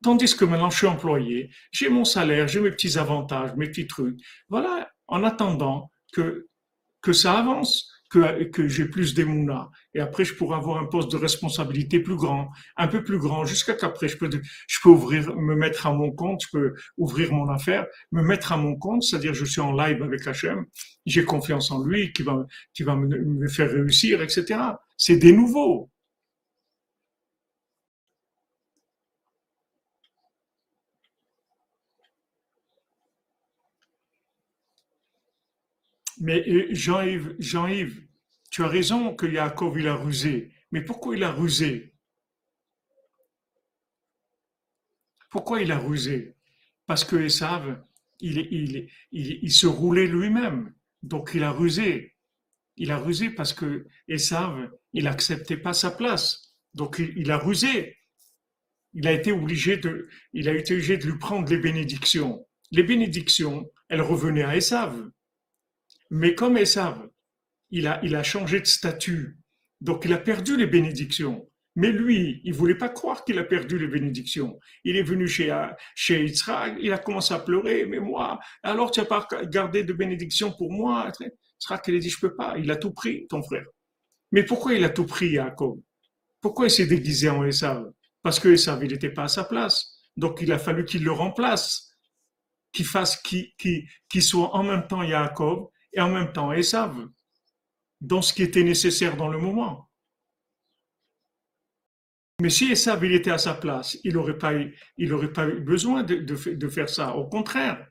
Tandis 0.06 0.36
que 0.36 0.45
maintenant 0.45 0.70
je 0.70 0.78
suis 0.78 0.86
employé, 0.86 1.49
j'ai 1.72 1.89
mon 1.89 2.06
salaire, 2.06 2.47
j'ai 2.47 2.62
mes 2.62 2.70
petits 2.70 2.99
avantages, 2.99 3.56
mes 3.56 3.68
petits 3.70 3.88
trucs. 3.88 4.20
Voilà, 4.49 4.88
en 5.08 5.24
attendant 5.24 5.89
que, 6.14 6.45
que 7.01 7.12
ça 7.12 7.39
avance 7.39 7.91
que, 8.12 8.43
que 8.43 8.68
j'ai 8.68 8.86
plus 8.86 9.16
d'émouna. 9.16 9.72
Et 9.95 9.99
après, 9.99 10.24
je 10.24 10.36
pourrais 10.36 10.58
avoir 10.58 10.78
un 10.80 10.86
poste 10.86 11.12
de 11.12 11.18
responsabilité 11.18 11.99
plus 11.99 12.18
grand, 12.18 12.51
un 12.78 12.88
peu 12.88 13.03
plus 13.03 13.18
grand, 13.18 13.45
jusqu'à 13.45 13.74
qu'après, 13.74 14.08
je 14.08 14.18
peux, 14.20 14.30
je 14.30 14.78
peux 14.84 14.89
ouvrir, 14.89 15.36
me 15.36 15.56
mettre 15.56 15.88
à 15.88 15.91
mon 15.91 16.12
compte, 16.12 16.43
je 16.43 16.49
peux 16.56 16.76
ouvrir 16.97 17.34
mon 17.34 17.49
affaire, 17.49 17.88
me 18.12 18.22
mettre 18.22 18.51
à 18.51 18.58
mon 18.58 18.76
compte, 18.76 19.01
c'est-à-dire 19.01 19.34
je 19.34 19.45
suis 19.45 19.62
en 19.62 19.72
live 19.72 20.03
avec 20.03 20.28
Hachem, 20.28 20.68
j'ai 21.08 21.26
confiance 21.26 21.72
en 21.72 21.84
lui, 21.84 22.14
qui 22.14 22.22
va, 22.22 22.45
qui 22.76 22.84
va 22.84 22.95
me, 22.95 23.08
me 23.08 23.47
faire 23.47 23.72
réussir, 23.72 24.22
etc. 24.22 24.60
C'est 24.97 25.18
des 25.18 25.32
nouveaux. 25.32 25.89
Mais 36.26 36.43
euh, 36.49 36.67
Jean-Yves, 36.71 37.36
Jean-Yves, 37.38 38.01
tu 38.49 38.63
as 38.63 38.67
raison 38.67 39.15
que 39.15 39.28
Yaakov, 39.28 39.80
il 39.80 39.88
a 39.88 39.93
rusé. 39.93 40.51
Mais 40.71 40.82
pourquoi 40.82 41.15
il 41.15 41.23
a 41.23 41.32
rusé? 41.32 41.93
Pourquoi 45.30 45.61
il 45.61 45.71
a 45.71 45.78
rusé? 45.78 46.36
Parce 46.88 47.05
que 47.05 47.15
Esav, 47.15 47.80
il, 48.21 48.39
il, 48.39 48.89
il, 49.11 49.51
se 49.51 49.67
roulait 49.67 50.07
lui-même. 50.07 50.73
Donc 51.03 51.30
il 51.36 51.43
a 51.43 51.51
rusé. 51.51 52.15
Il 52.76 52.89
a 52.89 52.97
rusé 52.97 53.30
parce 53.30 53.53
que 53.53 53.86
Esav, 54.07 54.71
il 54.93 55.03
n'acceptait 55.03 55.57
pas 55.57 55.73
sa 55.73 55.91
place. 55.91 56.55
Donc 56.73 56.97
il, 56.97 57.30
a 57.30 57.38
rusé. 57.38 57.97
Il 58.93 59.07
a 59.07 59.11
été 59.11 59.32
obligé 59.32 59.78
de, 59.78 60.09
il 60.34 60.49
a 60.49 60.55
été 60.55 60.73
obligé 60.73 60.97
de 60.97 61.05
lui 61.05 61.19
prendre 61.19 61.47
les 61.51 61.59
bénédictions. 61.59 62.47
Les 62.71 62.82
bénédictions, 62.82 63.69
elles 63.89 64.01
revenaient 64.01 64.43
à 64.43 64.57
Esav. 64.57 65.11
Mais 66.12 66.36
comme 66.36 66.58
Esav, 66.58 67.08
il 67.70 67.88
a, 67.88 67.99
il 68.03 68.16
a 68.16 68.24
changé 68.24 68.60
de 68.60 68.66
statut, 68.66 69.38
donc 69.82 70.06
il 70.06 70.14
a 70.14 70.18
perdu 70.18 70.58
les 70.58 70.68
bénédictions. 70.68 71.49
Mais 71.78 71.91
lui, 71.91 72.41
il 72.45 72.53
voulait 72.53 72.78
pas 72.78 72.88
croire 72.88 73.26
qu'il 73.26 73.38
a 73.38 73.43
perdu 73.43 73.78
les 73.78 73.88
bénédictions. 73.88 74.58
Il 74.86 74.95
est 74.95 75.03
venu 75.03 75.28
chez, 75.28 75.53
chez 75.93 76.24
Yitzhak, 76.24 76.78
il 76.80 76.93
a 76.93 76.97
commencé 76.97 77.34
à 77.34 77.39
pleurer, 77.39 77.86
mais 77.86 77.99
moi, 77.99 78.39
alors 78.64 78.91
tu 78.91 79.01
n'as 79.01 79.06
pas 79.06 79.28
gardé 79.43 79.84
de 79.84 79.91
bénédictions 79.91 80.53
pour 80.53 80.72
moi? 80.72 81.12
Yitzhak, 81.20 81.88
il 81.89 81.95
a 81.95 81.99
dit, 81.99 82.10
je 82.10 82.20
peux 82.20 82.36
pas. 82.36 82.56
Il 82.58 82.72
a 82.72 82.78
tout 82.78 82.91
pris, 82.91 83.28
ton 83.28 83.43
frère. 83.43 83.66
Mais 84.32 84.43
pourquoi 84.43 84.74
il 84.74 84.84
a 84.86 84.89
tout 84.89 85.06
pris, 85.06 85.34
Jacob 85.34 85.82
Pourquoi 86.39 86.68
il 86.68 86.72
s'est 86.72 86.88
déguisé 86.88 87.30
en 87.30 87.43
Esav? 87.43 87.91
Parce 88.22 88.39
que 88.39 88.49
Esav, 88.49 88.84
il 88.84 88.91
n'était 88.91 89.12
pas 89.12 89.24
à 89.24 89.28
sa 89.28 89.43
place. 89.43 89.95
Donc 90.16 90.39
il 90.41 90.51
a 90.51 90.58
fallu 90.58 90.86
qu'il 90.86 91.03
le 91.03 91.12
remplace, 91.12 91.91
qu'il 92.72 92.86
fasse, 92.86 93.22
qu'il 93.22 94.24
soit 94.24 94.56
en 94.56 94.64
même 94.64 94.88
temps 94.88 95.06
Jacob 95.06 95.68
et 95.95 96.01
en 96.01 96.09
même 96.09 96.31
temps 96.31 96.51
Esav, 96.51 97.07
dans 98.01 98.21
ce 98.21 98.33
qui 98.33 98.43
était 98.43 98.63
nécessaire 98.63 99.17
dans 99.17 99.29
le 99.29 99.39
moment. 99.39 99.89
Mais 102.41 102.49
si 102.49 102.71
Esav 102.71 103.03
il 103.05 103.13
était 103.13 103.31
à 103.31 103.37
sa 103.37 103.53
place, 103.53 103.97
il 104.03 104.13
n'aurait 104.13 104.37
pas, 104.37 104.51
il 104.97 105.31
pas 105.33 105.47
eu 105.47 105.61
besoin 105.61 106.03
de, 106.03 106.15
de, 106.15 106.67
faire 106.67 106.89
ça. 106.89 107.15
Au 107.15 107.27
contraire. 107.27 107.89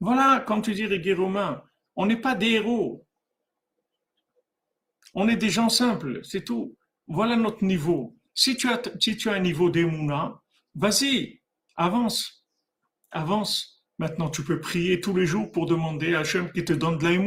Voilà, 0.00 0.40
comme 0.46 0.62
tu 0.62 0.72
dis, 0.72 0.86
les 0.86 1.14
Romains, 1.14 1.62
on 1.94 2.06
n'est 2.06 2.20
pas 2.20 2.34
des 2.34 2.52
héros. 2.52 3.06
On 5.12 5.28
est 5.28 5.36
des 5.36 5.50
gens 5.50 5.68
simples, 5.68 6.24
c'est 6.24 6.44
tout. 6.44 6.76
Voilà 7.06 7.36
notre 7.36 7.64
niveau. 7.64 8.16
Si 8.34 8.56
tu 8.56 8.68
as, 8.68 8.82
si 8.98 9.16
tu 9.16 9.28
as 9.28 9.34
un 9.34 9.40
niveau 9.40 9.70
d'émouna, 9.70 10.40
vas-y, 10.74 11.40
avance 11.76 12.43
avance. 13.14 13.84
Maintenant, 13.98 14.28
tu 14.28 14.42
peux 14.42 14.60
prier 14.60 15.00
tous 15.00 15.16
les 15.16 15.24
jours 15.24 15.50
pour 15.50 15.66
demander 15.66 16.14
à 16.14 16.20
Hachem 16.20 16.50
qui 16.52 16.64
te 16.64 16.72
donne 16.72 16.98
de 16.98 17.04
la 17.04 17.12
Il 17.12 17.18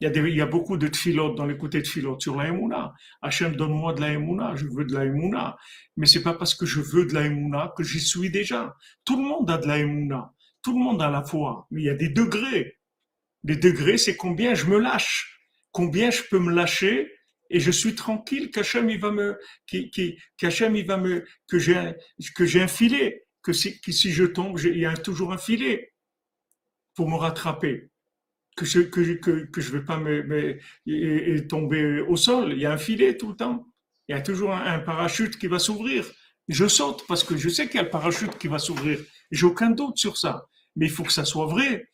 y, 0.00 0.06
a 0.06 0.28
il 0.28 0.36
y 0.36 0.40
a 0.40 0.46
beaucoup 0.46 0.76
de 0.76 0.86
tfilotes 0.86 1.36
dans 1.36 1.44
les 1.44 1.58
côtés 1.58 1.78
de 1.78 1.84
tfilotes 1.84 2.22
sur 2.22 2.36
la 2.36 2.48
émouna. 2.48 2.94
Hachem, 3.20 3.56
donne-moi 3.56 3.92
de 3.94 4.00
la 4.00 4.12
je 4.56 4.66
veux 4.66 4.84
de 4.84 4.94
la 4.94 5.56
Mais 5.96 6.06
c'est 6.06 6.22
pas 6.22 6.34
parce 6.34 6.54
que 6.54 6.66
je 6.66 6.80
veux 6.80 7.06
de 7.06 7.14
la 7.14 7.72
que 7.76 7.82
j'y 7.82 8.00
suis 8.00 8.30
déjà. 8.30 8.74
Tout 9.04 9.16
le 9.16 9.28
monde 9.28 9.50
a 9.50 9.58
de 9.58 9.66
la 9.66 9.78
Tout 10.62 10.78
le 10.78 10.82
monde 10.82 11.02
a 11.02 11.10
la 11.10 11.24
foi. 11.24 11.66
Mais 11.70 11.82
il 11.82 11.84
y 11.86 11.90
a 11.90 11.94
des 11.94 12.08
degrés. 12.08 12.78
Les 13.44 13.56
degrés, 13.56 13.98
c'est 13.98 14.16
combien 14.16 14.54
je 14.54 14.66
me 14.66 14.78
lâche. 14.78 15.40
Combien 15.72 16.10
je 16.10 16.22
peux 16.30 16.38
me 16.38 16.52
lâcher 16.52 17.10
et 17.50 17.60
je 17.60 17.70
suis 17.70 17.94
tranquille 17.94 18.50
qu'Hachem, 18.50 18.88
il 18.88 18.98
va 18.98 19.10
me, 19.10 19.38
qu'Hachem, 20.38 20.74
il 20.74 20.86
va 20.86 20.96
me, 20.96 21.24
que 21.48 21.58
j'ai, 21.58 21.94
que 22.34 22.46
j'ai 22.46 22.62
un 22.62 22.68
filet 22.68 23.26
que 23.42 23.52
si, 23.52 23.80
je 24.12 24.24
tombe, 24.24 24.58
il 24.60 24.78
y 24.78 24.86
a 24.86 24.96
toujours 24.96 25.32
un 25.32 25.38
filet 25.38 25.92
pour 26.94 27.08
me 27.08 27.16
rattraper, 27.16 27.90
que 28.56 28.64
je 28.64 28.80
je 28.82 29.72
vais 29.72 29.84
pas 29.84 29.98
me, 29.98 30.58
tomber 31.48 32.00
au 32.00 32.16
sol. 32.16 32.52
Il 32.52 32.58
y 32.58 32.66
a 32.66 32.72
un 32.72 32.78
filet 32.78 33.16
tout 33.16 33.30
le 33.30 33.36
temps. 33.36 33.66
Il 34.08 34.12
y 34.12 34.18
a 34.18 34.20
toujours 34.20 34.52
un, 34.52 34.78
parachute 34.78 35.38
qui 35.38 35.46
va 35.46 35.58
s'ouvrir. 35.58 36.04
Je 36.48 36.66
saute 36.66 37.04
parce 37.06 37.24
que 37.24 37.36
je 37.36 37.48
sais 37.48 37.66
qu'il 37.66 37.76
y 37.76 37.78
a 37.78 37.84
le 37.84 37.90
parachute 37.90 38.36
qui 38.38 38.48
va 38.48 38.58
s'ouvrir. 38.58 39.00
J'ai 39.30 39.46
aucun 39.46 39.70
doute 39.70 39.98
sur 39.98 40.16
ça. 40.16 40.48
Mais 40.76 40.86
il 40.86 40.92
faut 40.92 41.02
que 41.02 41.12
ça 41.12 41.24
soit 41.24 41.46
vrai. 41.46 41.88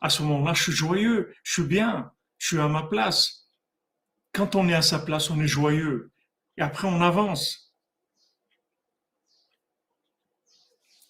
À 0.00 0.08
ce 0.08 0.22
moment-là, 0.22 0.54
je 0.54 0.62
suis 0.62 0.72
joyeux, 0.72 1.34
je 1.42 1.52
suis 1.52 1.62
bien, 1.62 2.10
je 2.38 2.48
suis 2.48 2.58
à 2.58 2.68
ma 2.68 2.84
place. 2.84 3.48
Quand 4.32 4.54
on 4.54 4.68
est 4.68 4.74
à 4.74 4.82
sa 4.82 4.98
place, 4.98 5.30
on 5.30 5.40
est 5.40 5.48
joyeux. 5.48 6.12
Et 6.56 6.62
après, 6.62 6.88
on 6.88 7.02
avance. 7.02 7.69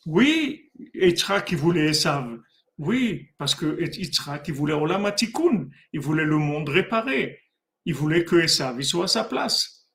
Oui, 0.07 0.71
Yitzhak 0.95 1.47
qui 1.47 1.55
voulait 1.55 1.91
Esav. 1.91 2.39
Oui, 2.79 3.29
parce 3.37 3.55
que 3.55 3.81
Yitzhak 3.83 4.45
qui 4.45 4.53
voulait 4.53 4.73
Olamatikun. 4.73 5.69
Il 5.93 6.01
voulait 6.01 6.25
le 6.25 6.39
monde 6.39 6.69
réparé. 6.69 7.39
Il 7.85 7.95
voulait 7.95 8.25
que 8.25 8.37
Esav 8.37 8.81
soit 8.83 9.05
à 9.05 9.09
sa 9.09 9.25
place. 9.25 9.87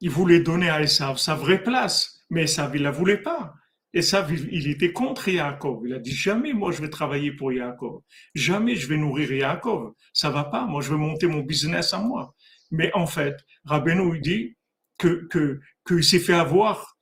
Il 0.00 0.10
voulait 0.10 0.40
donner 0.40 0.70
à 0.70 0.82
Esav 0.82 1.18
sa 1.18 1.34
vraie 1.34 1.62
place. 1.62 2.24
Mais 2.30 2.44
Esav, 2.44 2.74
il 2.74 2.82
la 2.82 2.90
voulait 2.90 3.20
pas. 3.20 3.54
Esav, 3.92 4.32
il, 4.32 4.68
était 4.68 4.92
contre 4.92 5.28
Yaakov. 5.28 5.82
Il 5.86 5.92
a 5.92 5.98
dit 5.98 6.14
jamais, 6.14 6.52
moi, 6.52 6.72
je 6.72 6.80
vais 6.80 6.88
travailler 6.88 7.32
pour 7.32 7.52
Yaakov. 7.52 8.02
Jamais 8.34 8.76
je 8.76 8.86
vais 8.86 8.96
nourrir 8.96 9.32
Yaakov. 9.32 9.92
Ça 10.14 10.30
va 10.30 10.44
pas. 10.44 10.64
Moi, 10.64 10.80
je 10.80 10.90
vais 10.90 10.98
monter 10.98 11.26
mon 11.26 11.40
business 11.40 11.92
à 11.92 11.98
moi. 11.98 12.34
Mais 12.70 12.90
en 12.94 13.06
fait, 13.06 13.36
Rabbeinu, 13.64 14.20
dit 14.20 14.56
que, 14.96 15.26
que, 15.28 15.60
qu'il 15.86 16.04
s'est 16.04 16.20
fait 16.20 16.34
avoir 16.34 16.96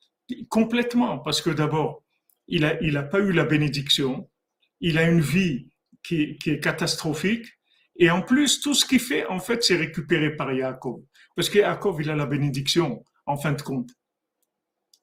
Complètement, 0.48 1.18
parce 1.18 1.40
que 1.40 1.50
d'abord, 1.50 2.02
il 2.46 2.62
n'a 2.62 2.80
il 2.82 2.96
a 2.96 3.02
pas 3.02 3.20
eu 3.20 3.32
la 3.32 3.44
bénédiction, 3.44 4.28
il 4.80 4.98
a 4.98 5.08
une 5.08 5.20
vie 5.20 5.68
qui, 6.02 6.38
qui, 6.38 6.50
est 6.50 6.60
catastrophique, 6.60 7.46
et 7.96 8.10
en 8.10 8.22
plus, 8.22 8.60
tout 8.60 8.74
ce 8.74 8.84
qu'il 8.84 9.00
fait, 9.00 9.26
en 9.26 9.40
fait, 9.40 9.62
c'est 9.64 9.76
récupéré 9.76 10.36
par 10.36 10.52
Yaakov. 10.52 11.00
Parce 11.34 11.50
que 11.50 11.58
Yaakov, 11.58 12.00
il 12.00 12.10
a 12.10 12.16
la 12.16 12.26
bénédiction, 12.26 13.04
en 13.26 13.36
fin 13.36 13.52
de 13.52 13.62
compte. 13.62 13.90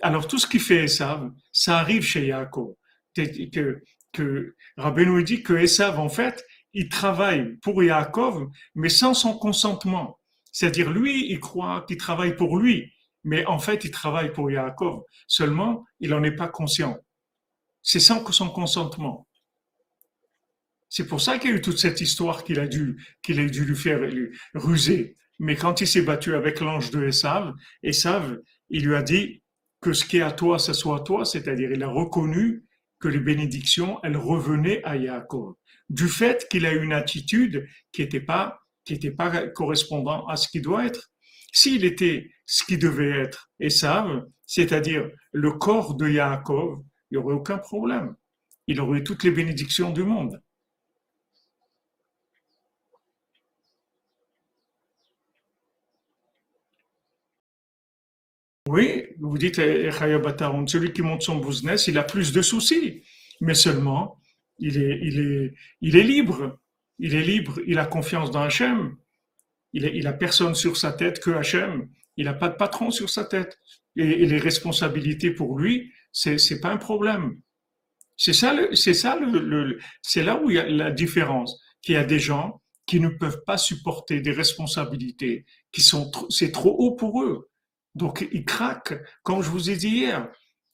Alors, 0.02 0.28
tout 0.28 0.38
ce 0.38 0.48
qu'il 0.48 0.62
fait 0.62 0.86
Esav, 0.86 1.32
ça 1.52 1.78
arrive 1.80 2.04
chez 2.04 2.28
Yaakov. 2.28 2.76
Que, 3.16 3.82
que 4.12 4.56
Rabbeinu 4.78 5.24
dit 5.24 5.44
que 5.44 5.54
Esav, 5.54 6.00
en 6.00 6.10
fait, 6.10 6.46
il 6.74 6.90
travaille 6.90 7.58
pour 7.58 7.84
Yaakov, 7.84 8.50
mais 8.76 8.90
sans 8.90 9.14
son 9.14 9.38
consentement. 9.38 10.20
C'est-à-dire, 10.52 10.92
lui, 10.92 11.32
il 11.32 11.40
croit 11.40 11.86
qu'il 11.88 11.98
travaille 11.98 12.36
pour 12.36 12.58
lui, 12.58 12.94
mais 13.26 13.44
en 13.48 13.58
fait, 13.60 13.84
il 13.84 13.92
travaille 13.92 14.32
pour 14.32 14.50
Yaakov. 14.52 15.04
Seulement, 15.28 15.84
il 16.00 16.12
n'en 16.12 16.24
est 16.24 16.36
pas 16.36 16.48
conscient. 16.48 16.98
C'est 17.82 18.00
sans 18.00 18.24
son 18.32 18.50
consentement. 18.50 19.28
C'est 20.90 21.08
pour 21.08 21.20
ça 21.20 21.40
qu'il 21.40 21.50
y 21.50 21.54
a 21.54 21.58
eu 21.58 21.62
toute 21.62 21.80
cette 21.80 22.00
histoire 22.02 22.44
qu'il 22.44 22.60
a 22.60 22.68
dû, 22.68 23.04
qu'il 23.24 23.40
a 23.40 23.46
dû 23.46 23.66
lui 23.66 23.76
faire 23.76 24.00
ruser. 24.54 25.18
Mais 25.40 25.56
quand 25.56 25.82
il 25.82 25.88
s'est 25.88 26.04
battu 26.04 26.36
avec 26.36 26.60
l'ange 26.62 26.92
de 26.92 27.04
Esav, 27.08 27.54
Esav, 27.82 28.40
il 28.70 28.86
lui 28.86 28.96
a 28.96 29.02
dit 29.02 29.42
que 29.82 29.92
ce 29.92 30.06
qui 30.06 30.18
est 30.18 30.22
à 30.22 30.32
toi, 30.32 30.60
ce 30.60 30.74
soit 30.74 30.98
à 30.98 31.00
toi, 31.02 31.26
c'est-à-dire 31.26 31.72
il 31.72 31.84
a 31.84 31.90
reconnu 31.90 32.64
que 33.00 33.08
les 33.08 33.20
bénédictions, 33.20 34.00
elles 34.04 34.18
revenaient 34.18 34.84
à 34.84 34.98
Yaakov. 34.98 35.56
Du 35.90 36.08
fait 36.08 36.48
qu'il 36.50 36.66
a 36.66 36.74
eu 36.74 36.84
une 36.84 36.94
attitude 36.94 37.68
qui 37.92 38.02
n'était 38.02 38.22
pas, 38.22 38.60
qui 38.86 38.94
n'était 38.94 39.12
pas 39.12 39.48
correspondant 39.48 40.28
à 40.28 40.38
ce 40.38 40.48
qui 40.48 40.62
doit 40.62 40.86
être. 40.86 41.10
S'il 41.56 41.86
était 41.86 42.32
ce 42.46 42.66
qui 42.66 42.78
devait 42.78 43.22
être 43.22 43.50
Esav, 43.62 44.26
c'est-à-dire 44.46 45.10
le 45.32 45.54
corps 45.54 45.96
de 45.96 46.10
Yaakov, 46.10 46.84
il 47.10 47.18
n'y 47.18 47.24
aurait 47.24 47.34
aucun 47.34 47.58
problème. 47.58 48.16
Il 48.68 48.82
aurait 48.82 49.04
toutes 49.04 49.24
les 49.24 49.32
bénédictions 49.32 49.92
du 49.92 50.04
monde. 50.04 50.42
Oui, 58.68 59.06
vous 59.20 59.38
dites 59.38 59.56
celui 59.56 60.92
qui 60.92 61.02
monte 61.04 61.22
son 61.22 61.38
business, 61.38 61.88
il 61.88 61.98
a 61.98 62.04
plus 62.04 62.34
de 62.34 62.42
soucis, 62.42 63.04
mais 63.40 63.54
seulement 63.54 64.20
il 64.60 64.78
est, 64.78 65.00
il 65.02 65.20
est, 65.20 65.54
il 65.80 65.96
est 65.96 66.04
libre. 66.04 66.60
Il 67.00 67.16
est 67.16 67.24
libre, 67.24 67.60
il 67.66 67.80
a 67.80 67.86
confiance 67.86 68.32
dans 68.32 68.42
Hachem. 68.42 68.98
Il 69.76 70.08
a, 70.08 70.14
personne 70.14 70.56
sur 70.56 70.78
sa 70.78 70.94
tête 70.94 71.20
que 71.20 71.32
Hachem. 71.32 71.90
Il 72.16 72.26
n'a 72.26 72.34
pas 72.34 72.48
de 72.48 72.56
patron 72.56 72.92
sur 72.92 73.10
sa 73.10 73.26
tête. 73.26 73.60
Et, 73.98 74.26
les 74.26 74.38
responsabilités 74.38 75.32
pour 75.32 75.60
lui, 75.60 75.92
c'est, 76.12 76.38
c'est 76.38 76.62
pas 76.62 76.70
un 76.70 76.78
problème. 76.78 77.42
C'est 78.18 78.34
ça, 78.34 78.56
c'est 78.74 78.94
ça, 78.94 79.20
c'est 80.02 80.24
là 80.24 80.42
où 80.42 80.50
il 80.50 80.56
y 80.56 80.60
a 80.60 80.68
la 80.68 80.92
différence. 80.92 81.62
Qu'il 81.82 81.96
y 81.96 81.98
a 81.98 82.06
des 82.06 82.20
gens 82.20 82.62
qui 82.88 83.00
ne 83.00 83.10
peuvent 83.10 83.44
pas 83.46 83.58
supporter 83.58 84.22
des 84.22 84.32
responsabilités 84.32 85.46
qui 85.72 85.82
sont, 85.82 86.10
c'est 86.30 86.52
trop 86.52 86.72
haut 86.72 86.96
pour 86.96 87.22
eux. 87.22 87.50
Donc 87.96 88.28
ils 88.32 88.46
craquent, 88.46 88.96
comme 89.24 89.42
je 89.42 89.50
vous 89.50 89.70
ai 89.70 89.76
dit 89.76 89.90
hier. 89.90 90.30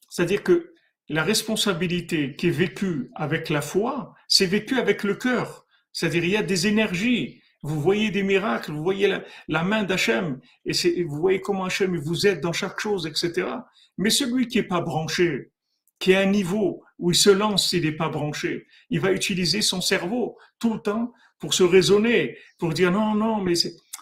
C'est-à-dire 0.08 0.42
que 0.42 0.72
la 1.08 1.24
responsabilité 1.24 2.36
qui 2.36 2.48
est 2.48 2.50
vécue 2.50 3.10
avec 3.14 3.48
la 3.48 3.60
foi, 3.60 4.14
c'est 4.28 4.46
vécu 4.46 4.78
avec 4.78 5.02
le 5.02 5.14
cœur. 5.14 5.66
C'est-à-dire 5.92 6.24
il 6.24 6.30
y 6.30 6.36
a 6.36 6.42
des 6.42 6.66
énergies. 6.66 7.41
Vous 7.62 7.80
voyez 7.80 8.10
des 8.10 8.22
miracles, 8.24 8.72
vous 8.72 8.82
voyez 8.82 9.14
la, 9.48 9.62
main 9.62 9.84
d'Hachem, 9.84 10.40
et 10.64 11.04
vous 11.04 11.20
voyez 11.20 11.40
comment 11.40 11.64
Hachem 11.64 11.96
vous 11.96 12.26
aide 12.26 12.40
dans 12.40 12.52
chaque 12.52 12.80
chose, 12.80 13.06
etc. 13.06 13.48
Mais 13.98 14.10
celui 14.10 14.48
qui 14.48 14.58
est 14.58 14.64
pas 14.64 14.80
branché, 14.80 15.52
qui 16.00 16.10
est 16.10 16.16
à 16.16 16.20
un 16.20 16.26
niveau 16.26 16.82
où 16.98 17.12
il 17.12 17.16
se 17.16 17.30
lance 17.30 17.68
s'il 17.70 17.84
n'est 17.84 17.92
pas 17.92 18.08
branché, 18.08 18.66
il 18.90 18.98
va 18.98 19.12
utiliser 19.12 19.62
son 19.62 19.80
cerveau 19.80 20.36
tout 20.58 20.74
le 20.74 20.80
temps 20.80 21.12
pour 21.38 21.54
se 21.54 21.62
raisonner, 21.62 22.36
pour 22.58 22.72
dire 22.72 22.90
non, 22.90 23.14
non, 23.14 23.40
mais 23.40 23.54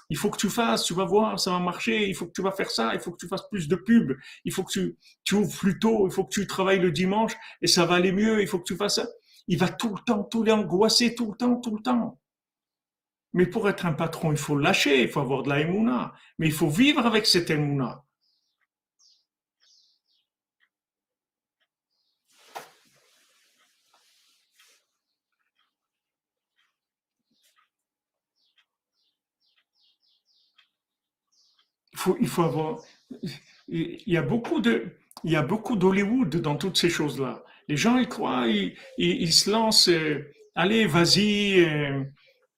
il 0.08 0.16
faut 0.16 0.30
que 0.30 0.38
tu 0.38 0.48
fasses, 0.48 0.84
tu 0.84 0.94
vas 0.94 1.04
voir, 1.04 1.38
ça 1.38 1.50
va 1.50 1.58
marcher, 1.58 2.08
il 2.08 2.14
faut 2.14 2.26
que 2.26 2.32
tu 2.32 2.42
vas 2.42 2.52
faire 2.52 2.70
ça, 2.70 2.94
il 2.94 3.00
faut 3.00 3.12
que 3.12 3.18
tu 3.18 3.28
fasses 3.28 3.48
plus 3.50 3.68
de 3.68 3.76
pubs, 3.76 4.16
il 4.44 4.52
faut 4.52 4.64
que 4.64 4.72
tu, 4.72 4.96
tu 5.24 5.34
ouvres 5.34 5.58
plus 5.58 5.78
tôt, 5.78 6.06
il 6.06 6.12
faut 6.12 6.24
que 6.24 6.32
tu 6.32 6.46
travailles 6.46 6.80
le 6.80 6.92
dimanche 6.92 7.32
et 7.62 7.66
ça 7.66 7.86
va 7.86 7.94
aller 7.96 8.12
mieux, 8.12 8.40
il 8.40 8.48
faut 8.48 8.58
que 8.58 8.64
tu 8.64 8.76
fasses 8.76 8.96
ça. 8.96 9.08
Il 9.46 9.58
va 9.58 9.68
tout 9.68 9.94
le 9.94 10.02
temps, 10.04 10.24
tout 10.24 10.44
l'angoisser, 10.44 11.14
tout 11.14 11.30
le 11.32 11.36
temps, 11.36 11.56
tout 11.56 11.74
le 11.74 11.82
temps. 11.82 12.19
Mais 13.32 13.46
pour 13.46 13.68
être 13.68 13.86
un 13.86 13.92
patron, 13.92 14.32
il 14.32 14.38
faut 14.38 14.56
lâcher, 14.58 15.02
il 15.02 15.08
faut 15.08 15.20
avoir 15.20 15.42
de 15.42 15.48
la 15.50 15.60
émouna. 15.60 16.14
Mais 16.38 16.46
il 16.46 16.52
faut 16.52 16.68
vivre 16.68 17.06
avec 17.06 17.26
cette 17.26 17.50
émouna. 17.50 18.04
Il 31.92 31.98
faut, 31.98 32.16
il 32.20 32.28
faut 32.28 32.42
avoir. 32.42 32.80
Il 33.68 34.02
y 34.06 34.16
a 34.16 34.22
beaucoup 34.22 34.60
de, 34.60 34.96
il 35.24 35.32
y 35.32 35.36
a 35.36 35.42
beaucoup 35.42 35.76
d'Hollywood 35.76 36.36
dans 36.36 36.56
toutes 36.56 36.76
ces 36.78 36.90
choses-là. 36.90 37.44
Les 37.68 37.76
gens, 37.76 37.98
ils 37.98 38.08
croient, 38.08 38.48
ils, 38.48 38.74
ils, 38.98 39.32
se 39.32 39.50
lancent. 39.50 39.88
Euh, 39.88 40.32
allez, 40.54 40.86
vas-y. 40.86 41.60
Euh, 41.60 42.04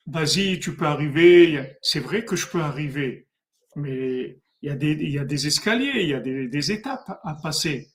vas-y, 0.07 0.61
tu 0.61 0.77
peux 0.77 0.87
arriver. 0.87 1.77
C'est 1.83 2.01
vrai 2.01 2.25
que 2.25 2.37
je 2.37 2.47
peux 2.47 2.61
arriver, 2.61 3.29
mais 3.77 4.39
il 4.63 4.69
y 4.69 5.19
a 5.19 5.25
des, 5.25 5.47
escaliers, 5.47 6.03
il 6.03 6.09
y 6.09 6.15
a 6.15 6.21
des, 6.21 6.73
étapes 6.73 7.21
à 7.23 7.35
passer. 7.35 7.91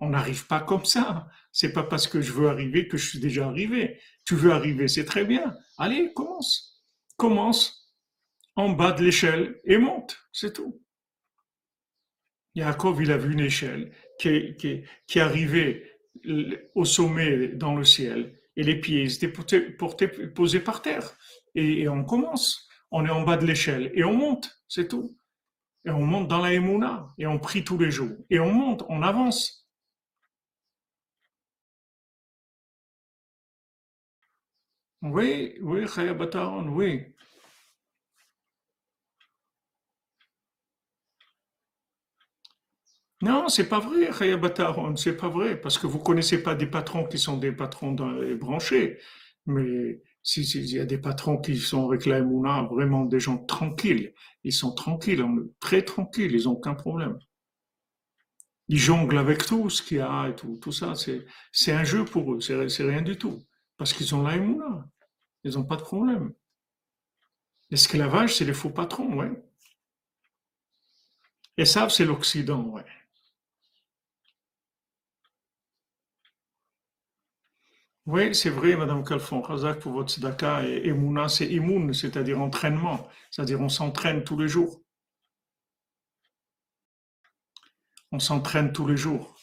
On 0.00 0.10
n'arrive 0.10 0.46
pas 0.46 0.60
comme 0.60 0.84
ça. 0.84 1.28
C'est 1.52 1.72
pas 1.72 1.84
parce 1.84 2.08
que 2.08 2.20
je 2.20 2.32
veux 2.32 2.48
arriver 2.48 2.88
que 2.88 2.96
je 2.96 3.08
suis 3.08 3.20
déjà 3.20 3.46
arrivé. 3.46 4.00
Tu 4.24 4.34
veux 4.34 4.52
arriver, 4.52 4.88
c'est 4.88 5.04
très 5.04 5.24
bien. 5.24 5.56
Allez, 5.78 6.12
commence. 6.12 6.84
Commence 7.16 7.94
en 8.56 8.70
bas 8.70 8.92
de 8.92 9.04
l'échelle 9.04 9.60
et 9.64 9.78
monte. 9.78 10.18
C'est 10.32 10.52
tout. 10.52 10.80
Yaakov, 12.54 13.02
il 13.02 13.12
a 13.12 13.16
vu 13.16 13.32
une 13.32 13.40
échelle 13.40 13.92
qui 14.18 14.56
qui 15.06 15.20
arrivée 15.20 15.90
au 16.74 16.84
sommet 16.84 17.48
dans 17.48 17.74
le 17.74 17.84
ciel 17.84 18.38
et 18.56 18.62
les 18.62 18.80
pieds 18.80 19.04
étaient 19.04 19.28
posés 19.28 20.60
par 20.60 20.82
terre. 20.82 21.16
Et, 21.54 21.88
on 21.88 22.04
commence. 22.04 22.68
On 22.90 23.06
est 23.06 23.10
en 23.10 23.22
bas 23.22 23.36
de 23.36 23.46
l'échelle 23.46 23.90
et 23.94 24.04
on 24.04 24.14
monte, 24.14 24.50
c'est 24.68 24.88
tout. 24.88 25.16
Et 25.84 25.90
on 25.90 26.02
monte 26.02 26.28
dans 26.28 26.40
la 26.40 26.52
Emouna 26.52 27.08
et 27.18 27.26
on 27.26 27.38
prie 27.38 27.64
tous 27.64 27.78
les 27.78 27.90
jours. 27.90 28.16
Et 28.30 28.38
on 28.38 28.52
monte, 28.52 28.84
on 28.88 29.02
avance. 29.02 29.66
Oui, 35.02 35.56
oui, 35.60 35.86
oui. 36.68 37.11
Non, 43.22 43.48
c'est 43.48 43.68
pas 43.68 43.78
vrai, 43.78 44.10
c'est 44.96 45.16
pas 45.16 45.28
vrai, 45.28 45.60
parce 45.60 45.78
que 45.78 45.86
vous 45.86 46.00
connaissez 46.00 46.42
pas 46.42 46.54
des 46.56 46.66
patrons 46.66 47.06
qui 47.06 47.18
sont 47.18 47.38
des 47.38 47.52
patrons 47.52 47.92
branchés. 48.38 48.98
Mais 49.46 50.02
s'il 50.22 50.70
y 50.70 50.80
a 50.80 50.84
des 50.84 50.98
patrons 50.98 51.38
qui 51.38 51.56
sont 51.56 51.88
avec 51.88 52.04
la 52.06 52.20
vraiment 52.22 53.04
des 53.04 53.20
gens 53.20 53.38
tranquilles, 53.38 54.12
ils 54.44 54.52
sont 54.52 54.74
tranquilles, 54.74 55.24
très 55.60 55.82
tranquilles, 55.82 56.32
ils 56.32 56.48
ont 56.48 56.52
aucun 56.52 56.74
problème. 56.74 57.16
Ils 58.68 58.78
jonglent 58.78 59.18
avec 59.18 59.46
tout 59.46 59.70
ce 59.70 59.82
qu'il 59.82 59.98
y 59.98 60.00
a 60.00 60.28
et 60.28 60.34
tout, 60.34 60.56
tout 60.60 60.72
ça, 60.72 60.94
c'est 61.52 61.72
un 61.72 61.84
jeu 61.84 62.04
pour 62.04 62.34
eux, 62.34 62.40
c'est 62.40 62.84
rien 62.84 63.02
du 63.02 63.16
tout. 63.16 63.40
Parce 63.76 63.92
qu'ils 63.92 64.14
ont 64.14 64.22
la 64.22 64.36
ils 65.44 65.54
n'ont 65.54 65.64
pas 65.64 65.76
de 65.76 65.82
problème. 65.82 66.32
L'esclavage, 67.70 68.36
c'est 68.36 68.44
les 68.44 68.52
faux 68.52 68.70
patrons, 68.70 69.14
ouais. 69.16 69.30
Et 71.56 71.64
ça, 71.64 71.88
c'est 71.88 72.04
l'Occident, 72.04 72.62
ouais. 72.68 72.84
Oui, 78.06 78.32
c'est 78.32 78.48
vrai, 78.50 78.76
Madame 78.76 79.02
Kalfon, 79.02 79.40
Razak 79.42 79.80
pour 79.80 79.90
votre 79.90 80.12
tzedaka 80.12 80.62
et 80.64 80.86
Emouna, 80.86 81.28
c'est 81.28 81.48
immun, 81.48 81.92
c'est-à-dire 81.92 82.40
entraînement, 82.40 83.08
c'est-à-dire 83.32 83.60
on 83.60 83.68
s'entraîne 83.68 84.22
tous 84.22 84.38
les 84.38 84.46
jours. 84.46 84.80
On 88.12 88.20
s'entraîne 88.20 88.72
tous 88.72 88.86
les 88.86 88.96
jours. 88.96 89.34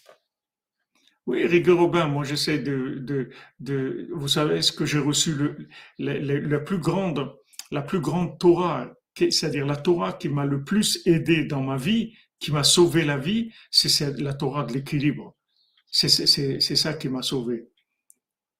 Oui, 1.25 1.45
Rigueur 1.45 1.77
Robin, 1.77 2.07
moi 2.07 2.23
j'essaie 2.23 2.59
de, 2.59 2.95
de, 2.99 3.29
de, 3.59 4.09
vous 4.13 4.27
savez 4.27 4.61
ce 4.61 4.71
que 4.71 4.85
j'ai 4.85 4.97
reçu 4.99 5.33
le, 5.35 5.67
la 5.99 6.59
plus 6.59 6.79
grande, 6.79 7.31
la 7.71 7.81
plus 7.81 7.99
grande 7.99 8.39
Torah, 8.39 8.89
c'est-à-dire 9.15 9.65
la 9.65 9.75
Torah 9.75 10.13
qui 10.13 10.29
m'a 10.29 10.45
le 10.45 10.63
plus 10.63 11.01
aidé 11.05 11.45
dans 11.45 11.61
ma 11.61 11.77
vie, 11.77 12.15
qui 12.39 12.51
m'a 12.51 12.63
sauvé 12.63 13.05
la 13.05 13.17
vie, 13.17 13.51
c'est 13.69 14.17
la 14.19 14.33
Torah 14.33 14.63
de 14.63 14.73
l'équilibre. 14.73 15.35
C'est 15.91 16.09
ça 16.75 16.93
qui 16.95 17.09
m'a 17.09 17.23
sauvé. 17.23 17.68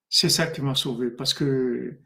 C'est 0.10 0.30
ça 0.30 0.48
qui 0.48 0.62
m'a 0.62 0.76
sauvé, 0.76 1.12
parce 1.12 1.34
que, 1.34 2.00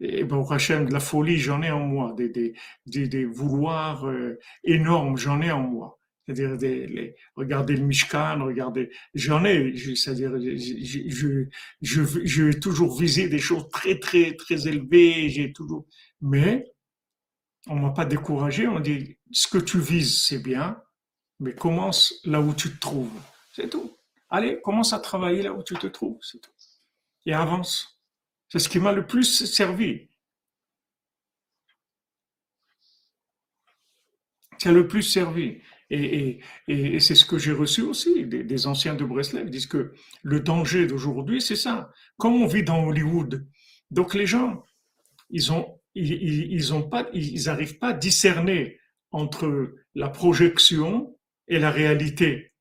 et 0.00 0.24
ben, 0.24 0.36
au 0.36 0.44
de 0.46 0.92
la 0.92 1.00
folie, 1.00 1.38
j'en 1.38 1.62
ai 1.62 1.70
en 1.70 1.80
moi, 1.80 2.12
des, 2.14 2.28
des, 2.28 2.54
des, 2.86 3.08
des 3.08 3.24
vouloirs 3.24 4.06
euh, 4.06 4.38
énormes, 4.64 5.16
j'en 5.16 5.40
ai 5.40 5.50
en 5.50 5.62
moi. 5.62 5.98
C'est-à-dire, 6.26 6.58
des, 6.58 7.14
regardez 7.36 7.76
le 7.76 7.86
Mishkan, 7.86 8.44
regardez, 8.44 8.90
j'en 9.14 9.44
ai, 9.44 9.74
c'est-à-dire, 9.94 10.32
je, 10.38 11.46
je, 11.80 12.02
je, 12.24 12.42
vais 12.42 12.60
toujours 12.60 12.98
viser 12.98 13.28
des 13.28 13.38
choses 13.38 13.68
très, 13.70 13.98
très, 13.98 14.34
très 14.34 14.66
élevées, 14.68 15.30
j'ai 15.30 15.52
toujours, 15.52 15.86
mais, 16.20 16.66
on 17.68 17.76
m'a 17.76 17.90
pas 17.90 18.04
découragé, 18.04 18.66
on 18.68 18.80
dit, 18.80 19.16
ce 19.32 19.48
que 19.48 19.58
tu 19.58 19.78
vises, 19.78 20.24
c'est 20.24 20.42
bien, 20.42 20.82
mais 21.40 21.54
commence 21.54 22.20
là 22.24 22.40
où 22.40 22.52
tu 22.54 22.70
te 22.70 22.80
trouves. 22.80 23.20
C'est 23.52 23.70
tout. 23.70 23.96
Allez, 24.28 24.60
commence 24.62 24.92
à 24.92 24.98
travailler 24.98 25.42
là 25.42 25.52
où 25.52 25.62
tu 25.62 25.74
te 25.74 25.86
trouves, 25.86 26.18
c'est 26.20 26.40
tout 26.40 26.50
et 27.26 27.34
avance. 27.34 28.00
C'est 28.48 28.58
ce 28.58 28.68
qui 28.68 28.78
m'a 28.78 28.92
le 28.92 29.06
plus 29.06 29.44
servi. 29.44 30.08
C'est 34.58 34.72
le 34.72 34.86
plus 34.88 35.02
servi. 35.02 35.60
Et, 35.90 36.40
c'est 36.98 37.14
ce 37.14 37.24
que 37.24 37.38
j'ai 37.38 37.52
reçu 37.52 37.82
aussi 37.82 38.24
des, 38.24 38.66
anciens 38.66 38.94
de 38.94 39.04
Breslev. 39.04 39.50
Disent 39.50 39.66
que 39.66 39.92
le 40.22 40.40
danger 40.40 40.86
d'aujourd'hui, 40.86 41.40
c'est 41.40 41.56
ça. 41.56 41.92
Comme 42.16 42.34
on 42.34 42.46
vit 42.46 42.62
dans 42.62 42.84
Hollywood, 42.84 43.46
donc 43.90 44.14
les 44.14 44.26
gens, 44.26 44.64
ils 45.30 45.52
ont, 45.52 45.80
ils, 45.94 46.62
pas, 46.90 47.08
ils 47.12 47.44
n'arrivent 47.44 47.78
pas 47.78 47.88
à 47.88 47.92
discerner 47.92 48.78
entre 49.10 49.74
la 49.94 50.08
projection 50.08 51.16
et 51.48 51.58
la 51.58 51.70
réalité. 51.70 52.52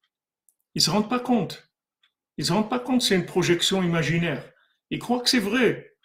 Ils 0.76 0.82
se 0.82 0.90
rendent 0.90 1.10
pas 1.10 1.20
compte. 1.20 1.70
Ils 2.38 2.46
se 2.46 2.54
rendent 2.54 2.70
pas 2.70 2.80
compte, 2.80 3.02
c'est 3.02 3.16
une 3.16 3.26
projection 3.26 3.82
imaginaire. 3.82 4.52
Ils 4.90 5.00
croient 5.00 5.22
que 5.22 5.30
c'est 5.30 5.40
vrai. 5.40 5.96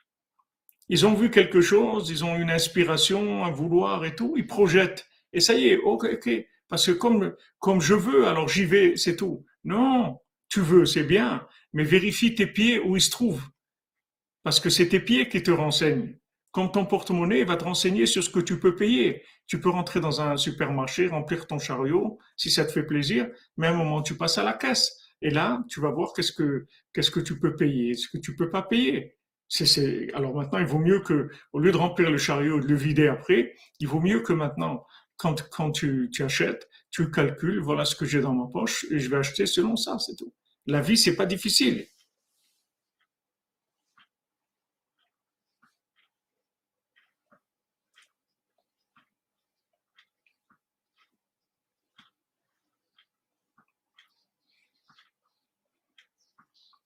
Ils 0.89 1.07
ont 1.07 1.15
vu 1.15 1.31
quelque 1.31 1.61
chose, 1.61 2.11
ils 2.11 2.25
ont 2.25 2.37
une 2.37 2.51
inspiration, 2.51 3.45
un 3.45 3.51
vouloir 3.51 4.05
et 4.05 4.15
tout, 4.15 4.35
ils 4.37 4.47
projettent. 4.47 5.07
Et 5.33 5.41
ça 5.41 5.55
y 5.55 5.69
est, 5.69 5.77
ok, 5.79 6.07
ok. 6.13 6.31
Parce 6.69 6.87
que 6.87 6.93
comme, 6.93 7.35
comme 7.59 7.81
je 7.81 7.95
veux, 7.95 8.27
alors 8.27 8.49
j'y 8.49 8.65
vais, 8.65 8.97
c'est 8.97 9.17
tout. 9.17 9.45
Non, 9.65 10.19
tu 10.49 10.61
veux, 10.61 10.87
c'est 10.87 11.05
bien, 11.05 11.47
mais 11.73 11.85
vérifie 11.85 12.35
tes 12.35 12.47
pieds 12.47 12.81
où 12.81 12.97
ils 12.97 13.03
se 13.03 13.11
trouvent. 13.11 13.45
Parce 14.43 14.59
que 14.59 14.71
c'est 14.71 14.89
tes 14.89 15.01
pieds 15.01 15.29
qui 15.29 15.43
te 15.43 15.51
renseignent. 15.51 16.17
Comme 16.51 16.73
ton 16.73 16.85
porte-monnaie 16.85 17.45
va 17.45 17.57
te 17.57 17.65
renseigner 17.65 18.07
sur 18.07 18.25
ce 18.25 18.31
que 18.31 18.41
tu 18.41 18.59
peux 18.59 18.75
payer. 18.75 19.23
Tu 19.47 19.61
peux 19.61 19.71
rentrer 19.71 20.01
dans 20.01 20.21
un 20.21 20.37
supermarché, 20.37 21.07
remplir 21.07 21.47
ton 21.47 21.59
chariot, 21.59 22.19
si 22.37 22.51
ça 22.51 22.65
te 22.65 22.73
fait 22.73 22.83
plaisir, 22.83 23.29
mais 23.57 23.69
à 23.69 23.71
un 23.71 23.75
moment, 23.75 24.03
tu 24.03 24.17
passes 24.17 24.39
à 24.39 24.43
la 24.43 24.55
caisse. 24.55 25.00
Et 25.23 25.31
là, 25.31 25.65
tu 25.69 25.81
vas 25.81 25.91
voir 25.91 26.13
qu'est-ce 26.13 26.33
que 26.33 26.67
qu'est-ce 26.93 27.11
que 27.11 27.21
tu 27.21 27.39
peux 27.39 27.57
payer, 27.57 27.95
ce 27.95 28.09
que 28.09 28.19
tu 28.19 28.37
peux 28.37 28.51
pas 28.51 28.63
payer. 28.63 29.17
C'est, 29.49 30.13
alors 30.15 30.35
maintenant, 30.35 30.61
il 30.61 30.67
vaut 30.67 30.79
mieux 30.79 31.01
que, 31.01 31.29
au 31.53 31.59
lieu 31.59 31.73
de 31.73 31.77
remplir 31.77 32.09
le 32.11 32.19
chariot 32.19 32.61
de 32.61 32.69
le 32.69 32.77
vider 32.77 33.09
après, 33.09 33.55
il 33.81 33.89
vaut 33.89 34.01
mieux 34.01 34.21
que 34.21 34.33
maintenant, 34.33 34.87
quand, 35.17 35.49
quand 35.51 35.73
tu, 35.73 36.09
tu 36.13 36.23
achètes, 36.23 36.69
tu 36.93 37.11
calcules, 37.11 37.61
voilà 37.61 37.85
ce 37.85 37.97
que 37.97 38.07
j'ai 38.07 38.21
dans 38.21 38.33
ma 38.33 38.47
poche 38.47 38.87
et 38.91 39.01
je 39.01 39.11
vais 39.11 39.17
acheter 39.17 39.47
selon 39.47 39.75
ça, 39.75 39.99
c'est 39.99 40.15
tout. 40.17 40.33
La 40.67 40.81
vie, 40.81 40.97
c'est 40.97 41.17
pas 41.17 41.27
difficile. 41.27 41.85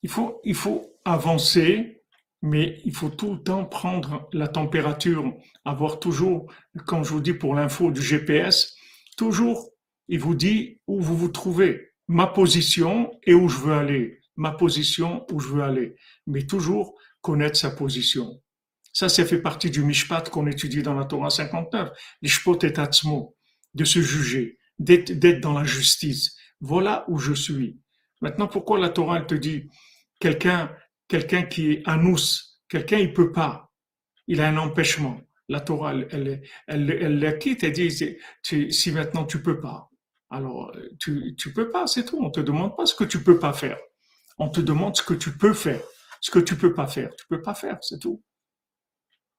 Il 0.04 0.10
faut, 0.10 0.38
il 0.44 0.54
faut 0.54 0.94
avancer, 1.06 2.02
mais 2.42 2.78
il 2.84 2.94
faut 2.94 3.08
tout 3.08 3.32
le 3.32 3.42
temps 3.42 3.64
prendre 3.64 4.28
la 4.34 4.48
température, 4.48 5.34
avoir 5.64 5.98
toujours, 5.98 6.52
comme 6.86 7.04
je 7.04 7.10
vous 7.10 7.22
dis 7.22 7.32
pour 7.32 7.54
l'info 7.54 7.90
du 7.90 8.02
GPS, 8.02 8.76
toujours, 9.16 9.70
il 10.08 10.20
vous 10.20 10.34
dit 10.34 10.78
où 10.86 11.00
vous 11.00 11.16
vous 11.16 11.30
trouvez, 11.30 11.94
ma 12.06 12.26
position 12.26 13.18
et 13.22 13.32
où 13.32 13.48
je 13.48 13.56
veux 13.56 13.72
aller, 13.72 14.20
ma 14.36 14.52
position 14.52 15.24
où 15.32 15.40
je 15.40 15.48
veux 15.48 15.62
aller, 15.62 15.96
mais 16.26 16.46
toujours 16.46 16.94
connaître 17.22 17.56
sa 17.56 17.70
position. 17.70 18.42
Ça, 18.92 19.08
ça 19.08 19.24
fait 19.24 19.40
partie 19.40 19.70
du 19.70 19.82
mishpat 19.82 20.28
qu'on 20.28 20.46
étudie 20.46 20.82
dans 20.82 20.92
la 20.92 21.06
Torah 21.06 21.30
59, 21.30 21.88
l'ishpot 22.20 22.58
et 22.62 22.78
atzmo, 22.78 23.34
de 23.72 23.84
se 23.86 24.02
juger, 24.02 24.58
d'être 24.78 25.40
dans 25.40 25.54
la 25.54 25.64
justice. 25.64 26.36
Voilà 26.60 27.06
où 27.08 27.16
je 27.16 27.32
suis. 27.32 27.80
Maintenant, 28.20 28.48
pourquoi 28.48 28.78
la 28.78 28.90
Torah 28.90 29.16
elle 29.16 29.26
te 29.26 29.34
dit 29.34 29.70
quelqu'un 30.18 30.76
qui 31.08 31.72
est 31.72 31.82
quelqu'un 32.68 32.98
il 32.98 33.12
peut 33.12 33.32
pas, 33.32 33.70
il 34.26 34.40
a 34.40 34.48
un 34.48 34.56
empêchement. 34.56 35.20
La 35.48 35.60
Torah 35.60 35.92
elle 35.92 36.08
elle 36.10 36.42
elle, 36.66 36.90
elle, 36.90 37.38
quitte 37.38 37.64
et 37.64 37.70
dit 37.70 37.90
si 38.42 38.92
maintenant 38.92 39.24
tu 39.24 39.42
peux 39.42 39.60
pas, 39.60 39.90
alors 40.30 40.72
tu 40.98 41.34
tu 41.36 41.52
peux 41.52 41.70
pas, 41.70 41.86
c'est 41.86 42.04
tout. 42.04 42.18
On 42.20 42.30
te 42.30 42.40
demande 42.40 42.76
pas 42.76 42.86
ce 42.86 42.94
que 42.94 43.04
tu 43.04 43.22
peux 43.22 43.38
pas 43.38 43.52
faire. 43.52 43.78
On 44.38 44.48
te 44.48 44.60
demande 44.60 44.96
ce 44.96 45.02
que 45.02 45.14
tu 45.14 45.36
peux 45.36 45.52
faire. 45.54 45.82
Ce 46.20 46.30
que 46.30 46.38
tu 46.38 46.56
peux 46.56 46.72
pas 46.72 46.86
faire, 46.86 47.14
tu 47.16 47.26
peux 47.28 47.42
pas 47.42 47.54
faire, 47.54 47.76
c'est 47.82 47.98
tout. 47.98 48.22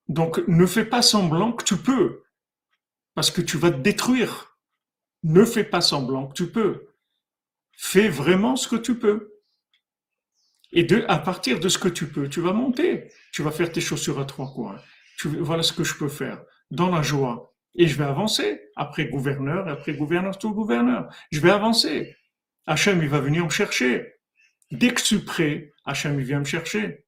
Donc 0.08 0.44
ne 0.48 0.68
fais 0.68 0.86
pas 0.86 1.02
semblant 1.02 1.52
que 1.52 1.64
tu 1.64 1.78
peux, 1.78 2.24
parce 3.16 3.32
que 3.32 3.42
tu 3.42 3.58
vas 3.58 3.72
te 3.72 3.80
détruire. 3.80 4.60
Ne 5.24 5.46
fais 5.46 5.64
pas 5.64 5.82
semblant 5.82 6.28
que 6.28 6.34
tu 6.34 6.52
peux. 6.52 6.90
Fais 7.72 8.08
vraiment 8.08 8.56
ce 8.56 8.68
que 8.68 8.76
tu 8.76 9.00
peux. 9.00 9.35
Et 10.76 10.84
de, 10.84 11.06
à 11.08 11.18
partir 11.18 11.62
de 11.62 11.70
ce 11.70 11.78
que 11.78 11.88
tu 11.88 12.06
peux, 12.08 12.28
tu 12.28 12.42
vas 12.42 12.52
monter. 12.52 13.10
Tu 13.32 13.42
vas 13.42 13.52
faire 13.52 13.72
tes 13.72 13.80
chaussures 13.80 14.20
à 14.20 14.26
trois 14.26 14.54
coins. 14.54 14.80
Tu, 15.18 15.30
voilà 15.30 15.64
ce 15.64 15.72
que 15.72 15.86
je 15.86 15.96
peux 15.96 16.10
faire. 16.10 16.44
Dans 16.70 16.90
la 16.90 17.02
joie. 17.02 17.56
Et 17.76 17.88
je 17.88 17.98
vais 17.98 18.04
avancer. 18.04 18.62
Après 18.76 19.06
gouverneur, 19.06 19.68
après 19.70 19.94
gouverneur, 19.94 20.38
tout 20.38 20.54
gouverneur. 20.54 21.08
Je 21.32 21.40
vais 21.40 21.50
avancer. 21.50 22.18
Hachem, 22.68 23.02
il 23.02 23.08
va 23.08 23.22
venir 23.22 23.46
me 23.46 23.50
chercher. 23.50 24.16
Dès 24.70 24.94
que 24.94 25.00
je 25.00 25.06
suis 25.06 25.20
prêt, 25.20 25.72
Hachem, 25.86 26.20
il 26.20 26.26
vient 26.26 26.40
me 26.40 26.46
chercher. 26.46 27.06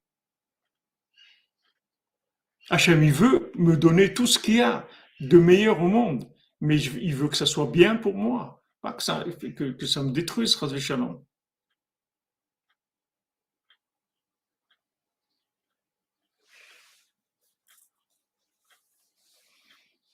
Hachem, 2.69 3.03
il 3.03 3.11
veut 3.11 3.51
me 3.55 3.75
donner 3.75 4.13
tout 4.13 4.27
ce 4.27 4.39
qu'il 4.39 4.55
y 4.55 4.61
a 4.61 4.87
de 5.19 5.37
meilleur 5.37 5.81
au 5.81 5.87
monde. 5.89 6.23
Mais 6.61 6.77
il 6.79 7.15
veut 7.15 7.27
que 7.27 7.35
ça 7.35 7.45
soit 7.45 7.67
bien 7.67 7.97
pour 7.97 8.15
moi. 8.15 8.63
Pas 8.81 8.93
que 8.93 9.03
ça, 9.03 9.25
que, 9.57 9.85
ça 9.85 10.03
me 10.03 10.11
détruise, 10.11 10.57
Shalom. 10.79 11.21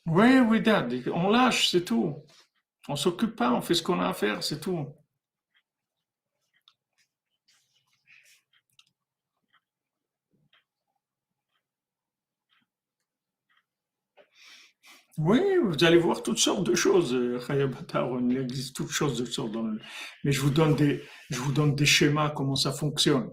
Oui, 0.05 0.39
oui, 0.39 0.61
Dad, 0.61 0.93
on 1.13 1.29
lâche, 1.29 1.67
c'est 1.69 1.83
tout. 1.83 2.15
On 2.89 2.95
s'occupe 2.95 3.35
pas, 3.35 3.53
on 3.53 3.61
fait 3.61 3.75
ce 3.75 3.83
qu'on 3.83 3.99
a 4.01 4.09
à 4.09 4.13
faire, 4.13 4.43
c'est 4.43 4.59
tout. 4.61 4.87
Oui, 15.17 15.39
vous 15.63 15.83
allez 15.83 15.97
voir 15.97 16.23
toutes 16.23 16.37
sortes 16.39 16.65
de 16.65 16.73
choses, 16.75 17.13
euh, 17.13 17.39
Il 18.29 18.37
existe 18.37 18.75
toutes 18.75 18.89
choses 18.91 19.17
de 19.19 19.25
sortes 19.25 19.51
dans 19.51 19.61
le... 19.63 19.79
Mais 20.23 20.31
je 20.31 20.41
vous 20.41 20.49
donne 20.49 20.75
des, 20.75 21.03
je 21.29 21.37
vous 21.37 21.51
donne 21.51 21.75
des 21.75 21.85
schémas, 21.85 22.29
comment 22.31 22.55
ça 22.55 22.71
fonctionne. 22.71 23.29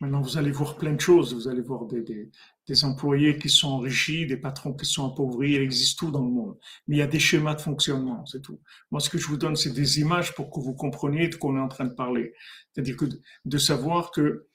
Maintenant, 0.00 0.20
vous 0.20 0.38
allez 0.38 0.52
voir 0.52 0.76
plein 0.76 0.92
de 0.92 1.00
choses. 1.00 1.34
Vous 1.34 1.48
allez 1.48 1.60
voir 1.60 1.86
des, 1.86 2.30
des, 2.68 2.84
employés 2.84 3.36
qui 3.36 3.48
sont 3.48 3.68
enrichis, 3.68 4.26
des 4.26 4.36
patrons 4.36 4.72
qui 4.72 4.86
sont 4.86 5.10
appauvris. 5.10 5.52
Il 5.52 5.62
existe 5.62 5.98
tout 5.98 6.12
dans 6.12 6.24
le 6.24 6.30
monde. 6.30 6.56
Mais 6.86 6.96
il 6.96 6.98
y 7.00 7.02
a 7.02 7.08
des 7.08 7.18
schémas 7.18 7.54
de 7.54 7.60
fonctionnement, 7.60 8.24
c'est 8.24 8.40
tout. 8.40 8.60
Moi, 8.92 9.00
ce 9.00 9.10
que 9.10 9.18
je 9.18 9.26
vous 9.26 9.36
donne, 9.36 9.56
c'est 9.56 9.72
des 9.72 9.98
images 9.98 10.34
pour 10.34 10.50
que 10.50 10.60
vous 10.60 10.74
compreniez 10.74 11.28
de 11.28 11.34
quoi 11.34 11.50
on 11.50 11.56
est 11.56 11.60
en 11.60 11.68
train 11.68 11.86
de 11.86 11.94
parler. 11.94 12.32
C'est-à-dire 12.72 12.96
que 12.96 13.06
de 13.44 13.58
savoir 13.58 14.12
que, 14.12 14.46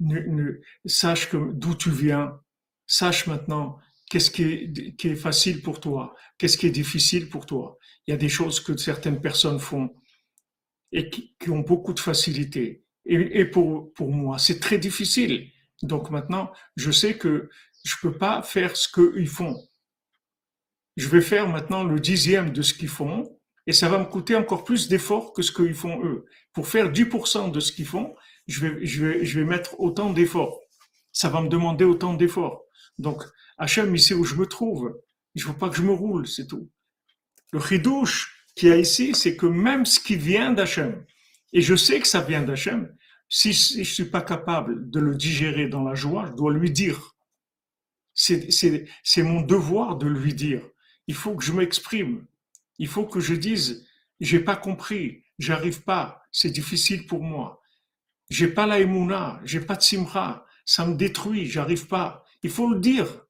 ne, 0.00 0.60
sache 0.84 1.34
d'où 1.34 1.74
tu 1.74 1.90
viens, 1.90 2.38
sache 2.86 3.26
maintenant 3.26 3.78
qu'est-ce 4.10 4.30
qui 4.30 4.42
est, 4.42 4.96
qui 4.96 5.08
est 5.08 5.16
facile 5.16 5.62
pour 5.62 5.80
toi, 5.80 6.14
qu'est-ce 6.36 6.58
qui 6.58 6.66
est 6.66 6.70
difficile 6.70 7.30
pour 7.30 7.46
toi. 7.46 7.78
Il 8.06 8.10
y 8.10 8.14
a 8.14 8.18
des 8.18 8.28
choses 8.28 8.60
que 8.60 8.76
certaines 8.76 9.20
personnes 9.22 9.60
font 9.60 9.94
et 10.92 11.08
qui 11.08 11.48
ont 11.48 11.60
beaucoup 11.60 11.94
de 11.94 12.00
facilité 12.00 12.84
et, 13.06 13.44
pour, 13.44 13.92
pour 13.94 14.12
moi, 14.12 14.38
c'est 14.38 14.60
très 14.60 14.78
difficile. 14.78 15.48
Donc 15.82 16.10
maintenant, 16.10 16.52
je 16.76 16.90
sais 16.90 17.16
que 17.16 17.48
je 17.84 17.96
peux 18.02 18.12
pas 18.12 18.42
faire 18.42 18.76
ce 18.76 18.88
qu'ils 18.88 19.28
font. 19.28 19.56
Je 20.96 21.08
vais 21.08 21.22
faire 21.22 21.48
maintenant 21.48 21.82
le 21.84 21.98
dixième 21.98 22.52
de 22.52 22.62
ce 22.62 22.74
qu'ils 22.74 22.88
font 22.88 23.38
et 23.66 23.72
ça 23.72 23.88
va 23.88 23.98
me 23.98 24.04
coûter 24.04 24.36
encore 24.36 24.64
plus 24.64 24.88
d'efforts 24.88 25.32
que 25.32 25.42
ce 25.42 25.52
qu'ils 25.52 25.74
font 25.74 26.04
eux. 26.04 26.26
Pour 26.52 26.68
faire 26.68 26.90
10% 26.90 27.52
de 27.52 27.60
ce 27.60 27.72
qu'ils 27.72 27.86
font, 27.86 28.14
je 28.46 28.66
vais, 28.66 28.86
je, 28.86 29.06
vais, 29.06 29.24
je 29.24 29.40
vais 29.40 29.46
mettre 29.46 29.78
autant 29.80 30.12
d'efforts. 30.12 30.60
Ça 31.12 31.28
va 31.28 31.40
me 31.40 31.48
demander 31.48 31.84
autant 31.84 32.14
d'efforts. 32.14 32.64
Donc, 32.98 33.22
Hachem, 33.58 33.94
il 33.94 34.00
sait 34.00 34.14
où 34.14 34.24
je 34.24 34.34
me 34.34 34.46
trouve. 34.46 35.00
Il 35.34 35.42
ne 35.42 35.46
faut 35.46 35.54
pas 35.54 35.68
que 35.68 35.76
je 35.76 35.82
me 35.82 35.92
roule, 35.92 36.26
c'est 36.26 36.46
tout. 36.46 36.70
Le 37.52 37.60
chidouche 37.60 38.46
qu'il 38.56 38.68
y 38.68 38.72
a 38.72 38.76
ici, 38.76 39.14
c'est 39.14 39.36
que 39.36 39.46
même 39.46 39.86
ce 39.86 40.00
qui 40.00 40.16
vient 40.16 40.52
d'Hachem, 40.52 41.04
et 41.52 41.60
je 41.60 41.74
sais 41.74 42.00
que 42.00 42.06
ça 42.06 42.20
vient 42.20 42.42
d'Hachem. 42.42 42.94
Si, 43.28 43.52
je 43.52 43.82
je 43.82 43.94
suis 43.94 44.04
pas 44.04 44.22
capable 44.22 44.90
de 44.90 45.00
le 45.00 45.14
digérer 45.14 45.68
dans 45.68 45.84
la 45.84 45.94
joie, 45.94 46.26
je 46.26 46.32
dois 46.32 46.52
lui 46.52 46.70
dire. 46.70 47.14
C'est 48.12 49.22
mon 49.22 49.40
devoir 49.40 49.96
de 49.96 50.06
lui 50.06 50.34
dire. 50.34 50.62
Il 51.06 51.14
faut 51.14 51.34
que 51.34 51.44
je 51.44 51.52
m'exprime. 51.52 52.26
Il 52.78 52.88
faut 52.88 53.06
que 53.06 53.20
je 53.20 53.34
dise, 53.34 53.86
j'ai 54.20 54.40
pas 54.40 54.56
compris, 54.56 55.24
j'arrive 55.38 55.82
pas, 55.82 56.22
c'est 56.32 56.50
difficile 56.50 57.06
pour 57.06 57.22
moi. 57.22 57.60
J'ai 58.30 58.48
pas 58.48 58.66
la 58.66 58.80
émouna, 58.80 59.40
j'ai 59.44 59.60
pas 59.60 59.76
de 59.76 59.82
simra, 59.82 60.46
ça 60.64 60.86
me 60.86 60.94
détruit, 60.94 61.46
j'arrive 61.46 61.86
pas. 61.86 62.24
Il 62.42 62.50
faut 62.50 62.72
le 62.72 62.80
dire. 62.80 63.26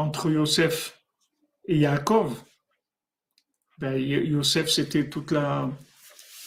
Entre 0.00 0.30
Yosef 0.30 1.02
et 1.66 1.78
Yaakov, 1.78 2.42
ben, 3.78 3.96
Yosef, 3.96 4.68
c'était 4.68 5.08
toute 5.08 5.30
la, 5.30 5.70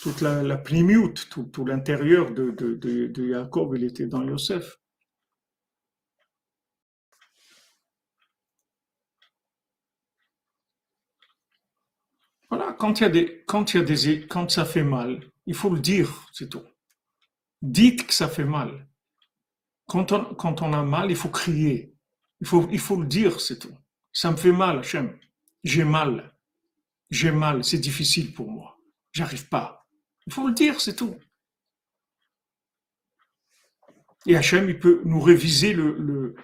toute 0.01 0.21
la, 0.21 0.43
la 0.43 0.57
tout, 0.57 1.65
l'intérieur 1.65 2.31
de, 2.31 2.51
de, 2.51 2.75
de, 3.07 3.27
Yaakov, 3.27 3.75
il 3.77 3.83
était 3.85 4.07
dans 4.07 4.23
Yosef. 4.23 4.79
Voilà, 12.49 12.73
quand 12.73 12.99
il 12.99 13.03
y 13.03 13.05
a 13.05 13.09
des, 13.09 13.43
quand 13.47 13.73
il 13.73 13.77
y 13.77 13.79
a 13.81 13.83
des, 13.83 14.27
quand 14.27 14.49
ça 14.51 14.65
fait 14.65 14.83
mal, 14.83 15.23
il 15.45 15.55
faut 15.55 15.69
le 15.69 15.79
dire, 15.79 16.09
c'est 16.31 16.49
tout. 16.49 16.63
Dites 17.61 18.07
que 18.07 18.13
ça 18.13 18.27
fait 18.27 18.45
mal. 18.45 18.87
Quand 19.87 20.11
on, 20.11 20.35
quand 20.35 20.61
on 20.61 20.73
a 20.73 20.83
mal, 20.83 21.09
il 21.11 21.15
faut 21.15 21.29
crier. 21.29 21.92
Il 22.43 22.47
faut, 22.47 22.67
il 22.73 22.79
faut 22.79 22.97
le 22.97 23.07
dire, 23.07 23.39
c'est 23.39 23.57
tout. 23.57 23.73
Ça 24.11 24.29
me 24.29 24.35
fait 24.35 24.51
mal, 24.51 24.79
Hachem. 24.79 25.17
J'ai 25.63 25.85
mal. 25.85 26.35
J'ai 27.09 27.31
mal. 27.31 27.63
C'est 27.63 27.77
difficile 27.77 28.33
pour 28.33 28.51
moi. 28.51 28.77
J'arrive 29.13 29.47
pas. 29.47 29.87
Il 30.27 30.33
faut 30.33 30.45
le 30.45 30.53
dire, 30.53 30.81
c'est 30.81 30.97
tout. 30.97 31.15
Et 34.25 34.35
Hachem, 34.35 34.69
il 34.69 34.77
peut 34.77 35.01
nous 35.05 35.21
réviser 35.21 35.71
le, 35.71 36.35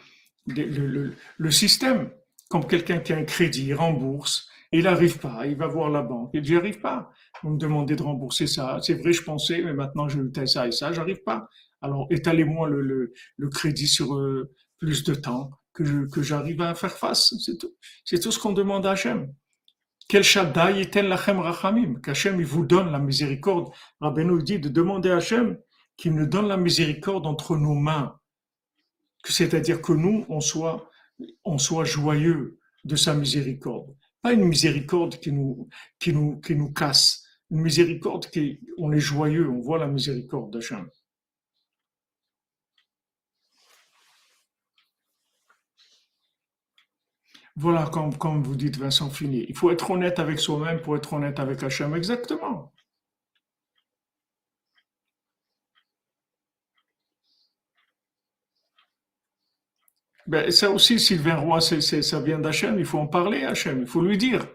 le, 0.46 1.14
le, 1.38 1.52
système. 1.52 2.10
Comme 2.50 2.66
quelqu'un 2.66 3.00
qui 3.00 3.12
a 3.12 3.18
un 3.18 3.26
crédit, 3.26 3.66
il 3.66 3.74
rembourse, 3.74 4.48
il 4.72 4.84
n'arrive 4.84 5.20
pas, 5.20 5.48
il 5.48 5.58
va 5.58 5.68
voir 5.68 5.90
la 5.90 6.02
banque, 6.02 6.30
il 6.34 6.42
dit, 6.42 6.56
arrive 6.56 6.80
pas. 6.80 7.12
Vous 7.44 7.50
me 7.50 7.58
demandez 7.58 7.98
de 7.98 8.04
rembourser 8.04 8.48
ça. 8.48 8.80
C'est 8.82 8.94
vrai, 8.94 9.12
je 9.12 9.24
pensais, 9.24 9.62
mais 9.62 9.74
maintenant 9.74 10.08
je 10.08 10.22
fais 10.34 10.48
ça 10.48 10.66
et 10.66 10.72
ça, 10.72 10.94
j'arrive 10.94 11.24
pas. 11.24 11.50
Alors, 11.82 12.08
étalez-moi 12.10 12.70
le, 12.70 12.82
le, 12.82 13.14
le, 13.36 13.50
crédit 13.50 13.88
sur 13.88 14.16
euh, 14.16 14.56
plus 14.78 15.04
de 15.04 15.14
temps 15.14 15.52
que, 15.84 16.22
j'arrive 16.22 16.62
à 16.62 16.76
faire 16.76 16.98
face. 16.98 17.34
C'est 17.44 17.58
tout. 17.58 17.74
C'est 18.04 18.20
tout 18.20 18.32
ce 18.32 18.40
qu'on 18.40 18.54
demande 18.54 18.86
à 18.86 18.92
Hachem. 18.92 19.34
Quel 20.08 20.24
Shaddai 20.24 20.82
est 20.82 20.96
lachem 20.96 21.40
rachamim? 21.40 21.96
Qu'Hachem, 22.02 22.40
il 22.40 22.46
vous 22.46 22.66
donne 22.66 22.92
la 22.92 23.00
miséricorde. 23.00 23.72
Rabbeinu 24.02 24.42
dit 24.42 24.60
de 24.60 24.70
demander 24.70 25.12
à 25.12 25.18
Hachem 25.18 25.58
qu'il 25.98 26.16
nous 26.16 26.26
donne 26.26 26.48
la 26.48 26.58
miséricorde 26.58 27.28
entre 27.28 27.56
nos 27.58 27.76
mains. 27.76 28.20
C'est-à-dire 29.26 29.82
que 29.82 29.94
nous, 29.94 30.26
on 30.30 30.40
soit, 30.40 30.90
on 31.44 31.58
soit 31.58 31.84
joyeux 31.84 32.58
de 32.86 32.96
sa 32.96 33.14
miséricorde. 33.14 33.96
Pas 34.22 34.34
une 34.34 34.46
miséricorde 34.46 35.20
qui 35.20 35.32
nous, 35.32 35.70
qui 36.00 36.14
nous, 36.14 36.40
qui 36.40 36.56
nous 36.56 36.72
casse, 36.72 37.24
Une 37.52 37.62
miséricorde 37.62 38.28
qui, 38.28 38.60
on 38.78 38.92
est 38.92 39.00
joyeux, 39.00 39.50
on 39.50 39.62
voit 39.62 39.78
la 39.78 39.88
miséricorde 39.88 40.52
d'Hachem. 40.52 40.90
Voilà, 47.60 47.88
comme, 47.92 48.42
vous 48.42 48.56
dites 48.56 48.78
Vincent 48.78 49.10
Fini. 49.10 49.46
Il 49.50 49.56
faut 49.58 49.70
être 49.70 49.92
honnête 49.92 50.18
avec 50.20 50.40
soi-même 50.40 50.80
pour 50.82 50.96
être 50.96 51.12
honnête 51.12 51.40
avec 51.42 51.62
Hachem. 51.62 51.94
Exactement. 51.94 52.72
Ben, 60.28 60.50
ça 60.52 60.70
aussi, 60.72 61.00
Sylvain 61.02 61.36
Roy, 61.36 61.60
ça 61.60 62.22
vient 62.22 62.40
d'Hachem. 62.40 62.80
Il 62.80 62.86
faut 62.86 63.00
en 63.00 63.08
parler 63.08 63.44
à 63.44 63.50
Hachem. 63.50 63.82
Il 63.82 63.88
faut 63.88 64.02
lui 64.02 64.18
dire. 64.18 64.48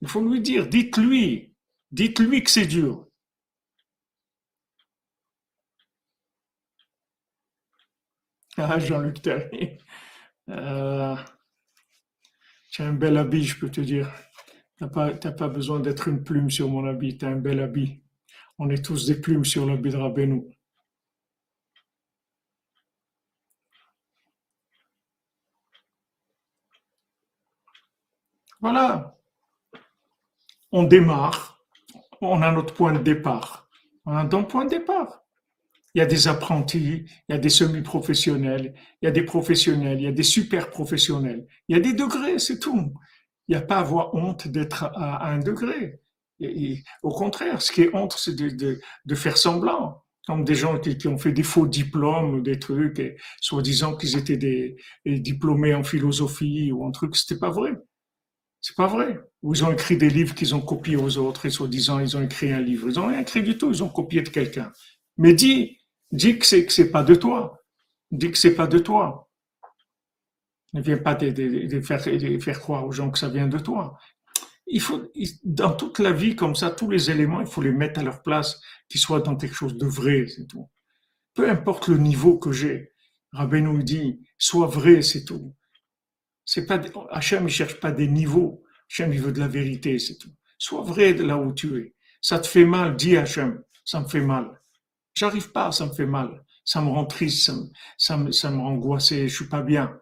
Il 0.00 0.08
faut 0.08 0.22
lui 0.22 0.40
dire. 0.40 0.66
Dites-lui. 0.66 1.54
Dites-lui 1.90 2.42
que 2.42 2.50
c'est 2.50 2.66
dur. 2.66 3.06
Ah, 8.56 8.78
Jean-Luc 8.78 9.20
Terry. 9.22 9.78
Euh, 10.48 11.16
as 12.82 12.86
un 12.86 12.92
bel 12.92 13.16
habit, 13.16 13.44
je 13.44 13.58
peux 13.58 13.70
te 13.70 13.80
dire. 13.80 14.12
Tu 14.78 14.84
n'as 14.84 14.90
pas, 15.32 15.48
besoin 15.48 15.80
d'être 15.80 16.08
une 16.08 16.22
plume 16.22 16.50
sur 16.50 16.68
mon 16.68 16.86
habit. 16.86 17.16
Tu 17.18 17.24
as 17.24 17.28
un 17.28 17.36
bel 17.36 17.60
habit. 17.60 18.02
On 18.58 18.70
est 18.70 18.84
tous 18.84 19.06
des 19.06 19.20
plumes 19.20 19.44
sur 19.44 19.66
l'habit 19.66 19.90
de 19.90 19.96
Rabbeinu. 19.96 20.44
Voilà. 28.60 29.16
On 30.72 30.84
démarre. 30.84 31.64
On 32.20 32.42
a 32.42 32.50
notre 32.52 32.74
point 32.74 32.92
de 32.92 32.98
départ. 32.98 33.68
On 34.06 34.12
a 34.12 34.20
un 34.22 34.42
point 34.42 34.64
de 34.64 34.70
départ. 34.70 35.25
Il 35.96 36.00
y 36.00 36.02
a 36.02 36.06
des 36.06 36.28
apprentis, 36.28 37.06
il 37.26 37.32
y 37.32 37.34
a 37.34 37.38
des 37.38 37.48
semi-professionnels, 37.48 38.74
il 39.00 39.06
y 39.06 39.08
a 39.08 39.10
des 39.10 39.22
professionnels, 39.22 39.98
il 39.98 40.04
y 40.04 40.06
a 40.06 40.12
des 40.12 40.22
super 40.22 40.68
professionnels. 40.68 41.46
Il 41.68 41.74
y 41.74 41.80
a 41.80 41.82
des 41.82 41.94
degrés, 41.94 42.38
c'est 42.38 42.58
tout. 42.58 42.92
Il 43.48 43.52
n'y 43.52 43.56
a 43.56 43.62
pas 43.62 43.76
à 43.76 43.80
avoir 43.80 44.14
honte 44.14 44.46
d'être 44.46 44.84
à, 44.84 45.26
un 45.30 45.38
degré. 45.38 46.02
au 47.02 47.08
contraire, 47.08 47.62
ce 47.62 47.72
qui 47.72 47.80
est 47.80 47.94
honte, 47.94 48.14
c'est 48.18 48.36
de, 48.36 49.14
faire 49.14 49.38
semblant. 49.38 50.04
Comme 50.26 50.44
des 50.44 50.54
gens 50.54 50.78
qui, 50.78 51.08
ont 51.08 51.16
fait 51.16 51.32
des 51.32 51.42
faux 51.42 51.66
diplômes 51.66 52.42
des 52.42 52.58
trucs, 52.58 53.00
soi-disant 53.40 53.96
qu'ils 53.96 54.18
étaient 54.18 54.36
des, 54.36 54.76
diplômés 55.06 55.72
en 55.72 55.82
philosophie 55.82 56.72
ou 56.72 56.84
en 56.84 56.90
truc, 56.90 57.16
c'était 57.16 57.40
pas 57.40 57.48
vrai. 57.50 57.72
C'est 58.60 58.76
pas 58.76 58.86
vrai. 58.86 59.18
Ou 59.42 59.54
ils 59.54 59.64
ont 59.64 59.72
écrit 59.72 59.96
des 59.96 60.10
livres 60.10 60.34
qu'ils 60.34 60.54
ont 60.54 60.60
copiés 60.60 60.96
aux 60.96 61.16
autres 61.16 61.46
et 61.46 61.50
soi-disant 61.50 62.00
ils 62.00 62.18
ont 62.18 62.22
écrit 62.22 62.52
un 62.52 62.60
livre. 62.60 62.86
Ils 62.86 62.98
ont 62.98 63.06
rien 63.06 63.20
écrit 63.20 63.42
du 63.42 63.56
tout, 63.56 63.70
ils 63.70 63.82
ont 63.82 63.88
copié 63.88 64.20
de 64.20 64.28
quelqu'un. 64.28 64.70
Mais 65.16 65.32
dis, 65.32 65.78
Dis 66.16 66.38
que 66.38 66.46
c'est 66.46 66.64
que 66.64 66.72
c'est 66.72 66.90
pas 66.90 67.02
de 67.02 67.14
toi. 67.14 67.62
Dis 68.10 68.30
que 68.30 68.38
c'est 68.38 68.54
pas 68.54 68.66
de 68.66 68.78
toi. 68.78 69.28
Ne 70.72 70.80
viens 70.80 70.96
pas 70.96 71.14
de, 71.14 71.80
faire, 71.82 72.60
croire 72.60 72.86
aux 72.86 72.92
gens 72.92 73.10
que 73.10 73.18
ça 73.18 73.28
vient 73.28 73.48
de 73.48 73.58
toi. 73.58 73.98
Il 74.66 74.80
faut, 74.80 75.12
dans 75.44 75.74
toute 75.76 75.98
la 75.98 76.12
vie 76.12 76.34
comme 76.34 76.54
ça, 76.54 76.70
tous 76.70 76.90
les 76.90 77.10
éléments, 77.10 77.42
il 77.42 77.46
faut 77.46 77.60
les 77.60 77.70
mettre 77.70 78.00
à 78.00 78.02
leur 78.02 78.22
place, 78.22 78.58
qu'ils 78.88 79.00
soient 79.00 79.20
dans 79.20 79.36
quelque 79.36 79.54
chose 79.54 79.76
de 79.76 79.86
vrai, 79.86 80.26
c'est 80.26 80.46
tout. 80.46 80.70
Peu 81.34 81.50
importe 81.50 81.88
le 81.88 81.98
niveau 81.98 82.38
que 82.38 82.50
j'ai. 82.50 82.92
Rabbeinu 83.32 83.84
dit, 83.84 84.18
sois 84.38 84.68
vrai, 84.68 85.02
c'est 85.02 85.24
tout. 85.24 85.54
C'est 86.46 86.64
pas, 86.64 86.80
Hachem, 87.10 87.46
il 87.46 87.50
cherche 87.50 87.78
pas 87.78 87.92
des 87.92 88.08
niveaux. 88.08 88.64
Hachem, 88.88 89.12
il 89.12 89.20
veut 89.20 89.32
de 89.32 89.40
la 89.40 89.48
vérité, 89.48 89.98
c'est 89.98 90.16
tout. 90.16 90.32
Sois 90.58 90.82
vrai 90.82 91.12
de 91.12 91.24
là 91.24 91.36
où 91.36 91.52
tu 91.52 91.78
es. 91.78 91.94
Ça 92.22 92.38
te 92.38 92.46
fait 92.46 92.64
mal, 92.64 92.96
dis 92.96 93.18
Hachem, 93.18 93.62
ça 93.84 94.00
me 94.00 94.08
fait 94.08 94.22
mal. 94.22 94.58
J'arrive 95.16 95.50
pas, 95.50 95.72
ça 95.72 95.86
me 95.86 95.92
fait 95.92 96.06
mal, 96.06 96.44
ça 96.62 96.82
me 96.82 96.90
rend 96.90 97.06
triste, 97.06 97.50
ça 97.96 98.16
me, 98.18 98.32
ça 98.32 98.50
me, 98.50 98.58
rend 98.58 98.72
angoissé, 98.72 99.28
je 99.28 99.34
suis 99.34 99.48
pas 99.48 99.62
bien. 99.62 99.98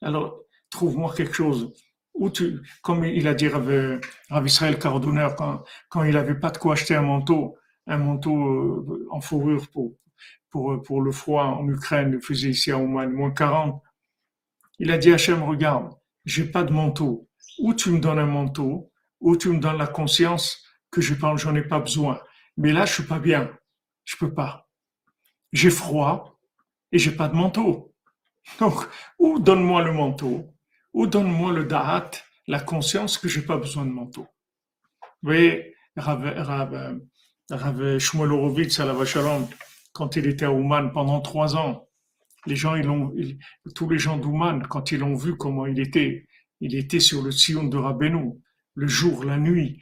Alors, 0.00 0.38
trouve-moi 0.70 1.12
quelque 1.16 1.34
chose. 1.34 1.72
Où 2.14 2.30
tu, 2.30 2.60
comme 2.82 3.04
il 3.04 3.26
a 3.26 3.34
dit 3.34 3.48
Rav, 3.48 4.00
Rav 4.30 4.46
Israël 4.46 4.78
Cardonner, 4.78 5.28
quand, 5.36 5.64
quand 5.88 6.04
il 6.04 6.16
avait 6.16 6.38
pas 6.38 6.50
de 6.50 6.58
quoi 6.58 6.74
acheter 6.74 6.94
un 6.94 7.02
manteau, 7.02 7.56
un 7.88 7.98
manteau 7.98 8.36
euh, 8.36 9.08
en 9.10 9.20
fourrure 9.20 9.66
pour, 9.72 9.96
pour, 10.50 10.80
pour 10.82 11.02
le 11.02 11.10
froid 11.10 11.44
en 11.44 11.66
Ukraine, 11.68 12.12
il 12.14 12.24
faisait 12.24 12.50
ici 12.50 12.70
à 12.70 12.78
Oman, 12.78 13.10
moins 13.10 13.32
40. 13.32 13.82
Il 14.78 14.92
a 14.92 14.98
dit 14.98 15.10
à 15.10 15.14
Hachem, 15.14 15.42
regarde, 15.42 15.92
j'ai 16.24 16.44
pas 16.44 16.62
de 16.62 16.72
manteau. 16.72 17.28
Ou 17.58 17.74
tu 17.74 17.90
me 17.90 17.98
donnes 17.98 18.20
un 18.20 18.26
manteau, 18.26 18.92
ou 19.20 19.36
tu 19.36 19.48
me 19.48 19.58
donnes 19.58 19.78
la 19.78 19.88
conscience 19.88 20.62
que 20.92 21.00
je 21.00 21.14
pense, 21.14 21.40
j'en 21.40 21.54
ai 21.56 21.62
pas 21.62 21.80
besoin. 21.80 22.20
Mais 22.56 22.72
là, 22.72 22.84
je 22.84 22.92
suis 22.92 23.02
pas 23.02 23.18
bien. 23.18 23.50
Je 24.04 24.16
peux 24.16 24.32
pas. 24.32 24.68
J'ai 25.52 25.70
froid 25.70 26.38
et 26.90 26.98
j'ai 26.98 27.12
pas 27.12 27.28
de 27.28 27.34
manteau. 27.34 27.94
Donc, 28.58 28.74
ou 29.18 29.38
donne-moi 29.38 29.82
le 29.82 29.92
manteau, 29.92 30.52
ou 30.92 31.06
donne-moi 31.06 31.52
le 31.52 31.64
da'at, 31.64 32.10
la 32.48 32.60
conscience 32.60 33.18
que 33.18 33.28
j'ai 33.28 33.42
pas 33.42 33.56
besoin 33.56 33.84
de 33.84 33.90
manteau? 33.90 34.26
Vous 35.22 35.28
voyez, 35.28 35.74
Rav, 35.96 36.22
Rav, 36.36 37.00
Rav 37.50 37.98
Shmuel 37.98 38.32
Horowitz 38.32 38.80
quand 39.92 40.16
il 40.16 40.26
était 40.26 40.46
à 40.46 40.52
Ouman 40.52 40.90
pendant 40.90 41.20
trois 41.20 41.54
ans, 41.56 41.88
les 42.46 42.56
gens, 42.56 42.74
ils 42.74 42.88
ont, 42.88 43.14
tous 43.74 43.88
les 43.88 43.98
gens 43.98 44.16
d'Ouman, 44.16 44.66
quand 44.66 44.90
ils 44.90 44.98
l'ont 44.98 45.14
vu 45.14 45.36
comment 45.36 45.66
il 45.66 45.78
était, 45.78 46.26
il 46.60 46.74
était 46.74 47.00
sur 47.00 47.22
le 47.22 47.30
Sion 47.30 47.64
de 47.64 47.76
Rabbeinu, 47.76 48.32
le 48.74 48.86
jour, 48.88 49.24
la 49.24 49.38
nuit. 49.38 49.80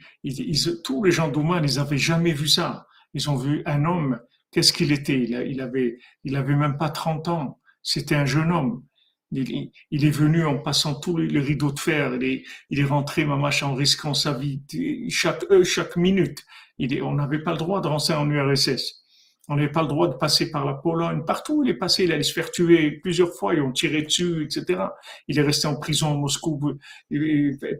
tous 0.83 1.03
les 1.03 1.11
gens 1.11 1.29
d'Ouman, 1.29 1.63
ils 1.63 1.77
n'avaient 1.77 1.97
jamais 1.97 2.33
vu 2.33 2.47
ça. 2.47 2.87
Ils 3.13 3.29
ont 3.29 3.35
vu 3.35 3.61
un 3.65 3.85
homme. 3.85 4.19
Qu'est-ce 4.51 4.73
qu'il 4.73 4.91
était? 4.91 5.19
Il, 5.19 5.61
avait, 5.61 5.97
il 6.23 6.35
avait 6.35 6.55
même 6.55 6.77
pas 6.77 6.89
30 6.89 7.27
ans. 7.29 7.59
C'était 7.83 8.15
un 8.15 8.25
jeune 8.25 8.51
homme. 8.51 8.83
Il, 9.31 9.71
est 9.91 10.09
venu 10.09 10.45
en 10.45 10.57
passant 10.57 10.99
tous 10.99 11.15
les, 11.15 11.39
rideaux 11.39 11.71
de 11.71 11.79
fer. 11.79 12.15
Il 12.15 12.23
est, 12.23 12.43
il 12.69 12.79
est 12.79 12.85
rentré, 12.85 13.25
en 13.25 13.75
risquant 13.75 14.13
sa 14.13 14.33
vie 14.33 14.61
chaque, 15.09 15.45
euh, 15.51 15.63
chaque 15.63 15.95
minute. 15.95 16.45
On 17.01 17.13
n'avait 17.13 17.41
pas 17.41 17.51
le 17.51 17.57
droit 17.57 17.79
de 17.79 17.87
rentrer 17.87 18.13
en 18.13 18.29
URSS. 18.29 19.00
On 19.51 19.55
n'avait 19.55 19.69
pas 19.69 19.81
le 19.81 19.89
droit 19.89 20.07
de 20.07 20.13
passer 20.13 20.49
par 20.49 20.63
la 20.63 20.75
Pologne. 20.75 21.25
Partout 21.25 21.57
où 21.57 21.63
il 21.65 21.69
est 21.69 21.73
passé, 21.73 22.05
il 22.05 22.11
allait 22.13 22.23
se 22.23 22.31
faire 22.31 22.51
tuer 22.51 22.89
plusieurs 22.91 23.33
fois. 23.33 23.53
Ils 23.53 23.61
ont 23.61 23.73
tiré 23.73 24.01
dessus, 24.01 24.45
etc. 24.45 24.79
Il 25.27 25.37
est 25.37 25.41
resté 25.41 25.67
en 25.67 25.75
prison 25.75 26.13
à 26.13 26.15
Moscou 26.15 26.57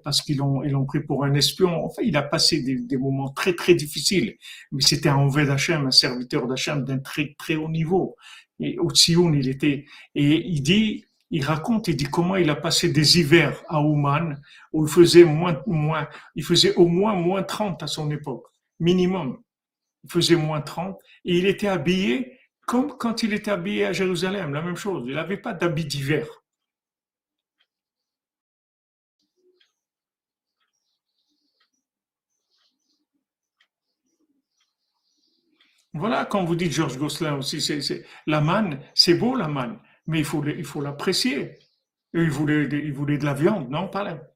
parce 0.04 0.22
qu'ils 0.22 0.40
l'ont, 0.40 0.64
ils 0.64 0.72
l'ont 0.72 0.86
pris 0.86 1.00
pour 1.00 1.24
un 1.24 1.34
espion. 1.34 1.86
Enfin, 1.86 2.02
il 2.04 2.18
a 2.18 2.24
passé 2.24 2.62
des, 2.62 2.98
moments 2.98 3.30
très, 3.30 3.54
très 3.54 3.74
difficiles. 3.74 4.36
Mais 4.74 4.82
c'était 4.82 5.08
un 5.08 5.16
Enved 5.16 5.48
d'Hachem, 5.48 5.88
un 5.88 5.92
serviteur 5.92 6.46
d'Hachem 6.46 6.84
d'un 6.84 7.00
très, 7.00 7.36
très 7.38 7.56
haut 7.56 7.70
niveau. 7.70 8.18
Et 8.60 8.78
au 8.78 8.90
Tsioun, 8.90 9.34
il 9.34 9.48
était, 9.48 9.86
et 10.14 10.46
il 10.46 10.62
dit, 10.62 11.06
il 11.30 11.46
raconte, 11.46 11.88
il 11.88 11.96
dit 11.96 12.10
comment 12.12 12.36
il 12.36 12.50
a 12.50 12.56
passé 12.56 12.90
des 12.90 13.18
hivers 13.18 13.64
à 13.70 13.82
Ouman 13.82 14.42
où 14.74 14.86
il 14.86 14.92
faisait 14.92 15.24
moins, 15.24 15.64
moins, 15.66 16.10
il 16.36 16.44
faisait 16.44 16.76
au 16.76 16.88
moins 16.88 17.16
moins 17.16 17.44
30 17.44 17.82
à 17.82 17.88
son 17.88 18.12
époque, 18.12 18.44
minimum 18.82 19.38
il 20.04 20.12
faisait 20.12 20.36
moins 20.36 20.62
30, 20.62 21.00
et 21.26 21.38
il 21.38 21.46
était 21.46 21.68
habillé 21.68 22.40
comme 22.68 22.98
quand 22.98 23.24
il 23.24 23.34
était 23.34 23.52
habillé 23.52 23.86
à 23.86 23.94
Jérusalem, 23.94 24.54
la 24.54 24.62
même 24.62 24.78
chose. 24.78 25.04
Il 25.08 25.16
n'avait 25.16 25.38
pas 25.38 25.54
d'habit 25.54 25.86
d'hiver. 25.86 26.28
Voilà, 35.94 36.26
quand 36.26 36.46
vous 36.46 36.56
dites 36.56 36.72
Georges 36.72 36.98
Gosselin 36.98 37.36
aussi, 37.36 37.60
c'est, 37.62 38.06
la 38.26 38.40
manne, 38.42 38.80
c'est 38.96 39.14
beau 39.16 39.36
la 39.36 39.48
manne, 39.48 39.78
mais 40.08 40.20
il 40.20 40.26
faut, 40.26 40.82
l'apprécier. 40.82 41.60
Il 42.14 42.30
voulait, 42.30 42.64
il 42.72 42.94
voulait 42.94 43.18
de 43.18 43.26
la 43.26 43.34
viande, 43.34 43.70
non, 43.70 43.88
pas 43.90 44.04
là. 44.04 44.31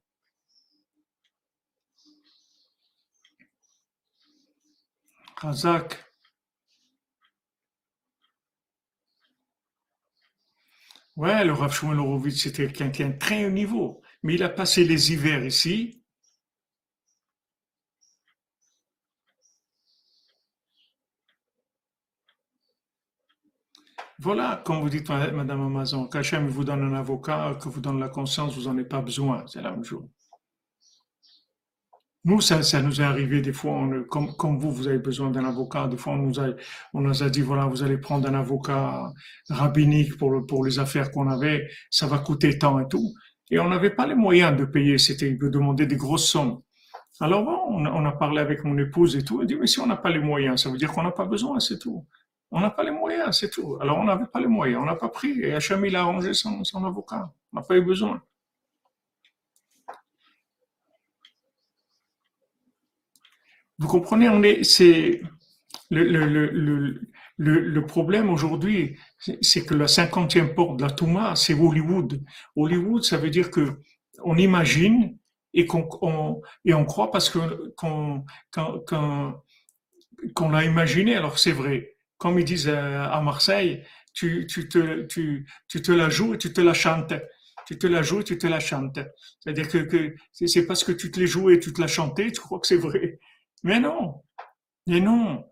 Razak. 5.42 6.06
Ouais, 11.18 11.44
le 11.46 11.54
Rav 11.54 11.72
Shmuel 11.74 12.00
Horowitz, 12.00 12.42
c'était 12.44 12.72
quelqu'un 12.72 13.10
de 13.10 13.18
très 13.18 13.46
haut 13.46 13.50
niveau. 13.50 14.02
Mais 14.24 14.36
il 14.36 14.44
a 14.44 14.50
passé 14.50 14.84
les 14.84 15.12
hivers 15.14 15.46
ici. 15.46 16.02
Voilà, 24.20 24.62
comme 24.66 24.82
vous 24.82 24.90
dites, 24.90 25.08
Madame 25.10 25.62
Amazon, 25.62 26.08
qu'Hachem 26.08 26.48
vous 26.48 26.64
donne 26.64 26.84
un 26.84 26.94
avocat, 26.98 27.58
que 27.62 27.70
vous 27.70 27.82
donne 27.82 28.00
la 28.00 28.10
conscience, 28.10 28.56
vous 28.56 28.64
n'en 28.64 28.72
avez 28.72 28.86
pas 28.86 29.02
besoin. 29.02 29.46
C'est 29.48 29.62
la 29.62 29.72
même 29.72 29.84
chose. 29.84 30.06
Nous, 32.28 32.42
ça, 32.42 32.82
nous 32.82 33.02
est 33.02 33.04
arrivé 33.04 33.40
des 33.40 33.54
fois, 33.54 33.74
on, 33.74 34.04
comme, 34.04 34.58
vous, 34.58 34.72
vous 34.72 34.88
avez 34.88 34.98
besoin 34.98 35.30
d'un 35.30 35.46
avocat. 35.46 35.88
Des 35.88 35.96
fois, 35.96 36.14
on 36.14 36.18
nous, 36.18 36.40
a, 36.40 36.48
on 36.96 37.08
dit, 37.12 37.42
voilà, 37.42 37.68
vous 37.68 37.84
allez 37.84 38.00
prendre 38.00 38.28
un 38.28 38.34
avocat 38.34 39.14
rabbinique 39.48 40.18
pour, 40.18 40.66
les 40.66 40.80
affaires 40.80 41.12
qu'on 41.12 41.30
avait, 41.30 41.70
ça 41.92 42.08
va 42.08 42.18
coûter 42.18 42.58
tant 42.58 42.80
et 42.80 42.88
tout. 42.88 43.14
Et 43.52 43.60
on 43.60 43.70
n'avait 43.70 43.92
pas 43.92 44.08
les 44.08 44.16
moyens 44.16 44.58
de 44.58 44.66
payer, 44.66 44.98
c'était 44.98 45.34
de 45.34 45.48
demander 45.50 45.86
des 45.86 45.98
grosses 45.98 46.28
sommes. 46.28 46.62
Alors 47.22 47.44
bon, 47.46 47.60
on 47.70 48.06
a, 48.06 48.12
parlé 48.12 48.40
avec 48.42 48.64
mon 48.64 48.76
épouse 48.80 49.16
et 49.16 49.24
tout. 49.24 49.42
Elle 49.42 49.48
dit, 49.48 49.56
mais 49.56 49.68
si 49.68 49.80
on 49.80 49.86
n'a 49.86 49.96
pas 49.96 50.10
les 50.10 50.20
moyens, 50.20 50.64
ça 50.64 50.72
veut 50.72 50.78
dire 50.78 50.92
qu'on 50.92 51.04
n'a 51.04 51.12
pas 51.12 51.26
besoin, 51.26 51.60
c'est 51.60 51.78
tout. 51.78 52.08
On 52.50 52.60
n'a 52.60 52.72
pas 52.72 52.84
les 52.84 52.92
moyens, 52.92 53.38
c'est 53.40 53.52
tout. 53.52 53.78
Alors 53.82 54.00
on 54.00 54.04
n'avait 54.04 54.26
pas 54.26 54.40
les 54.40 54.48
moyens, 54.48 54.82
on 54.82 54.86
n'a 54.86 54.96
pas 54.96 55.10
pris. 55.10 55.42
Et 55.42 55.54
Hachem, 55.54 55.86
il 55.86 55.96
a 55.96 56.02
arrangé 56.02 56.34
son, 56.34 56.64
son 56.64 56.84
avocat. 56.86 57.32
On 57.54 57.58
n'a 57.58 57.64
pas 57.64 57.78
eu 57.78 57.82
besoin. 57.82 58.20
Vous 63.80 63.88
comprenez, 63.88 64.30
on 64.30 64.42
est, 64.44 64.64
c'est 64.64 65.22
le, 65.92 66.04
le, 66.04 66.50
le, 67.38 67.60
le, 67.60 67.86
problème 67.86 68.30
aujourd'hui, 68.30 68.98
c'est 69.42 69.66
que 69.66 69.74
la 69.74 69.88
cinquantième 69.88 70.56
porte 70.56 70.78
de 70.78 70.84
la 70.84 70.92
Touma, 70.92 71.36
c'est 71.36 71.54
Hollywood. 71.54 72.24
Hollywood, 72.56 73.04
ça 73.04 73.18
veut 73.18 73.30
dire 73.30 73.52
que 73.52 73.82
on 74.24 74.38
imagine 74.38 75.18
et 75.54 75.66
qu'on 75.66 76.42
et 76.64 76.74
on 76.74 76.86
croit 76.86 77.12
parce 77.12 77.30
que 77.30 77.74
qu'on 77.76 78.24
qu'on 80.34 80.50
l'a 80.50 80.64
imaginé. 80.64 81.16
Alors 81.16 81.38
c'est 81.40 81.52
vrai. 81.52 81.98
Comme 82.18 82.40
ils 82.40 82.46
disent 82.46 82.70
à 82.70 83.20
Marseille, 83.22 83.84
tu, 84.14 84.48
tu, 84.48 84.70
te, 84.70 85.04
tu, 85.04 85.46
tu 85.68 85.82
te 85.82 85.92
la 85.92 86.10
joues 86.10 86.34
et 86.34 86.38
tu 86.38 86.54
te 86.54 86.62
la 86.62 86.74
chantes. 86.74 87.14
Tu 87.68 87.78
te 87.78 87.88
la 87.88 88.02
joues 88.02 88.24
tu 88.24 88.38
te 88.38 88.48
la 88.48 88.60
chantes. 88.60 89.00
C'est-à-dire 89.40 89.68
que, 89.68 89.80
que 89.80 90.16
c'est 90.32 90.66
parce 90.66 90.84
que 90.84 90.92
tu 90.94 91.12
te 91.12 91.20
l'es 91.20 91.28
joué 91.28 91.56
et 91.56 91.60
tu 91.60 91.74
te 91.74 91.82
l'as 91.82 91.88
chanté, 91.88 92.32
tu 92.32 92.40
crois 92.40 92.60
que 92.60 92.68
c'est 92.68 92.78
vrai. 92.78 93.20
Mais 93.66 93.80
non. 93.80 94.24
Mais 94.86 95.00
non. 95.00 95.52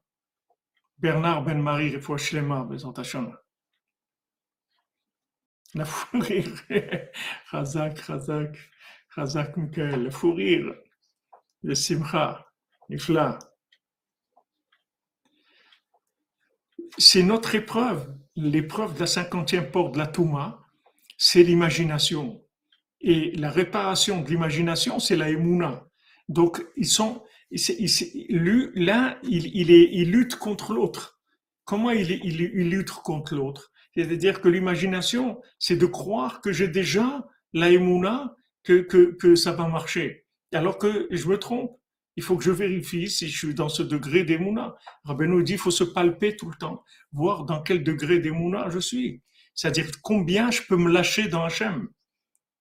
Bernard 1.00 1.44
Ben-Marie, 1.46 2.00
Shlema, 2.18 2.64
Bezant 2.64 2.94
Hashem. 2.94 3.36
La 5.74 5.84
fou 5.84 6.20
rire. 6.20 6.54
Razak, 7.48 7.98
Razak, 8.02 8.56
Razak 9.16 9.58
Michael, 9.58 10.04
le 10.04 10.12
fou 10.12 10.36
rire. 10.36 10.76
Le 11.64 11.74
Simcha, 11.74 12.46
Ifla. 12.88 13.40
C'est 17.00 17.24
notre 17.24 17.56
épreuve. 17.56 18.16
L'épreuve 18.36 18.94
de 18.94 19.00
la 19.00 19.08
cinquantième 19.08 19.72
porte 19.72 19.94
de 19.94 19.98
la 19.98 20.06
Touma, 20.06 20.62
c'est 21.18 21.42
l'imagination. 21.42 22.46
Et 23.02 23.32
la 23.32 23.50
réparation 23.50 24.22
de 24.22 24.30
l'imagination, 24.30 25.00
c'est 25.00 25.16
la 25.16 25.32
Emouna. 25.32 25.88
Donc, 26.30 26.64
ils 26.78 26.88
sont, 26.88 27.24
l'un, 28.76 29.18
il, 29.24 29.72
est, 29.72 29.90
il 29.92 30.12
lutte 30.12 30.36
contre 30.36 30.74
l'autre. 30.74 31.20
Comment 31.66 31.92
il, 31.92 32.08
lutte 32.70 32.92
contre 32.92 33.36
l'autre? 33.36 33.72
C'est-à-dire 33.96 34.42
que 34.42 34.50
l'imagination, 34.50 35.40
c'est 35.60 35.76
de 35.76 35.86
croire 35.86 36.42
que 36.42 36.52
j'ai 36.52 36.68
déjà 36.68 37.26
la 37.54 37.70
que, 38.64 38.82
que, 38.82 39.36
ça 39.36 39.52
va 39.52 39.68
marcher. 39.68 40.26
Alors 40.54 40.78
que 40.78 41.08
je 41.12 41.28
me 41.28 41.38
trompe. 41.38 41.80
Il 42.16 42.22
faut 42.22 42.38
que 42.38 42.44
je 42.44 42.52
vérifie 42.52 43.10
si 43.10 43.28
je 43.28 43.36
suis 43.36 43.56
dans 43.56 43.70
ce 43.70 43.82
degré 43.82 44.24
d'émouna. 44.24 44.76
Rabbeinu 45.04 45.44
dit, 45.44 45.54
il 45.54 45.58
faut 45.58 45.72
se 45.72 45.84
palper 45.84 46.36
tout 46.36 46.48
le 46.48 46.56
temps, 46.56 46.84
voir 47.12 47.44
dans 47.44 47.64
quel 47.64 47.84
degré 47.84 48.20
d'émouna 48.20 48.70
je 48.70 48.78
suis. 48.78 49.24
C'est-à-dire 49.56 49.90
combien 50.04 50.52
je 50.52 50.62
peux 50.62 50.78
me 50.78 50.92
lâcher 50.92 51.28
dans 51.28 51.44
Hachem, 51.44 51.88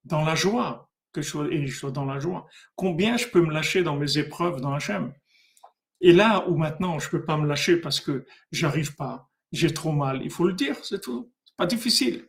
dans 0.04 0.24
la 0.24 0.34
joie, 0.34 0.90
que 1.12 1.22
je 1.22 1.28
sois, 1.28 1.46
et 1.50 1.66
je 1.66 1.76
sois 1.76 1.90
dans 1.90 2.04
la 2.04 2.18
joie. 2.18 2.46
Combien 2.74 3.16
je 3.16 3.28
peux 3.28 3.40
me 3.40 3.52
lâcher 3.52 3.82
dans 3.82 3.96
mes 3.96 4.18
épreuves 4.18 4.60
dans 4.60 4.72
Hachem. 4.72 5.12
Et 6.00 6.12
là 6.12 6.48
où 6.48 6.56
maintenant 6.56 6.98
je 6.98 7.08
peux 7.08 7.24
pas 7.24 7.36
me 7.36 7.46
lâcher 7.46 7.76
parce 7.76 8.00
que 8.00 8.26
j'arrive 8.50 8.96
pas, 8.96 9.30
j'ai 9.52 9.72
trop 9.72 9.92
mal, 9.92 10.22
il 10.22 10.30
faut 10.30 10.44
le 10.44 10.54
dire, 10.54 10.76
c'est 10.84 11.00
tout. 11.00 11.30
C'est 11.44 11.56
pas 11.56 11.66
difficile. 11.66 12.26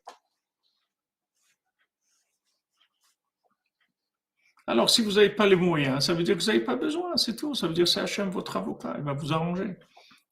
Alors, 4.65 4.89
si 4.89 5.01
vous 5.01 5.13
n'avez 5.13 5.29
pas 5.29 5.45
les 5.45 5.57
moyens, 5.57 6.05
ça 6.05 6.13
veut 6.13 6.23
dire 6.23 6.35
que 6.37 6.41
vous 6.41 6.47
n'avez 6.47 6.63
pas 6.63 6.77
besoin, 6.77 7.17
c'est 7.17 7.35
tout. 7.35 7.53
Ça 7.53 7.67
veut 7.67 7.73
dire 7.73 7.83
que 7.83 7.89
c'est 7.89 7.99
Hachem, 7.99 8.29
votre 8.29 8.55
avocat, 8.55 8.95
il 8.97 9.03
va 9.03 9.13
vous 9.13 9.33
arranger. 9.33 9.75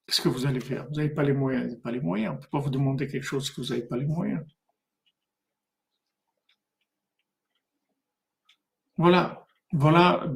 Qu'est-ce 0.06 0.22
que 0.22 0.30
vous 0.30 0.46
allez 0.46 0.62
faire? 0.62 0.88
Vous 0.88 0.96
n'avez 0.96 1.10
pas 1.10 1.24
les 1.24 1.34
moyens, 1.34 1.64
vous 1.64 1.70
n'avez 1.70 1.82
pas 1.82 1.92
les 1.92 2.00
moyens. 2.00 2.34
On 2.34 2.38
ne 2.38 2.42
peut 2.42 2.50
pas 2.50 2.60
vous 2.60 2.70
demander 2.70 3.08
quelque 3.08 3.24
chose 3.24 3.50
que 3.52 3.60
vous 3.60 3.68
n'avez 3.68 3.84
pas 3.84 3.98
les 3.98 4.06
moyens. 4.06 4.42
Voilà, 8.98 9.46
voilà, 9.72 10.32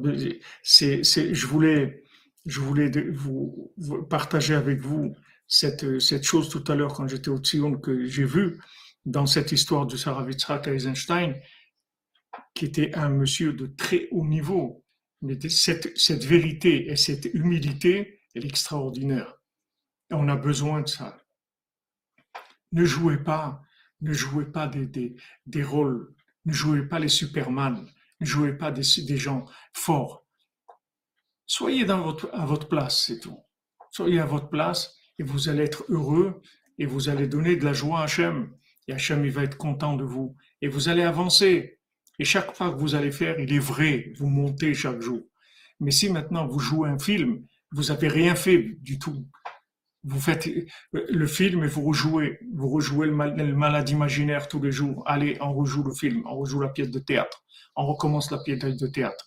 c'est, 0.62 1.02
je 1.04 1.46
voulais, 1.46 2.04
je 2.46 2.60
voulais 2.60 2.90
vous, 3.10 3.72
partager 4.08 4.54
avec 4.54 4.80
vous 4.80 5.14
cette, 5.46 6.00
cette 6.00 6.24
chose 6.24 6.48
tout 6.48 6.64
à 6.70 6.74
l'heure 6.74 6.94
quand 6.94 7.06
j'étais 7.06 7.28
au 7.28 7.38
Tzion 7.38 7.76
que 7.76 8.06
j'ai 8.06 8.24
vu 8.24 8.60
dans 9.04 9.26
cette 9.26 9.52
histoire 9.52 9.86
de 9.86 9.96
Sarah 9.96 10.26
Eisenstein, 10.66 11.34
qui 12.54 12.64
était 12.64 12.94
un 12.94 13.08
monsieur 13.08 13.52
de 13.52 13.66
très 13.66 14.08
haut 14.10 14.26
niveau. 14.26 14.84
Mais 15.22 15.38
cette, 15.48 15.96
cette 15.96 16.24
vérité 16.24 16.90
et 16.90 16.96
cette 16.96 17.26
humilité, 17.26 18.16
est 18.36 18.44
extraordinaire. 18.44 19.34
Et 20.10 20.14
on 20.14 20.28
a 20.28 20.36
besoin 20.36 20.82
de 20.82 20.88
ça. 20.88 21.18
Ne 22.72 22.84
jouez 22.84 23.18
pas, 23.18 23.62
ne 24.00 24.12
jouez 24.12 24.46
pas 24.46 24.68
des, 24.68 24.86
des, 24.86 25.16
des 25.46 25.62
rôles, 25.62 26.14
ne 26.44 26.52
jouez 26.52 26.82
pas 26.82 26.98
les 26.98 27.08
Superman, 27.08 27.88
ne 28.20 28.26
jouez 28.26 28.52
pas 28.52 28.70
des, 28.70 28.82
gens 29.16 29.44
forts. 29.72 30.24
Soyez 31.46 31.84
dans 31.84 32.02
votre, 32.02 32.30
à 32.32 32.44
votre 32.46 32.68
place, 32.68 33.04
c'est 33.06 33.20
tout. 33.20 33.38
Soyez 33.90 34.20
à 34.20 34.26
votre 34.26 34.48
place 34.48 34.96
et 35.18 35.22
vous 35.22 35.48
allez 35.48 35.64
être 35.64 35.84
heureux 35.88 36.40
et 36.78 36.86
vous 36.86 37.08
allez 37.08 37.26
donner 37.26 37.56
de 37.56 37.64
la 37.64 37.72
joie 37.72 38.00
à 38.00 38.04
Hachem. 38.04 38.54
Et 38.88 38.92
Hachem, 38.92 39.24
il 39.24 39.32
va 39.32 39.42
être 39.42 39.56
content 39.56 39.96
de 39.96 40.04
vous. 40.04 40.36
Et 40.62 40.68
vous 40.68 40.88
allez 40.88 41.02
avancer. 41.02 41.80
Et 42.18 42.24
chaque 42.24 42.56
pas 42.56 42.70
que 42.70 42.78
vous 42.78 42.94
allez 42.94 43.10
faire, 43.10 43.38
il 43.38 43.52
est 43.52 43.58
vrai. 43.58 44.12
Vous 44.16 44.28
montez 44.28 44.74
chaque 44.74 45.00
jour. 45.00 45.22
Mais 45.80 45.90
si 45.90 46.10
maintenant 46.10 46.46
vous 46.46 46.58
jouez 46.58 46.88
un 46.88 46.98
film, 46.98 47.44
vous 47.72 47.84
n'avez 47.84 48.08
rien 48.08 48.34
fait 48.34 48.58
du 48.80 48.98
tout. 48.98 49.26
Vous 50.06 50.20
faites 50.20 50.48
le 50.92 51.26
film 51.26 51.64
et 51.64 51.66
vous 51.66 51.82
rejouez, 51.82 52.38
vous 52.54 52.68
rejouez 52.68 53.08
le, 53.08 53.12
malade 53.54 53.88
imaginaire 53.90 54.48
tous 54.48 54.62
les 54.62 54.72
jours. 54.72 55.02
Allez, 55.06 55.36
on 55.40 55.52
rejoue 55.52 55.82
le 55.82 55.92
film, 55.92 56.22
on 56.26 56.36
rejoue 56.36 56.60
la 56.60 56.68
pièce 56.68 56.90
de 56.90 57.00
théâtre 57.00 57.42
on 57.76 57.86
recommence 57.86 58.30
la 58.30 58.38
pièce 58.38 58.58
de 58.58 58.86
théâtre. 58.86 59.26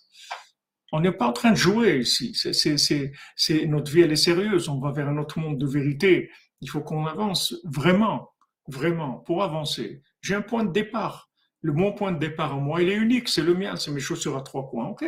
On 0.92 1.00
n'est 1.00 1.12
pas 1.12 1.26
en 1.26 1.32
train 1.32 1.52
de 1.52 1.56
jouer 1.56 2.00
ici. 2.00 2.34
C'est, 2.34 3.66
notre 3.66 3.92
vie, 3.92 4.00
elle 4.00 4.12
est 4.12 4.16
sérieuse. 4.16 4.68
On 4.68 4.80
va 4.80 4.90
vers 4.90 5.08
un 5.08 5.18
autre 5.18 5.38
monde 5.38 5.56
de 5.56 5.66
vérité. 5.66 6.30
Il 6.60 6.68
faut 6.68 6.80
qu'on 6.80 7.06
avance 7.06 7.54
vraiment, 7.64 8.30
vraiment, 8.66 9.18
pour 9.18 9.44
avancer. 9.44 10.02
J'ai 10.20 10.34
un 10.34 10.42
point 10.42 10.64
de 10.64 10.72
départ. 10.72 11.28
Le 11.62 11.72
mon 11.72 11.92
point 11.92 12.10
de 12.10 12.18
départ 12.18 12.56
en 12.56 12.60
moi, 12.60 12.82
il 12.82 12.88
est 12.88 12.96
unique. 12.96 13.28
C'est 13.28 13.42
le 13.42 13.54
mien. 13.54 13.76
C'est 13.76 13.92
mes 13.92 14.00
chaussures 14.00 14.36
à 14.36 14.42
trois 14.42 14.68
points. 14.68 14.88
OK? 14.88 15.04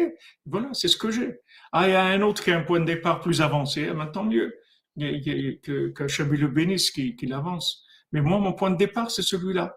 Voilà, 0.46 0.68
c'est 0.72 0.86
ce 0.86 0.96
que 0.96 1.10
j'ai. 1.10 1.40
Ah, 1.72 1.88
il 1.88 1.92
y 1.92 1.96
a 1.96 2.04
un 2.04 2.22
autre 2.22 2.44
qui 2.44 2.52
a 2.52 2.58
un 2.58 2.62
point 2.62 2.78
de 2.78 2.84
départ 2.84 3.20
plus 3.20 3.42
avancé. 3.42 3.88
Eh 3.90 3.92
maintenant, 3.92 4.22
mieux. 4.22 4.54
Chabi 4.96 6.36
le 6.36 6.48
bénisse 6.48 6.90
qui, 6.90 7.16
qui 7.16 7.26
l'avance. 7.26 7.86
Mais 8.12 8.20
moi, 8.20 8.38
mon 8.38 8.52
point 8.52 8.70
de 8.70 8.76
départ, 8.76 9.10
c'est 9.10 9.22
celui-là. 9.22 9.76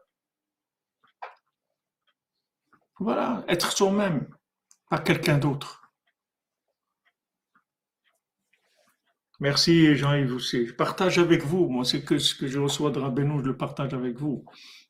Voilà, 2.99 3.43
être 3.49 3.71
soi-même, 3.71 4.27
pas 4.89 4.99
quelqu'un 4.99 5.37
d'autre. 5.37 5.85
Merci 9.41 9.95
Jean-Yves 9.95 10.33
aussi. 10.33 10.65
Je 10.65 10.73
partage 10.73 11.19
avec 11.19 11.43
vous. 11.43 11.67
Moi, 11.67 11.83
c'est 11.83 12.03
que 12.03 12.17
ce 12.17 12.33
que 12.33 12.47
je 12.47 12.57
reçois 12.57 12.91
de 12.91 12.99
Rabbeinu, 12.99 13.39
je 13.39 13.45
le 13.45 13.57
partage 13.57 13.93
avec 13.93 14.17
vous. 14.17 14.45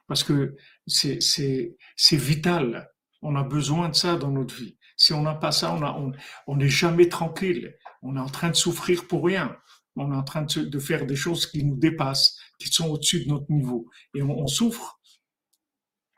Parce 0.08 0.24
que 0.24 0.56
c'est, 0.86 1.76
vital. 2.12 2.92
On 3.24 3.36
a 3.36 3.44
besoin 3.44 3.90
de 3.90 3.96
ça 3.96 4.18
dans 4.18 4.30
notre 4.30 4.54
vie. 4.54 4.78
Si 4.98 5.14
on 5.14 5.24
n'a 5.24 5.34
pas 5.34 5.52
ça, 5.52 5.74
on 5.74 6.10
n'est 6.10 6.18
on, 6.46 6.60
jamais 6.68 7.10
tranquille. 7.10 7.76
On 8.04 8.16
est 8.16 8.20
en 8.20 8.30
train 8.30 8.50
de 8.50 8.56
souffrir 8.56 9.08
pour 9.08 9.26
rien. 9.26 9.58
On 9.96 10.12
est 10.12 10.16
en 10.16 10.24
train 10.24 10.44
de, 10.44 10.80
faire 10.80 11.06
des 11.06 11.16
choses 11.16 11.46
qui 11.48 11.64
nous 11.64 11.78
dépassent, 11.78 12.38
qui 12.60 12.68
sont 12.68 12.90
au-dessus 12.90 13.26
de 13.26 13.30
notre 13.30 13.50
niveau. 13.50 13.90
Et 14.14 14.22
on 14.22 14.48
souffre 14.48 15.00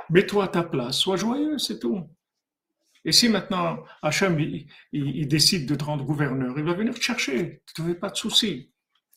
mets-toi 0.10 0.46
à 0.46 0.48
ta 0.48 0.64
place, 0.64 0.98
sois 0.98 1.18
joyeux, 1.18 1.58
c'est 1.58 1.80
tout. 1.80 2.10
Et 3.06 3.12
si 3.12 3.30
maintenant 3.30 3.84
Hachem 4.02 4.40
il, 4.92 5.28
décide 5.28 5.68
de 5.68 5.76
te 5.76 5.84
rendre 5.84 6.04
gouverneur, 6.04 6.58
il 6.58 6.66
va 6.66 6.74
venir 6.74 6.94
te 6.94 7.02
chercher, 7.02 7.62
tu 7.74 7.82
ne 7.82 7.88
fais 7.88 7.96
pas 7.96 8.10
de 8.10 8.16
soucis. 8.16 8.72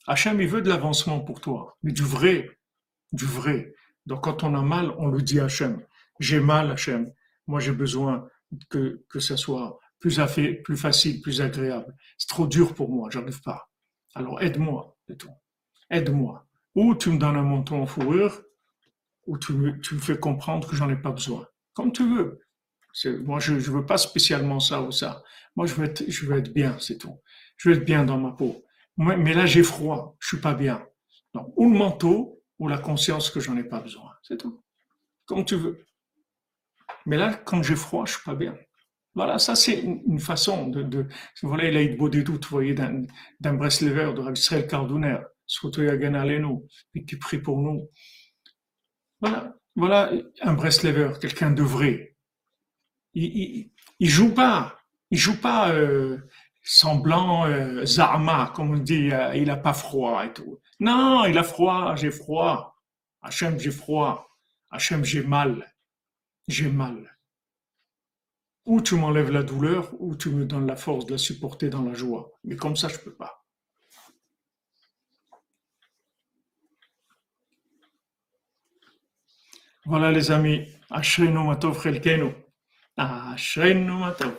Hachem 0.07 0.41
il 0.41 0.49
veut 0.49 0.63
de 0.63 0.69
l'avancement 0.69 1.21
pour 1.21 1.41
toi, 1.41 1.77
mais 1.83 1.93
du 1.93 2.03
vrai, 2.03 2.59
du 3.13 3.25
vrai. 3.25 3.75
Donc 4.07 4.25
quand 4.25 4.45
on 4.45 4.55
a 4.55 4.63
mal, 4.63 4.95
on 4.99 5.09
le 5.09 5.23
dit 5.23 5.41
à 5.41 5.45
Hachem. 5.45 5.83
J'ai 6.21 6.41
mal, 6.41 6.71
Hachem. 6.71 7.13
Moi 7.47 7.61
j'ai 7.61 7.73
besoin 7.73 8.29
que, 8.69 9.05
que 9.09 9.21
ça 9.21 9.37
soit 9.37 9.79
plus, 9.99 10.21
plus 10.65 10.77
facile, 10.77 11.21
plus 11.21 11.41
agréable. 11.41 11.95
C'est 12.19 12.29
trop 12.29 12.47
dur 12.47 12.75
pour 12.75 12.91
moi, 12.91 13.09
j'arrive 13.11 13.41
pas. 13.43 13.70
Alors 14.15 14.41
aide-moi, 14.43 14.97
c'est 15.07 15.17
tout. 15.17 15.31
Aide-moi. 15.91 16.47
Ou 16.75 16.95
tu 16.95 17.11
me 17.11 17.19
donnes 17.19 17.37
un 17.37 17.43
manteau 17.43 17.77
en 17.77 17.87
fourrure, 17.87 18.43
ou 19.27 19.39
tu 19.39 19.53
me, 19.53 19.81
tu 19.81 19.95
me 19.95 20.01
fais 20.01 20.19
comprendre 20.19 20.69
que 20.69 20.77
j'en 20.77 20.89
ai 20.91 20.97
pas 20.97 21.13
besoin. 21.13 21.47
Comme 21.75 21.93
tu 21.93 22.09
veux. 22.09 22.41
Moi, 23.25 23.39
je 23.39 23.55
ne 23.55 23.61
veux 23.61 23.87
pas 23.87 23.99
spécialement 23.99 24.59
ça 24.59 24.83
ou 24.83 24.91
ça. 24.91 25.23
Moi, 25.55 25.67
je 25.67 25.75
veux 25.75 25.85
être, 25.85 26.05
je 26.09 26.27
veux 26.27 26.39
être 26.39 26.53
bien, 26.53 26.77
c'est 26.81 26.99
tout. 26.99 27.21
Je 27.57 27.69
veux 27.69 27.77
être 27.77 27.85
bien 27.85 28.05
dans 28.05 28.19
ma 28.19 28.33
peau. 28.33 28.65
Mais 28.97 29.35
là, 29.35 29.47
j'ai 29.47 29.63
froid, 29.63 30.17
je 30.19 30.29
suis 30.29 30.41
pas 30.41 30.55
bien. 30.55 30.85
Donc, 31.33 31.53
ou 31.57 31.71
le 31.71 31.79
manteau, 31.79 32.43
ou 32.59 32.69
la 32.69 32.79
conscience 32.79 33.31
que 33.31 33.41
j'en 33.41 33.57
ai 33.57 33.65
pas 33.65 33.81
besoin. 33.81 34.13
C'est 34.23 34.37
tout. 34.37 34.63
Comme 35.27 35.45
tu 35.45 35.55
veux. 35.57 35.87
Mais 37.07 37.17
là, 37.17 37.35
quand 37.35 37.63
j'ai 37.63 37.77
froid, 37.77 38.05
je 38.05 38.15
suis 38.15 38.25
pas 38.25 38.35
bien. 38.35 38.57
Voilà, 39.15 39.39
ça 39.39 39.57
c'est 39.57 39.81
une 39.81 40.21
façon 40.21 40.69
de, 40.69 40.83
de 40.83 41.07
si 41.35 41.45
vous 41.45 41.51
voulez, 41.51 41.71
l'aide 41.71 41.99
doutes, 41.99 42.45
vous 42.45 42.51
voyez, 42.51 42.75
d'un, 42.75 43.55
Breslever, 43.55 44.13
de 44.15 44.33
Israël 44.33 44.67
Cardouner, 44.67 45.19
surtout 45.47 45.83
Yagan 45.83 46.15
Alenu, 46.15 46.61
et 46.95 47.05
qui 47.05 47.17
prie 47.17 47.39
pour 47.39 47.59
nous. 47.59 47.91
Voilà, 49.21 49.57
voilà 49.75 50.13
un 50.43 50.55
Breslever, 50.55 51.13
quelqu'un 51.21 51.51
de 51.51 51.63
vrai. 51.63 52.17
Il, 53.15 53.71
il, 53.99 54.09
joue 54.09 54.33
pas, 54.33 54.79
il 55.11 55.19
joue 55.19 55.41
pas 55.41 55.73
euh, 55.73 56.19
semblant 56.63 57.47
euh, 57.47 57.85
Zama, 57.85 58.53
comme 58.55 58.71
on 58.71 58.79
dit, 58.79 59.11
euh, 59.11 59.35
il 59.35 59.51
a 59.51 59.57
pas 59.57 59.73
froid 59.73 60.25
et 60.25 60.33
tout. 60.33 60.61
Non, 60.79 61.25
il 61.25 61.37
a 61.37 61.43
froid, 61.43 61.97
j'ai 61.97 62.13
froid. 62.13 62.77
Hachem, 63.23 63.59
j'ai 63.59 63.73
froid. 63.73 64.29
Hachem, 64.71 65.05
j'ai 65.05 65.23
mal. 65.23 65.75
J'ai 66.47 66.69
mal 66.69 67.19
ou 68.67 68.81
tu 68.81 68.95
m'enlèves 68.95 69.31
la 69.31 69.43
douleur, 69.43 69.91
ou 69.99 70.15
tu 70.17 70.31
me 70.31 70.45
donnes 70.45 70.67
la 70.67 70.77
force 70.77 71.07
de 71.07 71.13
la 71.13 71.19
supporter 71.19 71.71
dans 71.71 71.83
la 71.83 71.95
joie. 71.95 72.31
Mais 72.45 72.57
comme 72.57 72.77
ça, 72.77 72.89
je 72.89 72.95
ne 72.95 73.01
peux 73.01 73.15
pas. 73.15 73.45
Voilà 79.87 80.13
les 80.13 80.31
amis, 80.31 80.69
Ashrenu 80.91 81.45
Matov 81.45 81.83
Ashrenu 82.97 83.93
Matov 83.93 84.37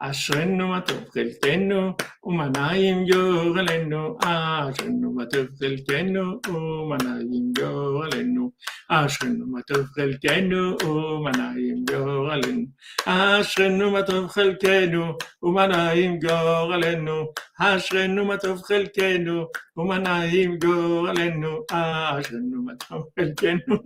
אשרנו 0.00 0.68
מה 0.68 0.80
טוב 0.80 1.04
חלקנו, 1.14 1.92
ומנעים 2.24 3.06
גורלנו, 3.12 4.18
אשרנו 4.24 5.12
מה 5.12 5.26
טוב 5.26 5.46
חלקנו, 5.58 6.40
ומנעים 6.48 7.52
גורלנו, 7.58 8.50
אשרנו 8.88 9.46
מה 9.46 9.62
טוב 9.62 9.86
חלקנו, 9.86 10.76
ומנעים 10.84 11.84
גורלנו, 11.90 12.64
אשרנו 13.06 13.90
מה 13.90 14.02
טוב 14.02 14.28
חלקנו, 14.28 15.04
ומנעים 15.42 16.18
גורלנו, 16.18 17.32
אשרנו 17.60 18.24
מה 18.24 18.36
טוב 18.36 18.62
חלקנו, 18.62 19.44
ומנעים 19.76 20.58
גורלנו, 20.58 21.58
אשרנו 21.70 22.62
מה 22.64 22.72
טוב 22.88 23.02
חלקנו, 23.18 23.76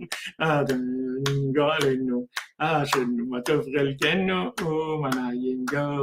ומנעים 0.41 1.53
גורלנו, 1.55 2.25
אשרנו 2.59 3.25
מה 3.29 3.41
טוב 3.41 3.65
חלקנו, 3.77 4.51
ומנעים 4.61 5.65
גורלנו, 5.71 6.02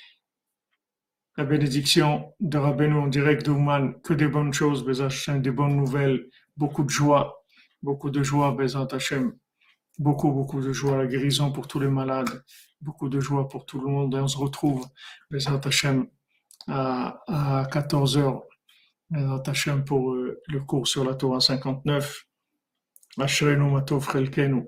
La 1.37 1.45
bénédiction 1.45 2.33
de 2.39 2.57
Rabbeinu 2.57 2.95
en 2.95 3.07
direct 3.07 3.45
d'Ouman, 3.45 3.93
que 4.01 4.13
des 4.13 4.27
bonnes 4.27 4.53
choses, 4.53 4.83
Bezat 4.83 5.05
Hashem, 5.05 5.41
des 5.41 5.51
bonnes 5.51 5.75
nouvelles, 5.75 6.29
beaucoup 6.57 6.83
de 6.83 6.89
joie, 6.89 7.45
beaucoup 7.81 8.09
de 8.09 8.21
joie, 8.21 8.51
Bezat 8.51 8.87
Hashem, 8.91 9.33
beaucoup, 9.97 10.31
beaucoup 10.31 10.61
de 10.61 10.73
joie, 10.73 10.97
la 10.97 11.07
guérison 11.07 11.51
pour 11.51 11.67
tous 11.67 11.79
les 11.79 11.87
malades, 11.87 12.43
beaucoup 12.81 13.07
de 13.07 13.19
joie 13.19 13.47
pour 13.47 13.65
tout 13.65 13.79
le 13.79 13.87
monde, 13.87 14.13
et 14.13 14.19
on 14.19 14.27
se 14.27 14.37
retrouve, 14.37 14.85
Bezat 15.29 15.61
Hashem, 15.63 16.07
à, 16.67 17.21
à 17.27 17.63
14h, 17.63 18.41
Bezat 19.09 19.43
Hashem, 19.47 19.85
pour 19.85 20.13
euh, 20.13 20.41
le 20.47 20.59
cours 20.59 20.87
sur 20.87 21.05
la 21.05 21.15
Torah 21.15 21.39
59, 21.39 22.25
Ashrenu 23.17 23.71
Matov 23.71 24.09
Chelkenu. 24.11 24.67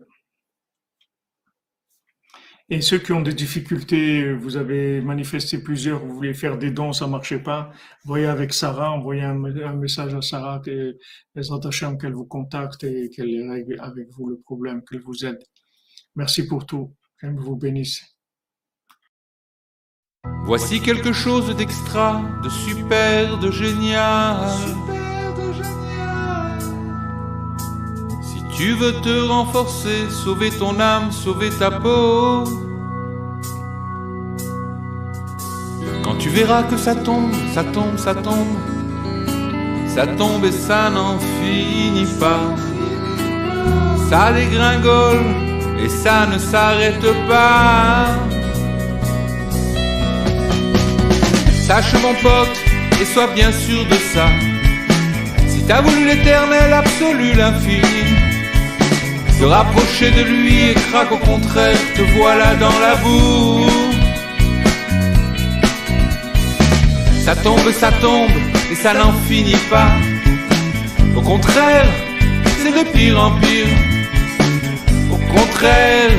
Et 2.69 2.81
ceux 2.81 2.97
qui 2.97 3.11
ont 3.11 3.21
des 3.21 3.33
difficultés, 3.33 4.33
vous 4.33 4.55
avez 4.55 5.01
manifesté 5.01 5.57
plusieurs, 5.57 5.99
vous 6.03 6.15
voulez 6.15 6.33
faire 6.33 6.57
des 6.57 6.71
dons, 6.71 6.93
ça 6.93 7.07
marchait 7.07 7.43
pas. 7.43 7.71
Voyez 8.05 8.25
avec 8.25 8.53
Sarah, 8.53 8.91
envoyez 8.91 9.21
un, 9.21 9.35
message 9.73 10.13
à 10.13 10.21
Sarah, 10.21 10.61
que 10.63 10.97
les 11.35 11.51
attachants 11.51 11.97
qu'elle 11.97 12.13
vous 12.13 12.25
contacte 12.25 12.83
et 12.85 13.09
qu'elle 13.09 13.49
règle 13.49 13.77
avec 13.81 14.07
vous 14.11 14.29
le 14.29 14.39
problème, 14.39 14.81
qu'elle 14.89 15.01
vous 15.01 15.25
aide. 15.25 15.43
Merci 16.15 16.47
pour 16.47 16.65
tout. 16.65 16.95
Qu'elle 17.19 17.35
vous 17.35 17.57
bénisse. 17.57 18.01
Voici 20.45 20.81
quelque 20.81 21.11
chose 21.11 21.55
d'extra, 21.55 22.21
de 22.43 22.49
super, 22.49 23.39
de 23.39 23.51
génial. 23.51 24.49
Si 24.49 24.92
tu 28.63 28.71
veux 28.75 28.93
te 28.93 29.27
renforcer, 29.27 30.09
sauver 30.09 30.49
ton 30.49 30.79
âme, 30.79 31.11
sauver 31.11 31.49
ta 31.49 31.69
peau. 31.69 32.45
Quand 36.01 36.15
tu 36.17 36.29
verras 36.29 36.63
que 36.63 36.77
ça 36.77 36.95
tombe, 36.95 37.33
ça 37.53 37.65
tombe, 37.65 37.97
ça 37.97 38.15
tombe, 38.15 38.55
ça 39.93 40.07
tombe 40.07 40.45
et 40.45 40.53
ça 40.53 40.89
n'en 40.89 41.19
finit 41.19 42.07
pas. 42.21 42.45
Ça 44.09 44.31
dégringole 44.31 45.25
et 45.83 45.89
ça 45.89 46.25
ne 46.25 46.37
s'arrête 46.37 47.07
pas. 47.27 48.05
Sache 51.67 51.95
mon 52.01 52.13
pote 52.25 52.57
et 53.01 53.05
sois 53.13 53.27
bien 53.35 53.51
sûr 53.51 53.83
de 53.93 53.97
ça. 54.13 54.27
Si 55.49 55.61
t'as 55.67 55.81
voulu 55.81 56.05
l'éternel 56.05 56.71
absolu, 56.71 57.33
l'infini, 57.33 58.12
rapprocher 59.45 60.11
de 60.11 60.21
lui 60.21 60.69
et 60.69 60.73
craque 60.73 61.11
au 61.11 61.17
contraire, 61.17 61.77
te 61.95 62.01
voilà 62.17 62.55
dans 62.55 62.79
la 62.79 62.95
boue. 62.95 63.69
Ça 67.25 67.35
tombe, 67.35 67.71
ça 67.71 67.91
tombe 68.01 68.31
et 68.71 68.75
ça 68.75 68.93
n'en 68.93 69.13
finit 69.27 69.63
pas. 69.69 69.91
Au 71.15 71.21
contraire, 71.21 71.87
c'est 72.59 72.71
de 72.71 72.89
pire 72.89 73.23
en 73.23 73.31
pire. 73.39 73.67
Au 75.11 75.17
contraire, 75.37 76.11